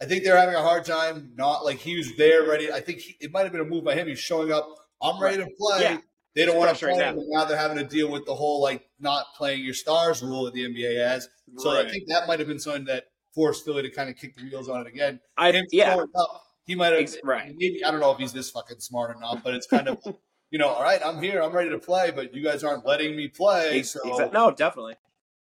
I 0.00 0.04
think 0.04 0.24
they're 0.24 0.36
having 0.36 0.54
a 0.54 0.62
hard 0.62 0.84
time. 0.84 1.32
Not 1.36 1.64
like 1.64 1.78
he 1.78 1.96
was 1.96 2.16
there 2.16 2.46
ready. 2.46 2.70
I 2.70 2.80
think 2.80 3.00
he, 3.00 3.16
it 3.20 3.32
might 3.32 3.42
have 3.42 3.52
been 3.52 3.60
a 3.60 3.64
move 3.64 3.84
by 3.84 3.94
him. 3.94 4.08
He's 4.08 4.18
showing 4.18 4.52
up. 4.52 4.68
I'm 5.02 5.20
ready 5.20 5.38
to 5.38 5.48
play. 5.58 5.82
Yeah. 5.82 5.98
They 6.34 6.44
don't 6.44 6.58
want 6.58 6.76
to 6.76 6.84
play 6.84 6.94
him, 6.94 7.18
and 7.18 7.28
now 7.30 7.46
they're 7.46 7.56
having 7.56 7.78
to 7.78 7.84
deal 7.84 8.10
with 8.10 8.26
the 8.26 8.34
whole 8.34 8.60
like 8.60 8.86
not 9.00 9.24
playing 9.38 9.64
your 9.64 9.72
stars 9.72 10.22
rule 10.22 10.44
that 10.44 10.52
the 10.52 10.68
NBA 10.68 11.02
has. 11.02 11.30
So 11.56 11.72
right. 11.72 11.86
I 11.86 11.90
think 11.90 12.08
that 12.08 12.26
might 12.26 12.40
have 12.40 12.48
been 12.48 12.58
something 12.58 12.84
that 12.84 13.04
forced 13.34 13.64
Philly 13.64 13.82
to 13.82 13.90
kind 13.90 14.10
of 14.10 14.16
kick 14.16 14.36
the 14.36 14.42
wheels 14.42 14.68
on 14.68 14.82
it 14.82 14.86
again. 14.86 15.20
I 15.38 15.52
him 15.52 15.64
yeah. 15.72 15.96
Up, 15.96 16.42
he 16.66 16.74
might 16.74 16.92
have 16.92 17.14
right. 17.24 17.54
Maybe 17.56 17.82
I 17.82 17.90
don't 17.90 18.00
know 18.00 18.10
if 18.10 18.18
he's 18.18 18.34
this 18.34 18.50
fucking 18.50 18.80
smart 18.80 19.16
or 19.16 19.20
not, 19.20 19.42
but 19.42 19.54
it's 19.54 19.66
kind 19.66 19.88
of 19.88 19.98
you 20.50 20.58
know, 20.58 20.68
all 20.68 20.82
right, 20.82 21.00
I'm 21.04 21.22
here, 21.22 21.42
I'm 21.42 21.52
ready 21.52 21.70
to 21.70 21.78
play, 21.78 22.10
but 22.10 22.34
you 22.34 22.42
guys 22.42 22.62
aren't 22.62 22.86
letting 22.86 23.16
me 23.16 23.28
play. 23.28 23.82
So 23.82 24.30
no, 24.32 24.50
definitely. 24.50 24.94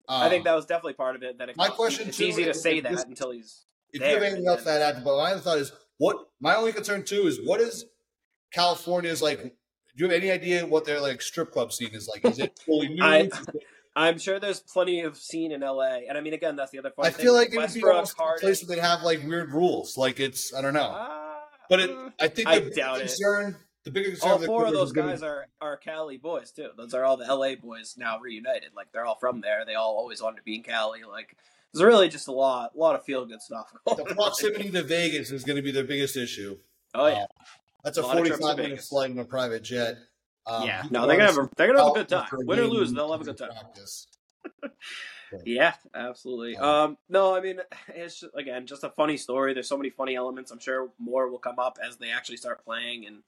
Um, 0.08 0.22
I 0.22 0.28
think 0.28 0.40
um, 0.40 0.44
that 0.44 0.54
was 0.54 0.66
definitely 0.66 0.94
part 0.94 1.16
of 1.16 1.22
it. 1.22 1.38
That 1.38 1.48
it, 1.48 1.56
my 1.56 1.68
question, 1.68 2.08
it's 2.08 2.18
too, 2.18 2.24
easy 2.24 2.44
to 2.44 2.54
say 2.54 2.80
that 2.80 3.06
until 3.06 3.30
he's 3.30 3.64
if 3.92 4.00
there, 4.00 4.08
you 4.10 4.14
have 4.14 4.24
anything 4.24 4.48
else 4.48 4.64
to 4.64 4.70
add, 4.70 5.04
but 5.04 5.16
my 5.16 5.32
other 5.32 5.40
thought 5.40 5.58
is 5.58 5.72
what 5.98 6.16
my 6.40 6.54
only 6.56 6.72
concern 6.72 7.04
too 7.04 7.26
is 7.26 7.38
what 7.44 7.60
is 7.60 7.84
California's 8.52 9.22
like. 9.22 9.42
Do 9.42 10.04
you 10.04 10.10
have 10.10 10.22
any 10.22 10.30
idea 10.30 10.66
what 10.66 10.86
their 10.86 11.00
like 11.00 11.20
strip 11.20 11.52
club 11.52 11.72
scene 11.72 11.90
is 11.92 12.08
like? 12.08 12.24
Is 12.24 12.38
it 12.38 12.58
fully 12.64 12.88
new? 12.88 13.02
I, 13.04 13.28
I'm 13.94 14.18
sure 14.18 14.40
there's 14.40 14.60
plenty 14.60 15.00
of 15.00 15.18
scene 15.18 15.52
in 15.52 15.60
LA, 15.60 15.98
and 16.08 16.16
I 16.16 16.22
mean, 16.22 16.32
again, 16.32 16.56
that's 16.56 16.70
the 16.70 16.78
other. 16.78 16.92
I 16.98 17.10
feel 17.10 17.34
like 17.34 17.52
it 17.52 17.58
would 17.58 17.74
be 17.74 17.82
almost 17.84 18.16
a 18.18 18.40
place 18.40 18.64
where 18.66 18.74
they 18.74 18.80
have 18.80 19.02
like 19.02 19.22
weird 19.22 19.52
rules. 19.52 19.98
Like 19.98 20.18
it's 20.18 20.54
I 20.54 20.62
don't 20.62 20.72
know, 20.72 20.80
uh, 20.80 21.34
but 21.68 21.80
it, 21.80 21.90
I 22.18 22.28
think 22.28 22.48
the 22.48 22.54
I 22.54 22.60
doubt 22.70 23.00
concern, 23.00 23.50
it. 23.50 23.56
The 23.84 23.90
bigger 23.90 24.10
concern 24.10 24.30
all 24.30 24.38
four 24.38 24.66
of 24.66 24.72
those 24.72 24.92
guys 24.92 25.22
are 25.22 25.46
are 25.60 25.76
Cali 25.76 26.16
boys 26.16 26.52
too. 26.52 26.68
Those 26.76 26.94
are 26.94 27.04
all 27.04 27.18
the 27.18 27.26
LA 27.26 27.56
boys 27.56 27.94
now 27.98 28.18
reunited. 28.18 28.70
Like 28.74 28.92
they're 28.92 29.04
all 29.04 29.18
from 29.20 29.42
there. 29.42 29.64
They 29.66 29.74
all 29.74 29.96
always 29.96 30.22
wanted 30.22 30.38
to 30.38 30.42
be 30.42 30.56
in 30.56 30.62
Cali. 30.62 31.00
Like 31.04 31.36
it's 31.72 31.82
really 31.82 32.08
just 32.08 32.28
a 32.28 32.32
lot, 32.32 32.72
a 32.74 32.78
lot 32.78 32.94
of 32.94 33.04
feel 33.04 33.24
good 33.24 33.40
stuff. 33.40 33.72
the 33.86 34.04
proximity 34.14 34.70
to 34.70 34.82
Vegas 34.82 35.30
is 35.30 35.44
going 35.44 35.56
to 35.56 35.62
be 35.62 35.70
their 35.70 35.84
biggest 35.84 36.16
issue. 36.16 36.58
Oh 36.94 37.06
yeah, 37.06 37.22
uh, 37.22 37.26
that's 37.84 37.98
a, 37.98 38.02
a 38.02 38.12
forty-five 38.12 38.58
minute 38.58 38.80
flight 38.80 39.10
in 39.10 39.18
a 39.18 39.24
private 39.24 39.62
jet. 39.62 39.96
Um, 40.46 40.66
yeah, 40.66 40.82
no, 40.90 41.06
they're 41.06 41.16
gonna 41.16 41.32
have 41.32 41.38
a, 41.38 41.50
they're 41.56 41.68
gonna 41.68 41.82
have 41.82 41.92
a 41.92 41.94
good 41.94 42.08
time. 42.08 42.28
Win 42.32 42.58
or 42.58 42.66
lose, 42.66 42.92
they'll 42.92 43.12
have 43.12 43.20
a 43.20 43.24
good 43.24 43.38
time. 43.38 43.50
yeah, 45.46 45.74
absolutely. 45.94 46.56
Um, 46.56 46.98
no, 47.08 47.34
I 47.34 47.40
mean, 47.40 47.60
it's 47.88 48.20
just, 48.20 48.34
again 48.36 48.66
just 48.66 48.84
a 48.84 48.90
funny 48.90 49.16
story. 49.16 49.54
There's 49.54 49.68
so 49.68 49.78
many 49.78 49.90
funny 49.90 50.14
elements. 50.14 50.50
I'm 50.50 50.58
sure 50.58 50.90
more 50.98 51.30
will 51.30 51.38
come 51.38 51.58
up 51.58 51.78
as 51.82 51.96
they 51.96 52.10
actually 52.10 52.36
start 52.36 52.64
playing 52.64 53.06
and 53.06 53.22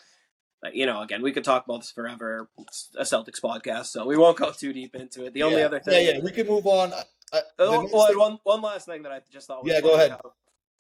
uh, 0.65 0.71
you 0.73 0.87
know, 0.87 1.03
again, 1.03 1.23
we 1.23 1.33
could 1.33 1.45
talk 1.45 1.67
about 1.67 1.81
this 1.81 1.91
forever. 1.91 2.49
It's 2.59 2.91
a 2.97 3.03
Celtics 3.03 3.41
podcast, 3.41 3.87
so 3.87 4.07
we 4.07 4.17
won't 4.17 4.39
go 4.39 4.51
too 4.51 4.73
deep 4.73 4.95
into 4.95 5.27
it. 5.27 5.35
The 5.35 5.43
only 5.43 5.63
other 5.63 5.79
thing, 5.79 6.07
yeah, 6.07 6.13
yeah, 6.13 6.21
we 6.21 6.31
can 6.31 6.47
move 6.47 6.67
on. 6.67 6.93
Uh, 7.35 7.41
oh, 7.59 7.89
well, 7.93 8.19
one 8.19 8.39
one 8.45 8.63
last 8.63 8.87
thing 8.87 9.03
that 9.03 9.13
I 9.13 9.21
just 9.33 9.47
thought. 9.47 9.63
yeah, 9.65 9.81
go 9.81 9.95
ahead. 9.95 10.13
How, 10.13 10.33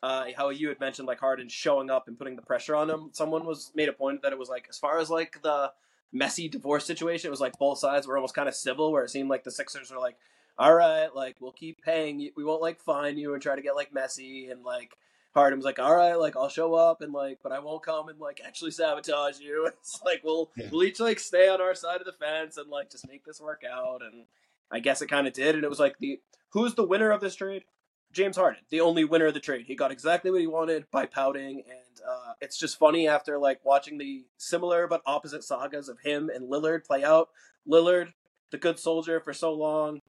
uh, 0.03 0.27
how 0.37 0.51
you 0.51 0.69
had 0.69 0.79
mentioned 0.81 1.09
like 1.09 1.19
Harden 1.19 1.49
showing 1.49 1.91
up 1.91 2.09
and 2.09 2.19
putting 2.19 2.37
the 2.37 2.43
pressure 2.43 2.77
on 2.77 2.89
him. 2.89 3.11
Someone 3.13 3.45
was 3.45 3.73
made 3.75 3.89
a 3.89 3.93
point 3.93 4.23
that 4.23 4.33
it 4.33 4.39
was 4.39 4.49
like 4.49 4.67
as 4.69 4.79
far 4.79 4.99
as 4.99 5.11
like 5.11 5.41
the 5.43 5.73
messy 6.13 6.49
divorce 6.49 6.85
situation, 6.85 7.29
it 7.29 7.31
was 7.31 7.41
like 7.41 7.59
both 7.59 7.79
sides 7.79 8.07
were 8.07 8.17
almost 8.17 8.35
kind 8.35 8.49
of 8.49 8.55
civil, 8.55 8.93
where 8.93 9.03
it 9.03 9.11
seemed 9.11 9.31
like 9.31 9.45
the 9.45 9.51
Sixers 9.51 9.91
were 9.91 9.99
like, 9.99 10.17
"All 10.59 10.75
right, 10.75 11.09
like 11.15 11.37
we'll 11.41 11.53
keep 11.53 11.83
paying 11.83 12.21
you, 12.21 12.31
we 12.37 12.45
won't 12.45 12.63
like 12.63 12.81
fine 12.81 13.19
you 13.19 13.35
and 13.35 13.43
try 13.43 13.57
to 13.57 13.63
get 13.63 13.75
like 13.75 13.93
messy," 13.93 14.49
and 14.51 14.63
like 14.63 14.97
Harden 15.35 15.59
was 15.59 15.65
like, 15.65 15.81
"All 15.81 15.97
right, 15.97 16.15
like 16.15 16.37
I'll 16.37 16.49
show 16.49 16.75
up 16.75 17.01
and 17.01 17.13
like, 17.13 17.41
but 17.43 17.51
I 17.51 17.59
won't 17.59 17.83
come 17.83 18.09
and 18.09 18.21
like 18.21 18.41
actually 18.47 18.71
sabotage 18.71 19.41
you." 19.41 19.69
It's 19.81 20.01
like 20.05 20.23
we'll 20.23 20.51
yeah. 20.57 20.69
we'll 20.71 20.85
each 20.85 21.01
like 21.01 21.19
stay 21.19 21.49
on 21.49 21.61
our 21.61 21.75
side 21.75 22.01
of 22.01 22.07
the 22.07 22.13
fence 22.13 22.57
and 22.57 22.71
like 22.71 22.91
just 22.91 23.09
make 23.09 23.25
this 23.25 23.41
work 23.41 23.63
out. 23.69 24.03
And 24.03 24.27
I 24.71 24.79
guess 24.79 25.03
it 25.03 25.09
kind 25.09 25.27
of 25.27 25.33
did. 25.33 25.57
And 25.57 25.65
it 25.65 25.71
was 25.71 25.81
like 25.81 25.99
the 25.99 26.21
who's 26.55 26.75
the 26.75 26.87
winner 26.87 27.11
of 27.11 27.21
this 27.21 27.35
trade? 27.35 27.65
James 28.13 28.37
Harden, 28.37 28.63
the 28.71 28.81
only 28.81 29.05
winner 29.05 29.27
of 29.27 29.35
the 29.35 29.41
trade. 29.41 29.65
He 29.67 29.75
got 29.75 29.91
exactly 29.91 30.31
what 30.31 30.41
he 30.41 30.47
wanted 30.47 30.87
by 30.93 31.05
pouting, 31.05 31.65
and 31.69 32.01
uh, 32.09 32.35
it's 32.41 32.57
just 32.57 32.79
funny 32.79 33.09
after 33.09 33.39
like 33.39 33.65
watching 33.65 33.99
the 33.99 34.25
similar 34.39 34.87
but 34.87 35.03
opposite 35.05 35.43
sagas 35.43 35.89
of 35.89 35.99
him 36.01 36.31
and 36.33 36.49
Lillard 36.49 36.85
play 36.85 37.03
out. 37.03 37.31
Lillard, 37.69 38.13
the 38.53 38.57
good 38.57 38.79
soldier 38.79 39.19
for 39.19 39.33
so 39.33 39.53
long, 39.53 40.01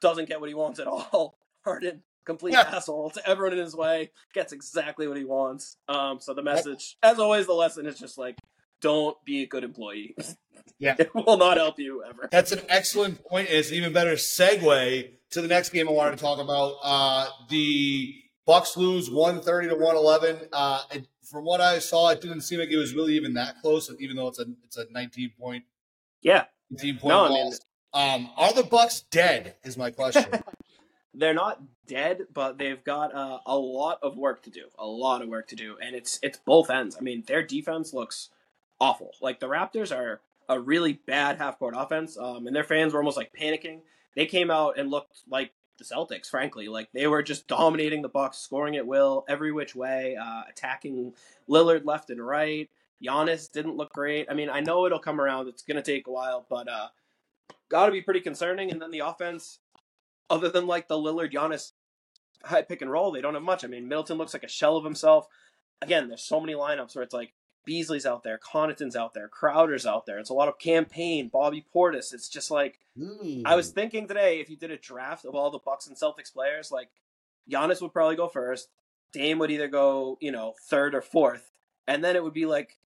doesn't 0.00 0.28
get 0.28 0.40
what 0.40 0.50
he 0.50 0.54
wants 0.54 0.78
at 0.78 0.86
all. 0.86 1.38
Harden, 1.64 2.02
complete 2.26 2.52
yeah. 2.52 2.60
asshole 2.60 3.08
to 3.10 3.26
everyone 3.26 3.56
in 3.56 3.64
his 3.64 3.74
way, 3.74 4.10
gets 4.34 4.52
exactly 4.52 5.08
what 5.08 5.16
he 5.16 5.24
wants. 5.24 5.78
Um, 5.88 6.20
so 6.20 6.34
the 6.34 6.42
message, 6.42 6.98
as 7.02 7.18
always, 7.18 7.46
the 7.46 7.54
lesson 7.54 7.86
is 7.86 7.98
just 7.98 8.18
like, 8.18 8.36
don't 8.84 9.16
be 9.24 9.42
a 9.42 9.46
good 9.46 9.64
employee. 9.64 10.14
Yeah, 10.78 10.96
it 10.98 11.14
will 11.14 11.36
not 11.36 11.56
help 11.56 11.78
you 11.78 12.02
ever. 12.02 12.28
That's 12.32 12.50
an 12.50 12.60
excellent 12.68 13.24
point. 13.24 13.48
It's 13.48 13.70
an 13.70 13.76
even 13.76 13.92
better 13.92 14.14
segue 14.14 15.08
to 15.30 15.40
the 15.40 15.46
next 15.46 15.70
game 15.70 15.88
I 15.88 15.92
wanted 15.92 16.16
to 16.18 16.22
talk 16.22 16.40
about. 16.40 16.74
Uh, 16.82 17.28
the 17.48 18.12
Bucks 18.44 18.76
lose 18.76 19.08
one 19.08 19.40
thirty 19.40 19.68
to 19.68 19.76
one 19.76 19.94
eleven. 19.94 20.36
Uh, 20.52 20.82
from 21.30 21.44
what 21.44 21.60
I 21.60 21.78
saw, 21.78 22.08
it 22.08 22.20
didn't 22.20 22.40
seem 22.40 22.58
like 22.58 22.70
it 22.70 22.76
was 22.76 22.92
really 22.92 23.14
even 23.14 23.34
that 23.34 23.60
close, 23.62 23.90
even 24.00 24.16
though 24.16 24.26
it's 24.26 24.40
a 24.40 24.46
it's 24.64 24.76
a 24.76 24.86
nineteen 24.90 25.30
point. 25.38 25.64
Yeah, 26.22 26.46
nineteen 26.70 26.98
point. 26.98 27.14
No, 27.14 27.26
I 27.26 27.28
mean, 27.28 27.52
um, 27.92 28.30
are 28.36 28.52
the 28.52 28.64
Bucks 28.64 29.04
dead? 29.10 29.54
Is 29.62 29.76
my 29.78 29.90
question. 29.90 30.26
They're 31.14 31.34
not 31.34 31.62
dead, 31.86 32.22
but 32.32 32.58
they've 32.58 32.82
got 32.82 33.14
uh, 33.14 33.38
a 33.46 33.56
lot 33.56 34.00
of 34.02 34.16
work 34.16 34.42
to 34.42 34.50
do. 34.50 34.64
A 34.76 34.86
lot 34.86 35.22
of 35.22 35.28
work 35.28 35.46
to 35.48 35.56
do, 35.56 35.76
and 35.80 35.94
it's 35.94 36.18
it's 36.22 36.38
both 36.38 36.68
ends. 36.68 36.96
I 36.98 37.02
mean, 37.02 37.22
their 37.26 37.44
defense 37.44 37.94
looks 37.94 38.30
awful. 38.80 39.10
Like 39.20 39.40
the 39.40 39.48
Raptors 39.48 39.94
are 39.96 40.20
a 40.48 40.60
really 40.60 40.94
bad 41.06 41.38
half 41.38 41.58
court 41.58 41.74
offense, 41.76 42.18
um, 42.18 42.46
and 42.46 42.54
their 42.54 42.64
fans 42.64 42.92
were 42.92 43.00
almost 43.00 43.16
like 43.16 43.32
panicking. 43.32 43.80
They 44.16 44.26
came 44.26 44.50
out 44.50 44.78
and 44.78 44.90
looked 44.90 45.22
like 45.28 45.52
the 45.78 45.84
Celtics, 45.84 46.28
frankly. 46.28 46.68
Like 46.68 46.88
they 46.92 47.06
were 47.06 47.22
just 47.22 47.48
dominating 47.48 48.02
the 48.02 48.08
Bucks, 48.08 48.38
scoring 48.38 48.76
at 48.76 48.86
will, 48.86 49.24
every 49.28 49.52
which 49.52 49.74
way, 49.74 50.16
uh, 50.16 50.42
attacking 50.48 51.14
Lillard 51.48 51.84
left 51.84 52.10
and 52.10 52.24
right. 52.24 52.68
Giannis 53.04 53.50
didn't 53.50 53.76
look 53.76 53.92
great. 53.92 54.26
I 54.30 54.34
mean, 54.34 54.48
I 54.48 54.60
know 54.60 54.86
it'll 54.86 54.98
come 54.98 55.20
around. 55.20 55.48
It's 55.48 55.62
going 55.62 55.76
to 55.76 55.82
take 55.82 56.06
a 56.06 56.12
while, 56.12 56.46
but 56.48 56.68
uh, 56.68 56.88
got 57.68 57.86
to 57.86 57.92
be 57.92 58.00
pretty 58.00 58.20
concerning. 58.20 58.70
And 58.70 58.80
then 58.80 58.90
the 58.90 59.00
offense, 59.00 59.58
other 60.30 60.48
than 60.48 60.66
like 60.66 60.88
the 60.88 60.96
Lillard 60.96 61.32
Giannis 61.32 61.72
high 62.44 62.62
pick 62.62 62.82
and 62.82 62.90
roll, 62.90 63.10
they 63.10 63.20
don't 63.20 63.34
have 63.34 63.42
much. 63.42 63.64
I 63.64 63.68
mean, 63.68 63.88
Middleton 63.88 64.16
looks 64.16 64.32
like 64.32 64.44
a 64.44 64.48
shell 64.48 64.76
of 64.76 64.84
himself. 64.84 65.26
Again, 65.82 66.08
there's 66.08 66.22
so 66.22 66.40
many 66.40 66.54
lineups 66.54 66.94
where 66.94 67.02
it's 67.02 67.14
like 67.14 67.34
Beasley's 67.64 68.06
out 68.06 68.22
there, 68.22 68.38
Connaughton's 68.38 68.96
out 68.96 69.14
there, 69.14 69.28
Crowder's 69.28 69.86
out 69.86 70.06
there. 70.06 70.18
It's 70.18 70.30
a 70.30 70.34
lot 70.34 70.48
of 70.48 70.58
campaign, 70.58 71.28
Bobby 71.28 71.64
Portis. 71.74 72.12
It's 72.12 72.28
just 72.28 72.50
like 72.50 72.78
I 73.46 73.56
was 73.56 73.70
thinking 73.70 74.06
today, 74.06 74.40
if 74.40 74.48
you 74.50 74.56
did 74.56 74.70
a 74.70 74.76
draft 74.76 75.24
of 75.24 75.34
all 75.34 75.50
the 75.50 75.58
Bucks 75.58 75.86
and 75.86 75.96
Celtics 75.96 76.32
players, 76.32 76.70
like 76.70 76.88
Giannis 77.50 77.80
would 77.82 77.92
probably 77.92 78.16
go 78.16 78.28
first. 78.28 78.68
Dame 79.12 79.38
would 79.38 79.50
either 79.50 79.68
go, 79.68 80.18
you 80.20 80.32
know, 80.32 80.54
third 80.68 80.94
or 80.94 81.00
fourth, 81.02 81.52
and 81.86 82.02
then 82.04 82.16
it 82.16 82.24
would 82.24 82.34
be 82.34 82.46
like 82.46 82.76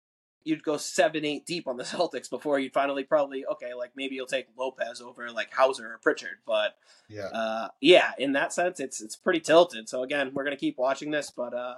you'd 0.45 0.63
go 0.63 0.77
seven, 0.77 1.25
eight 1.25 1.45
deep 1.45 1.67
on 1.67 1.77
the 1.77 1.85
Celtics 1.85 2.31
before 2.31 2.59
you'd 2.59 2.73
finally 2.73 3.05
probably 3.05 3.45
okay, 3.47 3.75
like 3.75 3.91
maybe 3.97 4.15
you'll 4.15 4.27
take 4.27 4.47
Lopez 4.57 5.01
over 5.01 5.31
like 5.31 5.53
Hauser 5.53 5.93
or 5.95 5.99
Pritchard. 5.99 6.39
But 6.47 6.77
Yeah. 7.09 7.27
uh, 7.27 7.69
yeah, 7.81 8.13
in 8.19 8.33
that 8.33 8.53
sense, 8.53 8.79
it's 8.81 9.01
it's 9.01 9.17
pretty 9.17 9.41
tilted. 9.41 9.89
So 9.89 10.03
again, 10.03 10.31
we're 10.35 10.45
gonna 10.45 10.57
keep 10.57 10.79
watching 10.79 11.11
this, 11.11 11.31
but 11.31 11.55
uh, 11.55 11.75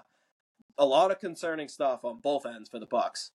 a 0.80 0.84
lot 0.84 1.12
of 1.12 1.20
concerning 1.20 1.68
stuff 1.68 2.04
on 2.04 2.18
both 2.18 2.44
ends 2.44 2.68
for 2.68 2.80
the 2.80 2.86
Bucks. 2.86 3.30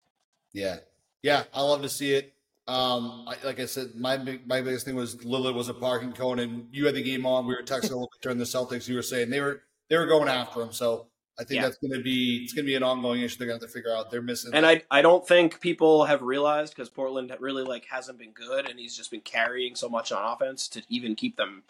Yeah, 0.53 0.77
yeah, 1.21 1.43
I 1.53 1.61
love 1.61 1.81
to 1.81 1.89
see 1.89 2.13
it. 2.13 2.33
Um, 2.67 3.25
I, 3.27 3.35
like 3.43 3.59
I 3.59 3.65
said, 3.65 3.95
my 3.95 4.17
my 4.45 4.61
biggest 4.61 4.85
thing 4.85 4.95
was 4.95 5.15
Lillard 5.17 5.55
was 5.55 5.67
a 5.67 5.73
parking 5.73 6.13
cone, 6.13 6.39
and 6.39 6.67
you 6.71 6.85
had 6.85 6.95
the 6.95 7.03
game 7.03 7.25
on. 7.25 7.45
We 7.47 7.55
were 7.55 7.63
texting 7.63 7.91
a 7.91 7.95
little 7.95 8.09
bit 8.13 8.21
during 8.21 8.37
the 8.37 8.45
Celtics. 8.45 8.87
You 8.87 8.95
were 8.95 9.01
saying 9.01 9.29
they 9.29 9.41
were 9.41 9.63
they 9.89 9.97
were 9.97 10.05
going 10.05 10.29
after 10.29 10.61
him. 10.61 10.71
So 10.71 11.07
I 11.39 11.43
think 11.43 11.59
Yeah. 11.59 11.67
that's 11.67 11.77
going 11.77 11.93
to 11.93 12.03
be 12.03 12.41
it's 12.43 12.53
going 12.53 12.65
to 12.65 12.67
be 12.69 12.75
an 12.75 12.83
ongoing 12.83 13.21
issue. 13.21 13.37
They're 13.39 13.47
going 13.47 13.59
to 13.59 13.65
have 13.65 13.71
to 13.71 13.77
figure 13.77 13.93
out. 13.93 14.11
They're 14.11 14.21
missing. 14.21 14.51
And 14.53 14.65
I 14.65 14.83
I 14.91 15.01
don't 15.01 15.27
think 15.27 15.59
people 15.59 16.05
have 16.05 16.21
realized 16.21 16.75
because 16.75 16.89
Portland 16.89 17.35
really 17.39 17.63
like 17.63 17.85
hasn't 17.85 18.19
been 18.19 18.31
good, 18.31 18.69
and 18.69 18.79
he's 18.79 18.95
just 18.95 19.09
been 19.11 19.21
carrying 19.21 19.75
so 19.75 19.89
much 19.89 20.11
on 20.11 20.23
offense 20.23 20.67
to 20.69 20.83
even 20.87 21.15
keep 21.15 21.37
them 21.37 21.63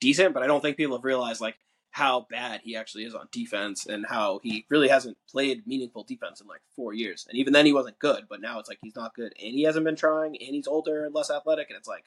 decent. 0.00 0.32
But 0.32 0.42
I 0.44 0.46
don't 0.46 0.60
think 0.60 0.76
people 0.76 0.96
have 0.96 1.04
realized 1.04 1.40
like 1.40 1.58
how 1.96 2.26
bad 2.28 2.60
he 2.62 2.76
actually 2.76 3.04
is 3.04 3.14
on 3.14 3.26
defense 3.32 3.86
and 3.86 4.04
how 4.06 4.38
he 4.42 4.66
really 4.68 4.88
hasn't 4.88 5.16
played 5.26 5.66
meaningful 5.66 6.04
defense 6.04 6.42
in 6.42 6.46
like 6.46 6.60
four 6.74 6.92
years. 6.92 7.24
And 7.26 7.38
even 7.38 7.54
then 7.54 7.64
he 7.64 7.72
wasn't 7.72 7.98
good, 7.98 8.26
but 8.28 8.42
now 8.42 8.58
it's 8.58 8.68
like 8.68 8.80
he's 8.82 8.94
not 8.94 9.14
good, 9.14 9.32
and 9.42 9.54
he 9.54 9.62
hasn't 9.62 9.86
been 9.86 9.96
trying, 9.96 10.36
and 10.36 10.54
he's 10.54 10.66
older 10.66 11.06
and 11.06 11.14
less 11.14 11.30
athletic, 11.30 11.70
and 11.70 11.76
it's 11.78 11.88
like. 11.88 12.04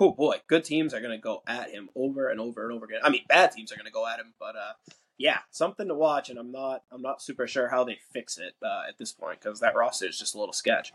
Oh 0.00 0.12
boy, 0.12 0.36
good 0.46 0.62
teams 0.62 0.94
are 0.94 1.00
going 1.00 1.10
to 1.10 1.20
go 1.20 1.42
at 1.48 1.70
him 1.70 1.88
over 1.96 2.28
and 2.28 2.38
over 2.38 2.62
and 2.62 2.72
over 2.72 2.84
again. 2.84 3.00
I 3.02 3.10
mean, 3.10 3.22
bad 3.28 3.50
teams 3.50 3.72
are 3.72 3.74
going 3.74 3.86
to 3.86 3.90
go 3.90 4.06
at 4.06 4.20
him, 4.20 4.32
but 4.38 4.54
uh, 4.54 4.74
yeah, 5.16 5.38
something 5.50 5.88
to 5.88 5.94
watch, 5.94 6.30
and 6.30 6.38
I'm 6.38 6.52
not 6.52 6.84
I'm 6.92 7.02
not 7.02 7.20
super 7.20 7.48
sure 7.48 7.68
how 7.68 7.82
they 7.82 7.98
fix 8.12 8.38
it 8.38 8.54
uh, 8.62 8.82
at 8.88 8.96
this 8.96 9.10
point 9.10 9.40
because 9.40 9.58
that 9.58 9.74
roster 9.74 10.06
is 10.06 10.16
just 10.16 10.36
a 10.36 10.38
little 10.38 10.52
sketch. 10.52 10.92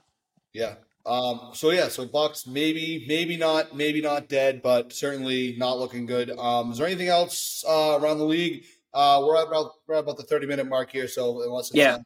yeah. 0.54 0.76
Um. 1.06 1.52
So 1.54 1.72
yeah. 1.72 1.90
So 1.90 2.06
Bucks 2.06 2.48
maybe 2.48 3.06
maybe 3.08 3.36
not 3.38 3.76
maybe 3.76 4.02
not 4.02 4.30
dead, 4.30 4.62
but 4.62 4.94
certainly 4.94 5.56
not 5.58 5.78
looking 5.80 6.06
good. 6.06 6.32
Um. 6.32 6.72
Is 6.72 6.78
there 6.78 6.88
anything 6.88 7.10
else 7.10 7.64
uh, 7.68 8.00
around 8.02 8.20
the 8.20 8.26
league? 8.26 8.64
Uh, 8.94 9.22
we're 9.26 9.36
at 9.38 9.48
about 9.48 9.72
we're 9.88 9.96
at 9.96 10.02
about 10.02 10.18
the 10.18 10.24
thirty 10.24 10.48
minute 10.48 10.68
mark 10.68 10.92
here. 10.92 11.08
So 11.08 11.42
unless 11.44 11.72
Yeah. 11.74 11.96
uh, 11.96 12.00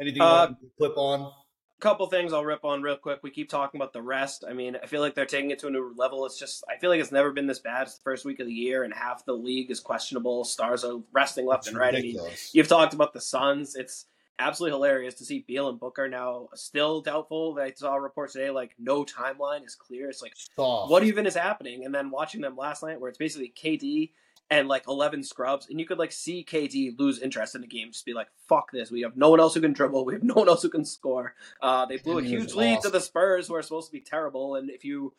anything 0.00 0.22
you 0.22 0.28
Uh, 0.28 0.46
want 0.48 0.60
to 0.60 0.66
flip 0.78 0.92
on. 0.96 1.20
A 1.22 1.80
couple 1.82 2.06
things 2.06 2.32
I'll 2.32 2.44
rip 2.44 2.64
on 2.64 2.80
real 2.80 2.96
quick. 2.96 3.20
We 3.24 3.30
keep 3.32 3.48
talking 3.48 3.80
about 3.80 3.92
the 3.92 4.02
rest. 4.02 4.44
I 4.48 4.52
mean, 4.52 4.76
I 4.80 4.86
feel 4.86 5.00
like 5.00 5.16
they're 5.16 5.26
taking 5.26 5.50
it 5.50 5.58
to 5.60 5.66
a 5.66 5.70
new 5.70 5.92
level. 5.96 6.24
It's 6.26 6.38
just 6.38 6.62
I 6.70 6.78
feel 6.78 6.90
like 6.90 7.00
it's 7.00 7.10
never 7.10 7.32
been 7.32 7.48
this 7.48 7.58
bad. 7.58 7.88
It's 7.88 7.96
the 7.96 8.02
first 8.04 8.24
week 8.24 8.38
of 8.38 8.46
the 8.46 8.52
year, 8.52 8.84
and 8.84 8.94
half 8.94 9.24
the 9.24 9.32
league 9.32 9.68
is 9.70 9.80
questionable. 9.80 10.44
Stars 10.44 10.84
are 10.84 11.00
resting 11.12 11.44
left 11.44 11.62
It's 11.62 11.68
and 11.70 11.76
right. 11.78 11.92
I 11.92 12.00
mean, 12.00 12.20
you've 12.52 12.68
talked 12.68 12.94
about 12.94 13.12
the 13.14 13.20
Suns. 13.20 13.74
It's 13.74 14.06
absolutely 14.42 14.76
hilarious 14.76 15.14
to 15.14 15.24
see 15.24 15.44
Beal 15.46 15.68
and 15.68 15.78
Booker 15.78 16.08
now 16.08 16.48
still 16.54 17.00
doubtful. 17.00 17.58
I 17.60 17.72
saw 17.72 17.94
reports 17.96 18.34
today 18.34 18.50
like 18.50 18.74
no 18.78 19.04
timeline 19.04 19.64
is 19.64 19.74
clear. 19.74 20.08
It's 20.08 20.22
like 20.22 20.34
Soft. 20.56 20.90
what 20.90 21.04
even 21.04 21.26
is 21.26 21.34
happening? 21.34 21.84
And 21.84 21.94
then 21.94 22.10
watching 22.10 22.40
them 22.40 22.56
last 22.56 22.82
night, 22.82 23.00
where 23.00 23.08
it's 23.08 23.18
basically 23.18 23.52
KD 23.56 24.10
and 24.50 24.68
like 24.68 24.84
eleven 24.88 25.22
scrubs, 25.22 25.68
and 25.70 25.80
you 25.80 25.86
could 25.86 25.98
like 25.98 26.12
see 26.12 26.44
KD 26.44 26.98
lose 26.98 27.20
interest 27.20 27.54
in 27.54 27.62
the 27.62 27.66
game, 27.66 27.90
just 27.92 28.04
be 28.04 28.12
like, 28.12 28.28
"Fuck 28.48 28.70
this! 28.72 28.90
We 28.90 29.02
have 29.02 29.16
no 29.16 29.30
one 29.30 29.40
else 29.40 29.54
who 29.54 29.60
can 29.60 29.72
dribble. 29.72 30.04
We 30.04 30.14
have 30.14 30.22
no 30.22 30.34
one 30.34 30.48
else 30.48 30.62
who 30.62 30.68
can 30.68 30.84
score." 30.84 31.34
Uh, 31.60 31.86
they 31.86 31.96
blew 31.96 32.14
a 32.14 32.18
And 32.18 32.26
was 32.26 32.30
huge 32.30 32.54
lead 32.54 32.80
to 32.82 32.90
the 32.90 33.00
Spurs, 33.00 33.48
who 33.48 33.54
are 33.54 33.62
supposed 33.62 33.88
to 33.88 33.92
be 33.92 34.00
terrible. 34.00 34.56
And 34.56 34.70
if 34.70 34.84
you 34.84 35.14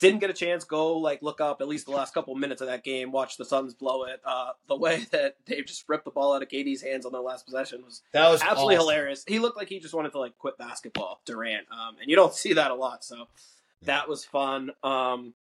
didn't 0.00 0.20
get 0.20 0.30
a 0.30 0.34
chance, 0.34 0.64
go 0.64 0.98
like 0.98 1.22
look 1.22 1.40
up 1.40 1.60
at 1.60 1.68
least 1.68 1.86
the 1.86 1.92
last 1.92 2.14
couple 2.14 2.34
minutes 2.34 2.60
of 2.60 2.68
that 2.68 2.84
game. 2.84 3.12
Watch 3.12 3.36
the 3.36 3.44
Suns 3.44 3.74
blow 3.74 4.04
it. 4.04 4.20
Uh, 4.24 4.50
the 4.68 4.76
way 4.76 5.06
that 5.12 5.36
they 5.46 5.60
just 5.62 5.84
ripped 5.88 6.04
the 6.04 6.10
ball 6.10 6.34
out 6.34 6.42
of 6.42 6.48
KD's 6.48 6.82
hands 6.82 7.06
on 7.06 7.12
their 7.12 7.20
last 7.20 7.44
possession 7.46 7.82
was 7.84 8.02
That 8.12 8.28
was 8.30 8.42
absolutely 8.42 8.76
awesome. 8.76 8.88
hilarious. 8.88 9.24
He 9.26 9.38
looked 9.38 9.56
like 9.56 9.68
he 9.68 9.80
just 9.80 9.94
wanted 9.94 10.12
to 10.12 10.18
like 10.18 10.36
quit 10.38 10.58
basketball, 10.58 11.20
Durant, 11.24 11.66
um, 11.70 11.96
and 12.00 12.08
you 12.10 12.16
don't 12.16 12.34
see 12.44 12.52
that 12.54 12.70
a 12.70 12.74
lot. 12.74 13.04
So 13.04 13.28
that 13.82 14.08
was 14.08 14.24
fun. 14.24 14.70
Um, 14.82 15.34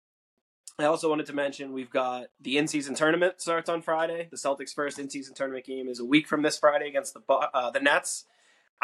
I 0.78 0.84
also 0.86 1.08
wanted 1.10 1.26
to 1.26 1.34
mention 1.34 1.72
we've 1.72 1.90
got 1.90 2.28
the 2.40 2.56
in-season 2.56 2.94
tournament 2.94 3.40
starts 3.40 3.68
on 3.68 3.82
Friday. 3.82 4.28
The 4.30 4.36
Celtics' 4.38 4.74
first 4.74 4.98
in-season 4.98 5.34
tournament 5.34 5.66
game 5.66 5.86
is 5.86 6.00
a 6.00 6.04
week 6.04 6.26
from 6.26 6.42
this 6.42 6.58
Friday 6.58 6.88
against 6.88 7.14
the 7.14 7.20
uh, 7.30 7.70
the 7.70 7.80
Nets. 7.80 8.24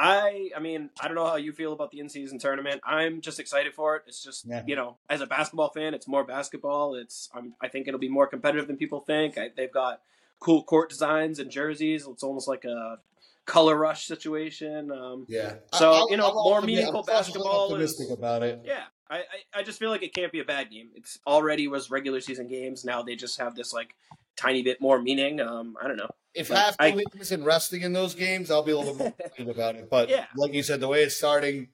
I, 0.01 0.51
I 0.57 0.61
mean, 0.61 0.91
I 1.01 1.09
don't 1.09 1.17
know 1.17 1.27
how 1.27 1.37
you 1.37 1.53
feel 1.53 1.73
about 1.73 1.91
the 1.91 1.99
in-season 1.99 2.39
tournament. 2.39 2.81
I'm 2.85 3.21
just 3.21 3.41
excited 3.41 3.75
for 3.75 3.97
it. 3.97 4.05
It's 4.07 4.23
just, 4.23 4.47
Yeah. 4.47 4.63
you 4.65 4.77
know, 4.77 4.97
as 5.11 5.21
a 5.21 5.27
basketball 5.27 5.71
fan, 5.71 5.93
it's 5.93 6.07
more 6.07 6.23
basketball. 6.25 6.95
It's, 6.95 7.29
I'm, 7.35 7.55
I 7.61 7.67
think 7.67 7.89
it'll 7.89 7.99
be 7.99 8.09
more 8.09 8.29
competitive 8.29 8.69
than 8.69 8.77
people 8.77 9.01
think. 9.01 9.37
I, 9.37 9.51
they've 9.57 9.73
got 9.73 10.01
cool 10.39 10.63
court 10.63 10.89
designs 10.89 11.41
and 11.41 11.51
jerseys. 11.51 12.07
It's 12.09 12.23
almost 12.23 12.47
like 12.47 12.65
a 12.65 12.99
color 13.45 13.75
rush 13.77 14.07
situation. 14.07 14.93
Um, 14.93 15.27
Yeah. 15.29 15.55
So, 15.75 15.91
I- 15.93 16.07
you 16.11 16.17
know, 16.17 16.29
I'm 16.29 16.35
more 16.35 16.63
meaningful 16.63 17.01
I'm 17.01 17.07
basketball 17.07 17.67
is- 17.67 17.73
Optimistic 17.97 18.11
about 18.17 18.45
it. 18.45 18.61
yeah, 18.65 18.85
I, 19.11 19.17
I, 19.19 19.23
I 19.61 19.63
just 19.65 19.81
feel 19.81 19.91
like 19.91 20.05
it 20.05 20.15
can't 20.15 20.31
be 20.31 20.39
a 20.39 20.45
bad 20.45 20.71
game. 20.71 20.91
It's 20.95 21.19
already 21.27 21.67
was 21.67 21.91
regular 21.91 22.21
season 22.21 22.47
games. 22.47 22.85
Now 22.85 23.03
they 23.03 23.17
just 23.17 23.41
have 23.41 23.57
this 23.57 23.73
like 23.73 23.97
tiny 24.37 24.63
bit 24.63 24.81
more 24.81 25.01
meaning. 25.03 25.41
Um, 25.41 25.77
I 25.83 25.89
don't 25.89 25.97
know. 25.97 26.11
If 26.39 26.51
Like, 26.51 26.59
half 26.59 26.77
the 26.77 26.85
I- 26.85 26.91
league 26.91 27.07
isn't 27.21 27.45
resting 27.45 27.83
in 27.83 27.93
those 27.93 28.15
games, 28.15 28.51
I'll 28.51 28.63
be 28.63 28.73
a 28.73 28.79
little 28.79 28.95
bit 28.95 28.99
more 29.01 29.15
excited 29.19 29.49
about 29.49 29.75
it. 29.77 29.91
But 29.91 30.09
Yeah. 30.09 30.27
like 30.37 30.53
you 30.55 30.63
said, 30.63 30.81
the 30.81 30.89
way 30.89 31.03
it's 31.03 31.17
starting, 31.17 31.69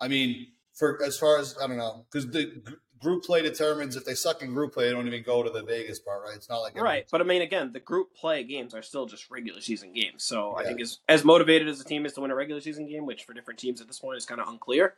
I 0.00 0.08
mean, 0.08 0.48
for 0.74 1.02
as 1.02 1.18
far 1.18 1.38
as 1.38 1.56
I 1.62 1.66
don't 1.66 1.76
know, 1.78 2.04
because 2.10 2.30
the 2.30 2.62
group 3.00 3.24
play 3.24 3.42
determines 3.42 3.96
if 3.96 4.04
they 4.04 4.14
suck 4.14 4.42
in 4.42 4.52
group 4.54 4.74
play, 4.74 4.86
they 4.86 4.92
don't 4.92 5.06
even 5.06 5.22
go 5.22 5.42
to 5.42 5.50
the 5.50 5.62
Vegas 5.62 5.98
part, 6.00 6.22
right? 6.22 6.34
It's 6.36 6.48
not 6.48 6.58
like 6.60 6.74
Right, 6.80 7.06
but 7.10 7.20
I 7.20 7.24
mean, 7.24 7.42
again, 7.42 7.72
the 7.72 7.80
group 7.80 8.14
play 8.14 8.42
games 8.44 8.74
are 8.74 8.82
still 8.82 9.06
just 9.06 9.30
regular 9.30 9.60
season 9.60 9.92
games. 9.92 10.24
So 10.24 10.54
I 10.56 10.64
think 10.64 10.80
as 10.80 10.98
as 11.08 11.24
motivated 11.24 11.68
as 11.68 11.80
a 11.80 11.84
team 11.84 12.04
is 12.06 12.12
to 12.14 12.20
win 12.20 12.30
a 12.30 12.34
regular 12.34 12.60
season 12.60 12.88
game, 12.88 13.06
which 13.06 13.24
for 13.24 13.32
different 13.34 13.58
teams 13.60 13.80
at 13.80 13.86
this 13.86 13.98
point 14.00 14.16
is 14.18 14.26
kind 14.26 14.40
of 14.40 14.48
unclear. 14.48 14.94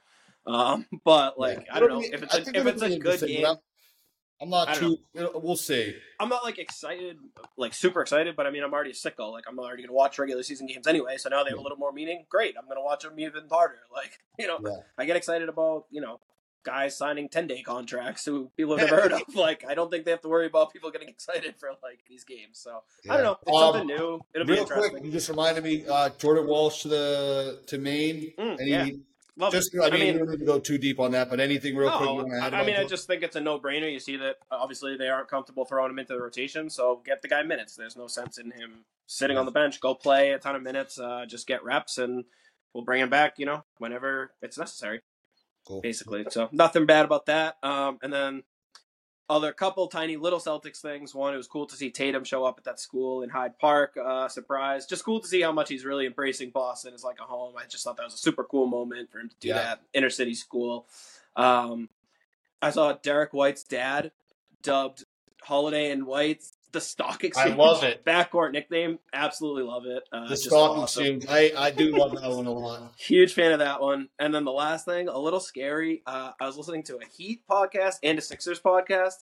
Um, 0.47 0.87
but 1.05 1.39
like 1.39 1.59
Yeah. 1.67 1.77
I 1.77 1.81
don't 1.81 1.89
know 1.91 2.01
if 2.03 2.23
it's 2.23 2.35
a, 2.35 2.41
if 2.41 2.67
it's 2.67 2.83
a 2.83 2.99
good 2.99 3.21
game. 3.21 3.47
I'm, 4.41 4.51
not 4.51 4.75
too. 4.75 4.99
know, 5.15 5.31
We'll 5.35 5.57
see. 5.57 5.97
I'm 6.21 6.29
not 6.29 6.45
like 6.45 6.59
excited, 6.59 7.17
like 7.57 7.73
super 7.75 8.01
excited, 8.03 8.37
but 8.37 8.47
I 8.47 8.51
mean, 8.51 8.63
I'm 8.63 8.73
already 8.73 8.91
a 8.91 8.95
sicko. 8.95 9.33
Like, 9.33 9.45
I'm 9.49 9.59
already 9.59 9.83
gonna 9.83 9.93
watch 9.95 10.19
regular 10.19 10.43
season 10.43 10.67
games 10.67 10.87
anyway, 10.87 11.17
so 11.17 11.29
now 11.29 11.43
they 11.43 11.51
have 11.51 11.59
a 11.59 11.63
little 11.63 11.79
more 11.79 11.93
meaning. 11.93 12.25
Great, 12.29 12.55
I'm 12.59 12.69
gonna 12.69 12.83
watch 12.83 13.03
them 13.05 13.19
even 13.19 13.45
harder. 13.51 13.79
Like, 13.93 14.19
you 14.39 14.47
know, 14.47 14.59
Yeah. 14.63 14.77
I 14.99 15.07
get 15.07 15.17
excited 15.17 15.49
about 15.49 15.87
you 15.91 16.01
know 16.03 16.21
guys 16.65 16.97
signing 16.99 17.29
10 17.29 17.47
day 17.47 17.63
contracts 17.63 18.25
who 18.25 18.51
people 18.57 18.77
have 18.77 18.91
never 18.91 19.01
heard 19.03 19.13
of. 19.13 19.23
Like, 19.37 19.65
I 19.67 19.75
don't 19.77 19.89
think 19.89 20.05
they 20.05 20.11
have 20.11 20.21
to 20.23 20.29
worry 20.29 20.47
about 20.47 20.73
people 20.73 20.91
getting 20.91 21.09
excited 21.17 21.55
for 21.59 21.69
like 21.83 22.01
these 22.09 22.25
games. 22.25 22.59
So 22.59 22.83
I 23.09 23.15
don't 23.17 23.25
know, 23.25 23.39
it's 23.47 23.57
Um, 23.57 23.73
something 23.73 23.87
new. 23.87 24.21
It'll 24.35 24.47
be 24.47 24.55
Real 24.55 24.67
quick, 24.67 25.05
you 25.05 25.13
just 25.13 25.29
reminded 25.29 25.63
me, 25.65 25.87
uh, 25.87 26.11
Jordan 26.19 26.47
Walsh 26.49 26.83
to 26.83 26.89
the 26.89 27.63
to 27.69 27.79
Maine. 27.79 28.33
Mm, 28.39 28.61
Any, 28.61 28.71
yeah. 28.71 28.87
Love 29.39 29.53
just 29.53 29.75
it. 29.75 29.81
I 29.83 29.91
mean, 29.91 30.07
you 30.15 30.19
don't 30.19 30.31
need 30.31 30.39
to 30.41 30.45
go 30.47 30.59
too 30.59 30.79
deep 30.79 30.99
on 30.99 31.11
that, 31.13 31.29
but 31.29 31.41
anything 31.41 31.77
real 31.77 31.91
quick 31.91 32.01
you 32.01 32.07
No, 32.07 32.15
want 32.23 32.31
to 32.31 32.43
add 32.43 32.55
I 32.55 32.65
mean, 32.65 32.77
I 32.77 32.85
just 32.85 33.07
think 33.07 33.23
it's 33.23 33.37
a 33.37 33.41
no-brainer. 33.41 33.93
You 33.93 34.01
see 34.01 34.17
that 34.17 34.37
obviously 34.51 34.97
they 34.97 35.09
aren't 35.09 35.29
comfortable 35.29 35.67
throwing 35.67 35.91
him 35.91 35.99
into 35.99 36.15
the 36.15 36.21
rotation, 36.21 36.71
so 36.71 37.03
get 37.05 37.21
the 37.21 37.29
guy 37.29 37.43
minutes. 37.43 37.77
There's 37.77 37.97
no 37.97 38.07
sense 38.07 38.39
in 38.39 38.53
him 38.53 38.85
sitting 39.07 39.37
on 39.37 39.45
the 39.45 39.53
bench. 39.53 39.81
Go 39.81 39.95
play 39.95 40.31
a 40.31 40.39
ton 40.39 40.57
of 40.57 40.63
minutes. 40.63 40.99
Uh, 40.99 41.27
just 41.29 41.47
get 41.47 41.63
reps, 41.63 41.99
and 41.99 42.25
we'll 42.73 42.85
bring 42.85 43.03
him 43.03 43.11
back. 43.11 43.35
You 43.39 43.45
know, 43.47 43.65
whenever 43.79 44.33
it's 44.41 44.57
necessary, 44.57 45.03
Cool. 45.67 45.83
basically. 45.83 46.25
So 46.31 46.49
nothing 46.51 46.87
bad 46.87 47.05
about 47.05 47.27
that. 47.27 47.57
Um, 47.63 47.99
and 48.03 48.11
then 48.13 48.43
other 49.29 49.53
couple 49.53 49.89
tiny 49.89 50.17
little 50.17 50.39
Celtics 50.39 50.81
things. 50.81 51.15
One, 51.15 51.35
it 51.35 51.37
was 51.37 51.49
cool 51.49 51.67
to 51.67 51.75
see 51.77 51.91
Tatum 51.91 52.23
show 52.25 52.45
up 52.45 52.57
at 52.59 52.65
that 52.65 52.79
school 52.79 53.23
in 53.23 53.29
Hyde 53.31 53.59
Park. 53.59 53.97
Uh, 54.03 54.29
surprise. 54.29 54.87
Just 54.87 55.05
cool 55.05 55.19
to 55.21 55.27
see 55.27 55.41
how 55.41 55.51
much 55.53 55.69
he's 55.69 55.85
really 55.85 56.07
embracing 56.07 56.51
Boston 56.51 56.95
as 56.95 57.03
like 57.03 57.19
a 57.21 57.25
home. 57.25 57.55
I 57.59 57.65
just 57.67 57.83
thought 57.83 57.97
that 57.97 58.05
was 58.05 58.15
a 58.15 58.19
super 58.19 58.45
cool 58.45 58.67
moment 58.67 59.11
for 59.11 59.19
him 59.19 59.29
to 59.29 59.37
do 59.41 59.49
Yeah. 59.49 59.55
that 59.55 59.81
inner 59.93 60.11
city 60.11 60.35
school. 60.35 60.87
Um, 61.35 61.89
I 62.63 62.71
saw 62.71 62.93
Derrick 62.93 63.33
White's 63.33 63.65
dad 63.65 64.13
dubbed 64.63 65.05
Holiday 65.43 65.91
and 65.91 66.07
White 66.07 66.43
the 66.77 66.81
stock 66.83 67.25
exchange. 67.25 67.53
I 67.53 67.57
love 67.57 67.83
it. 67.85 68.05
Backcourt 68.07 68.53
nickname. 68.53 68.99
Absolutely 69.15 69.63
love 69.63 69.87
it. 69.87 70.03
Uh, 70.13 70.29
the 70.29 70.37
stalking 70.37 70.83
awesome. 70.83 71.05
exchange. 71.05 71.27
I, 71.27 71.53
I 71.57 71.71
do 71.71 71.97
love 71.97 72.13
that 72.13 72.31
one 72.31 72.45
a 72.45 72.53
lot. 72.53 72.93
Huge 72.99 73.33
fan 73.33 73.53
of 73.53 73.61
that 73.61 73.81
one. 73.81 74.11
And 74.19 74.35
then 74.35 74.45
the 74.45 74.53
last 74.53 74.85
thing, 74.85 75.09
a 75.09 75.19
little 75.19 75.41
scary. 75.41 76.03
Uh, 76.07 76.33
I 76.39 76.45
was 76.45 76.59
listening 76.59 76.83
to 76.85 76.99
a 76.99 77.05
Heat 77.17 77.41
podcast 77.51 77.95
and 78.03 78.19
a 78.19 78.21
Sixers 78.21 78.61
podcast, 78.61 79.15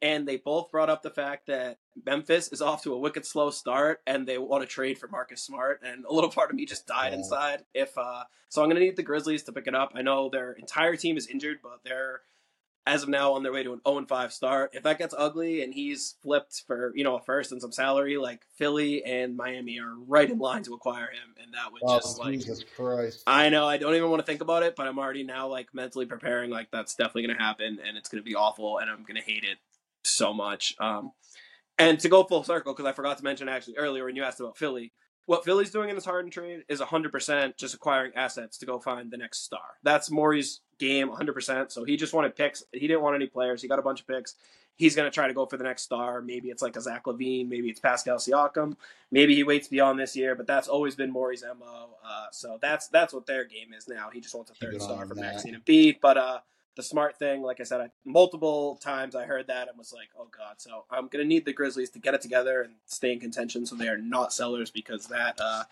and 0.00 0.28
they 0.28 0.36
both 0.36 0.70
brought 0.70 0.90
up 0.90 1.02
the 1.02 1.10
fact 1.10 1.48
that 1.48 1.78
Memphis 2.06 2.52
is 2.52 2.62
off 2.62 2.84
to 2.84 2.94
a 2.94 2.98
wicked 2.98 3.26
slow 3.26 3.50
start, 3.50 4.00
and 4.06 4.24
they 4.24 4.38
want 4.38 4.62
to 4.62 4.68
trade 4.68 4.96
for 4.96 5.08
Marcus 5.08 5.42
Smart. 5.42 5.80
And 5.84 6.04
a 6.04 6.12
little 6.14 6.30
part 6.30 6.50
of 6.50 6.56
me 6.56 6.66
just 6.66 6.86
died 6.86 7.12
inside. 7.12 7.64
If 7.74 7.98
uh, 7.98 8.22
so, 8.48 8.62
I'm 8.62 8.68
going 8.68 8.78
to 8.78 8.86
need 8.86 8.96
the 8.96 9.02
Grizzlies 9.02 9.42
to 9.44 9.52
pick 9.52 9.66
it 9.66 9.74
up. 9.74 9.90
I 9.96 10.02
know 10.02 10.28
their 10.28 10.52
entire 10.52 10.94
team 10.94 11.16
is 11.16 11.26
injured, 11.26 11.58
but 11.64 11.80
they're 11.84 12.20
as 12.86 13.02
of 13.04 13.08
now 13.08 13.32
on 13.32 13.42
their 13.42 13.52
way 13.52 13.62
to 13.62 13.72
an 13.72 13.80
0 13.86 14.06
5 14.06 14.32
start. 14.32 14.70
If 14.72 14.82
that 14.82 14.98
gets 14.98 15.14
ugly 15.16 15.62
and 15.62 15.72
he's 15.72 16.16
flipped 16.22 16.62
for, 16.66 16.92
you 16.96 17.04
know, 17.04 17.16
a 17.16 17.20
first 17.22 17.52
and 17.52 17.60
some 17.60 17.72
salary, 17.72 18.16
like 18.16 18.42
Philly 18.56 19.04
and 19.04 19.36
Miami 19.36 19.78
are 19.78 19.94
right 20.06 20.28
in 20.28 20.38
line 20.38 20.62
to 20.64 20.74
acquire 20.74 21.06
him. 21.06 21.34
And 21.40 21.54
that 21.54 21.72
would 21.72 21.82
Oh, 21.84 21.98
just 21.98 22.18
like 22.18 22.32
Jesus 22.32 22.64
Christ. 22.76 23.22
I 23.26 23.48
know 23.50 23.66
I 23.66 23.76
don't 23.76 23.94
even 23.94 24.10
want 24.10 24.20
to 24.20 24.26
think 24.26 24.40
about 24.40 24.62
it, 24.64 24.74
but 24.76 24.86
I'm 24.88 24.98
already 24.98 25.22
now 25.22 25.46
like 25.48 25.68
mentally 25.72 26.06
preparing 26.06 26.50
like 26.50 26.70
that's 26.72 26.94
definitely 26.94 27.28
gonna 27.28 27.42
happen 27.42 27.78
and 27.86 27.96
it's 27.96 28.08
gonna 28.08 28.22
be 28.22 28.34
awful 28.34 28.78
and 28.78 28.90
I'm 28.90 29.04
gonna 29.04 29.20
hate 29.20 29.44
it 29.44 29.58
so 30.04 30.32
much. 30.32 30.74
Um 30.80 31.12
and 31.78 31.98
to 32.00 32.08
go 32.08 32.24
full 32.24 32.44
circle, 32.44 32.74
because 32.74 32.86
I 32.86 32.92
forgot 32.92 33.18
to 33.18 33.24
mention 33.24 33.48
actually 33.48 33.76
earlier 33.76 34.04
when 34.04 34.16
you 34.16 34.24
asked 34.24 34.40
about 34.40 34.58
Philly, 34.58 34.92
what 35.26 35.44
Philly's 35.44 35.70
doing 35.70 35.88
in 35.88 35.94
this 35.94 36.04
Harden 36.04 36.30
trade 36.30 36.64
is 36.68 36.80
100% 36.80 37.56
just 37.56 37.74
acquiring 37.74 38.12
assets 38.16 38.58
to 38.58 38.66
go 38.66 38.78
find 38.78 39.10
the 39.10 39.16
next 39.16 39.44
star. 39.44 39.60
That's 39.82 40.10
Morey's 40.10 40.60
game 40.82 41.08
100%. 41.08 41.70
So 41.70 41.84
he 41.84 41.96
just 41.96 42.12
wanted 42.12 42.34
picks. 42.34 42.64
He 42.72 42.88
didn't 42.88 43.02
want 43.02 43.14
any 43.14 43.28
players. 43.28 43.62
He 43.62 43.68
got 43.68 43.78
a 43.78 43.82
bunch 43.82 44.00
of 44.00 44.06
picks. 44.08 44.34
He's 44.74 44.96
going 44.96 45.08
to 45.08 45.14
try 45.14 45.28
to 45.28 45.34
go 45.34 45.46
for 45.46 45.56
the 45.56 45.62
next 45.62 45.82
star. 45.82 46.20
Maybe 46.20 46.48
it's 46.48 46.60
like 46.60 46.74
a 46.74 46.80
Zach 46.80 47.04
LaVine. 47.04 47.48
Maybe 47.48 47.68
it's 47.68 47.78
Pascal 47.78 48.16
Siakam. 48.16 48.74
Maybe 49.12 49.36
he 49.36 49.44
waits 49.44 49.68
beyond 49.68 50.00
this 50.00 50.16
year, 50.16 50.34
but 50.34 50.46
that's 50.48 50.66
always 50.66 50.96
been 50.96 51.12
Morey's 51.12 51.44
MO. 51.44 51.90
Uh, 52.04 52.26
so 52.32 52.58
that's 52.60 52.88
that's 52.88 53.14
what 53.14 53.26
their 53.26 53.44
game 53.44 53.72
is 53.72 53.86
now. 53.86 54.10
He 54.12 54.20
just 54.20 54.34
wants 54.34 54.50
a 54.50 54.54
third 54.54 54.82
star 54.82 55.06
that. 55.06 55.14
Maxine 55.14 55.54
and 55.54 55.64
Embiid. 55.64 55.98
But 56.00 56.16
uh, 56.16 56.38
the 56.74 56.82
smart 56.82 57.16
thing, 57.16 57.42
like 57.42 57.60
I 57.60 57.64
said, 57.64 57.80
I, 57.80 57.90
multiple 58.04 58.76
times 58.82 59.14
I 59.14 59.24
heard 59.24 59.46
that 59.46 59.68
and 59.68 59.78
was 59.78 59.92
like, 59.92 60.08
oh 60.18 60.26
god. 60.36 60.54
So 60.56 60.84
I'm 60.90 61.06
gonna 61.06 61.24
need 61.24 61.44
the 61.44 61.52
Grizzlies 61.52 61.90
to 61.90 62.00
get 62.00 62.14
it 62.14 62.22
together 62.22 62.62
and 62.62 62.74
stay 62.86 63.12
in 63.12 63.20
contention, 63.20 63.66
so 63.66 63.76
they 63.76 63.88
are 63.88 63.98
not 63.98 64.32
sellers 64.32 64.70
because 64.70 65.06
that 65.08 65.38
uh, 65.40 65.62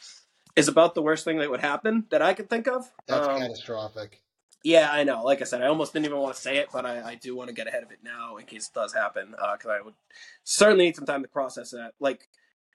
is 0.54 0.68
about 0.68 0.94
the 0.94 1.02
worst 1.02 1.24
thing 1.24 1.38
that 1.38 1.50
would 1.50 1.60
happen 1.60 2.04
that 2.10 2.22
I 2.22 2.34
could 2.34 2.48
think 2.48 2.68
of. 2.68 2.88
That's 3.06 3.26
Um, 3.26 3.40
catastrophic. 3.40 4.20
Yeah, 4.62 4.90
I 4.92 5.04
know. 5.04 5.22
Like 5.24 5.40
I 5.40 5.44
said, 5.44 5.62
I 5.62 5.66
almost 5.68 5.92
didn't 5.92 6.06
even 6.06 6.18
want 6.18 6.34
to 6.34 6.40
say 6.40 6.58
it, 6.58 6.68
but 6.72 6.84
I, 6.84 7.02
I 7.10 7.14
do 7.14 7.34
want 7.34 7.48
to 7.48 7.54
get 7.54 7.66
ahead 7.66 7.82
of 7.82 7.90
it 7.90 7.98
now 8.02 8.36
in 8.36 8.46
case 8.46 8.68
it 8.68 8.74
does 8.74 8.92
happen 8.92 9.30
because 9.30 9.70
I 9.70 9.80
would 9.80 9.94
certainly 10.44 10.84
need 10.86 10.96
some 10.96 11.06
time 11.06 11.22
to 11.22 11.28
process 11.28 11.70
that. 11.70 11.92
Like 12.00 12.28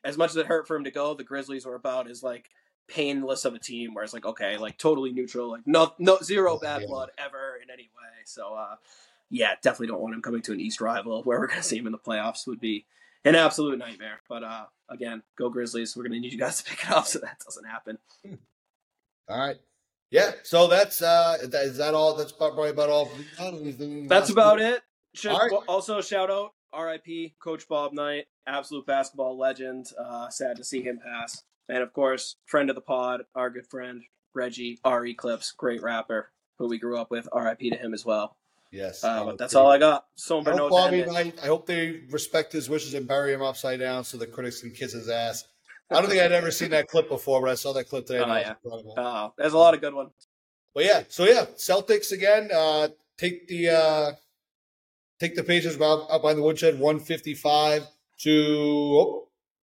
as 0.03 0.17
much 0.17 0.31
as 0.31 0.37
it 0.37 0.47
hurt 0.47 0.67
for 0.67 0.75
him 0.75 0.83
to 0.85 0.91
go, 0.91 1.13
the 1.13 1.23
Grizzlies 1.23 1.65
were 1.65 1.75
about 1.75 2.09
as 2.09 2.23
like 2.23 2.49
painless 2.87 3.45
of 3.45 3.53
a 3.55 3.59
team 3.59 3.93
where 3.93 4.03
it's 4.03 4.13
like 4.13 4.25
okay, 4.25 4.57
like 4.57 4.77
totally 4.77 5.11
neutral, 5.11 5.49
like 5.49 5.65
no 5.65 5.93
no 5.99 6.17
zero 6.23 6.57
bad 6.57 6.81
Yeah. 6.81 6.87
blood 6.87 7.09
ever 7.17 7.59
in 7.61 7.69
any 7.69 7.83
way. 7.83 8.21
So 8.25 8.53
uh, 8.53 8.75
yeah, 9.29 9.55
definitely 9.61 9.87
don't 9.87 10.01
want 10.01 10.15
him 10.15 10.21
coming 10.21 10.41
to 10.43 10.53
an 10.53 10.59
East 10.59 10.81
rival 10.81 11.23
where 11.25 11.39
we're 11.39 11.47
gonna 11.47 11.63
see 11.63 11.77
him 11.77 11.85
in 11.87 11.91
the 11.91 11.97
playoffs 11.99 12.45
would 12.47 12.59
be 12.59 12.85
an 13.23 13.35
absolute 13.35 13.79
nightmare. 13.79 14.21
But 14.29 14.43
uh, 14.43 14.65
again, 14.89 15.23
go 15.35 15.49
Grizzlies. 15.49 15.95
We're 15.95 16.03
gonna 16.03 16.19
need 16.19 16.31
you 16.33 16.39
guys 16.39 16.61
to 16.61 16.69
pick 16.69 16.83
it 16.83 16.91
up 16.91 17.05
so 17.07 17.19
that 17.19 17.39
doesn't 17.45 17.65
happen. 17.65 17.97
All 19.27 19.39
right. 19.39 19.57
Yeah. 20.15 20.31
So 20.43 20.67
that's 20.67 21.01
uh 21.01 21.37
that, 21.43 21.65
is 21.65 21.77
that 21.77 21.93
all? 21.93 22.15
That's 22.15 22.31
about, 22.31 22.53
probably 22.53 22.69
about 22.69 22.89
all. 22.89 23.11
That's 24.07 24.29
about 24.29 24.61
it. 24.61 24.81
Should 25.13 25.31
right. 25.31 25.51
also 25.67 26.01
shout 26.01 26.29
out 26.29 26.51
R.I.P. 26.73 27.35
Coach 27.39 27.67
Bob 27.67 27.93
Knight, 27.93 28.25
absolute 28.47 28.85
basketball 28.85 29.37
legend. 29.37 29.87
Uh, 29.97 30.29
sad 30.29 30.57
to 30.57 30.63
see 30.63 30.81
him 30.81 30.99
pass, 31.03 31.43
and 31.69 31.79
of 31.79 31.93
course, 31.93 32.35
friend 32.45 32.69
of 32.69 32.75
the 32.75 32.81
pod, 32.81 33.23
our 33.33 33.49
good 33.49 33.67
friend 33.67 34.03
Reggie 34.33 34.79
R. 34.83 35.05
Eclipse, 35.05 35.51
great 35.51 35.81
rapper 35.81 36.31
who 36.57 36.67
we 36.67 36.79
grew 36.79 36.97
up 36.97 37.11
with. 37.11 37.27
R.I.P. 37.31 37.71
to 37.71 37.77
him 37.77 37.93
as 37.93 38.05
well. 38.05 38.37
Yes. 38.71 39.03
Uh, 39.03 39.23
but 39.23 39.37
that's 39.37 39.55
all 39.55 39.71
I 39.71 39.77
got. 39.77 40.05
Somber 40.15 40.51
I 40.51 40.55
note 40.55 40.69
Bobby. 40.69 41.05
Knight, 41.05 41.39
I 41.41 41.47
hope 41.47 41.65
they 41.65 42.01
respect 42.09 42.51
his 42.51 42.69
wishes 42.69 42.93
and 42.93 43.07
bury 43.07 43.33
him 43.33 43.41
upside 43.41 43.79
down 43.79 44.03
so 44.03 44.17
the 44.17 44.27
critics 44.27 44.61
can 44.61 44.71
kiss 44.71 44.91
his 44.93 45.09
ass. 45.09 45.45
I 45.91 46.01
don't 46.01 46.09
think 46.09 46.21
I'd 46.21 46.31
ever 46.31 46.51
seen 46.51 46.71
that 46.71 46.87
clip 46.87 47.09
before, 47.09 47.41
but 47.41 47.49
I 47.51 47.55
saw 47.55 47.73
that 47.73 47.87
clip 47.89 48.05
today. 48.07 48.23
Oh, 48.25 48.35
yeah. 48.35 48.53
Uh, 49.01 49.29
there's 49.37 49.53
a 49.53 49.57
lot 49.57 49.73
of 49.73 49.81
good 49.81 49.93
ones. 49.93 50.11
But 50.73 50.83
yeah, 50.85 51.03
so 51.07 51.23
yeah, 51.25 51.45
Celtics 51.55 52.11
again. 52.11 52.49
Uh, 52.53 52.89
take 53.17 53.47
the 53.47 53.69
uh, 53.69 54.11
take 55.19 55.35
the 55.35 55.43
Pacers 55.43 55.79
up, 55.79 56.07
up 56.11 56.21
by 56.23 56.33
the 56.33 56.41
woodshed, 56.41 56.79
one 56.79 56.99
fifty 56.99 57.33
five 57.33 57.83
to. 58.21 58.31
Oh, 58.99 59.27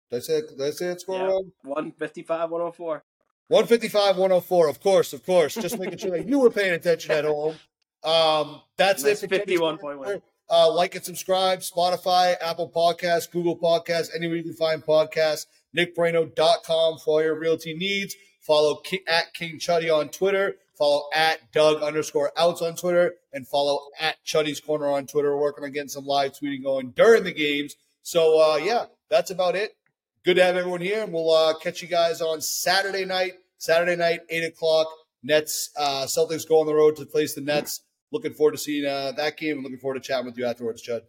that's 0.10 0.28
it. 0.30 0.58
That's 0.58 0.82
it. 0.82 1.02
Score 1.02 1.18
Yeah. 1.18 1.26
wrong. 1.26 1.52
155, 1.64 2.50
104. 2.50 3.04
155, 3.50 4.18
104. 4.18 4.68
Of 4.70 4.80
course, 4.82 5.14
of 5.14 5.26
course. 5.26 5.56
Just 5.56 5.78
making 5.78 5.98
sure 5.98 6.12
that 6.12 6.28
you 6.28 6.40
were 6.40 6.50
paying 6.50 6.74
attention 6.74 7.12
at 7.12 7.26
home. 7.26 7.56
Um, 8.04 8.62
that's 8.78 9.04
Nice 9.04 9.24
it. 9.24 9.28
for 9.30 9.36
today's 9.38 9.60
51 9.60 9.78
point. 9.78 10.24
Uh, 10.50 10.72
like 10.74 10.96
and 10.96 11.04
subscribe. 11.04 11.60
Spotify, 11.60 12.36
Apple 12.42 12.72
Podcasts, 12.74 13.30
Google 13.30 13.58
Podcasts, 13.58 14.10
anywhere 14.16 14.38
you 14.38 14.44
can 14.44 14.54
find 14.54 14.82
podcasts. 14.84 15.46
NickBrano.com 15.78 16.98
for 17.00 17.12
all 17.12 17.24
your 17.24 17.40
realty 17.40 17.74
needs. 17.74 18.16
Follow 18.42 18.82
at 19.08 19.34
King 19.34 19.60
Chuddy 19.60 19.94
on 19.94 20.10
Twitter. 20.10 20.56
Follow 20.78 21.10
at 21.14 21.52
Doug 21.52 21.82
underscore 21.82 22.32
outs 22.38 22.62
on 22.62 22.76
Twitter. 22.76 23.16
And 23.34 23.48
follow 23.48 23.80
at 24.00 24.18
Chuddy's 24.26 24.60
Corner 24.60 24.88
on 24.88 25.06
Twitter. 25.06 25.36
We're 25.36 25.42
working 25.42 25.64
on 25.64 25.72
getting 25.72 25.90
some 25.90 26.06
live 26.06 26.32
tweeting 26.34 26.64
going 26.64 26.92
during 26.92 27.24
the 27.24 27.34
games. 27.34 27.76
So, 28.04 28.40
uh, 28.40 28.58
yeah, 28.58 28.86
that's 29.10 29.32
about 29.32 29.56
it. 29.56 29.76
Good 30.24 30.36
to 30.36 30.44
have 30.44 30.56
everyone 30.56 30.82
here. 30.82 31.04
And 31.04 31.14
we'll 31.14 31.32
uh, 31.32 31.58
catch 31.58 31.82
you 31.82 31.88
guys 31.88 32.22
on 32.22 32.42
Saturday 32.42 33.06
night. 33.06 33.34
Saturday 33.58 33.96
night, 33.96 34.22
8 34.30 34.46
o'clock. 34.46 34.88
Nets, 35.24 35.72
uh, 35.78 36.06
Celtics 36.06 36.48
go 36.48 36.62
on 36.62 36.68
the 36.68 36.76
road 36.76 36.96
to 36.98 37.06
face 37.06 37.34
the 37.34 37.42
Nets. 37.42 37.82
Looking 38.12 38.34
forward 38.34 38.54
to 38.54 38.58
seeing 38.58 38.86
uh, 38.86 39.12
that 39.14 39.36
game 39.36 39.56
and 39.56 39.64
looking 39.64 39.80
forward 39.80 40.02
to 40.02 40.08
chatting 40.08 40.26
with 40.26 40.38
you 40.38 40.46
afterwards, 40.46 40.88
Chud. 40.88 41.02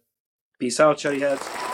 Peace 0.58 0.80
out, 0.80 0.96
Chuddy 0.96 1.20
Heads. 1.20 1.67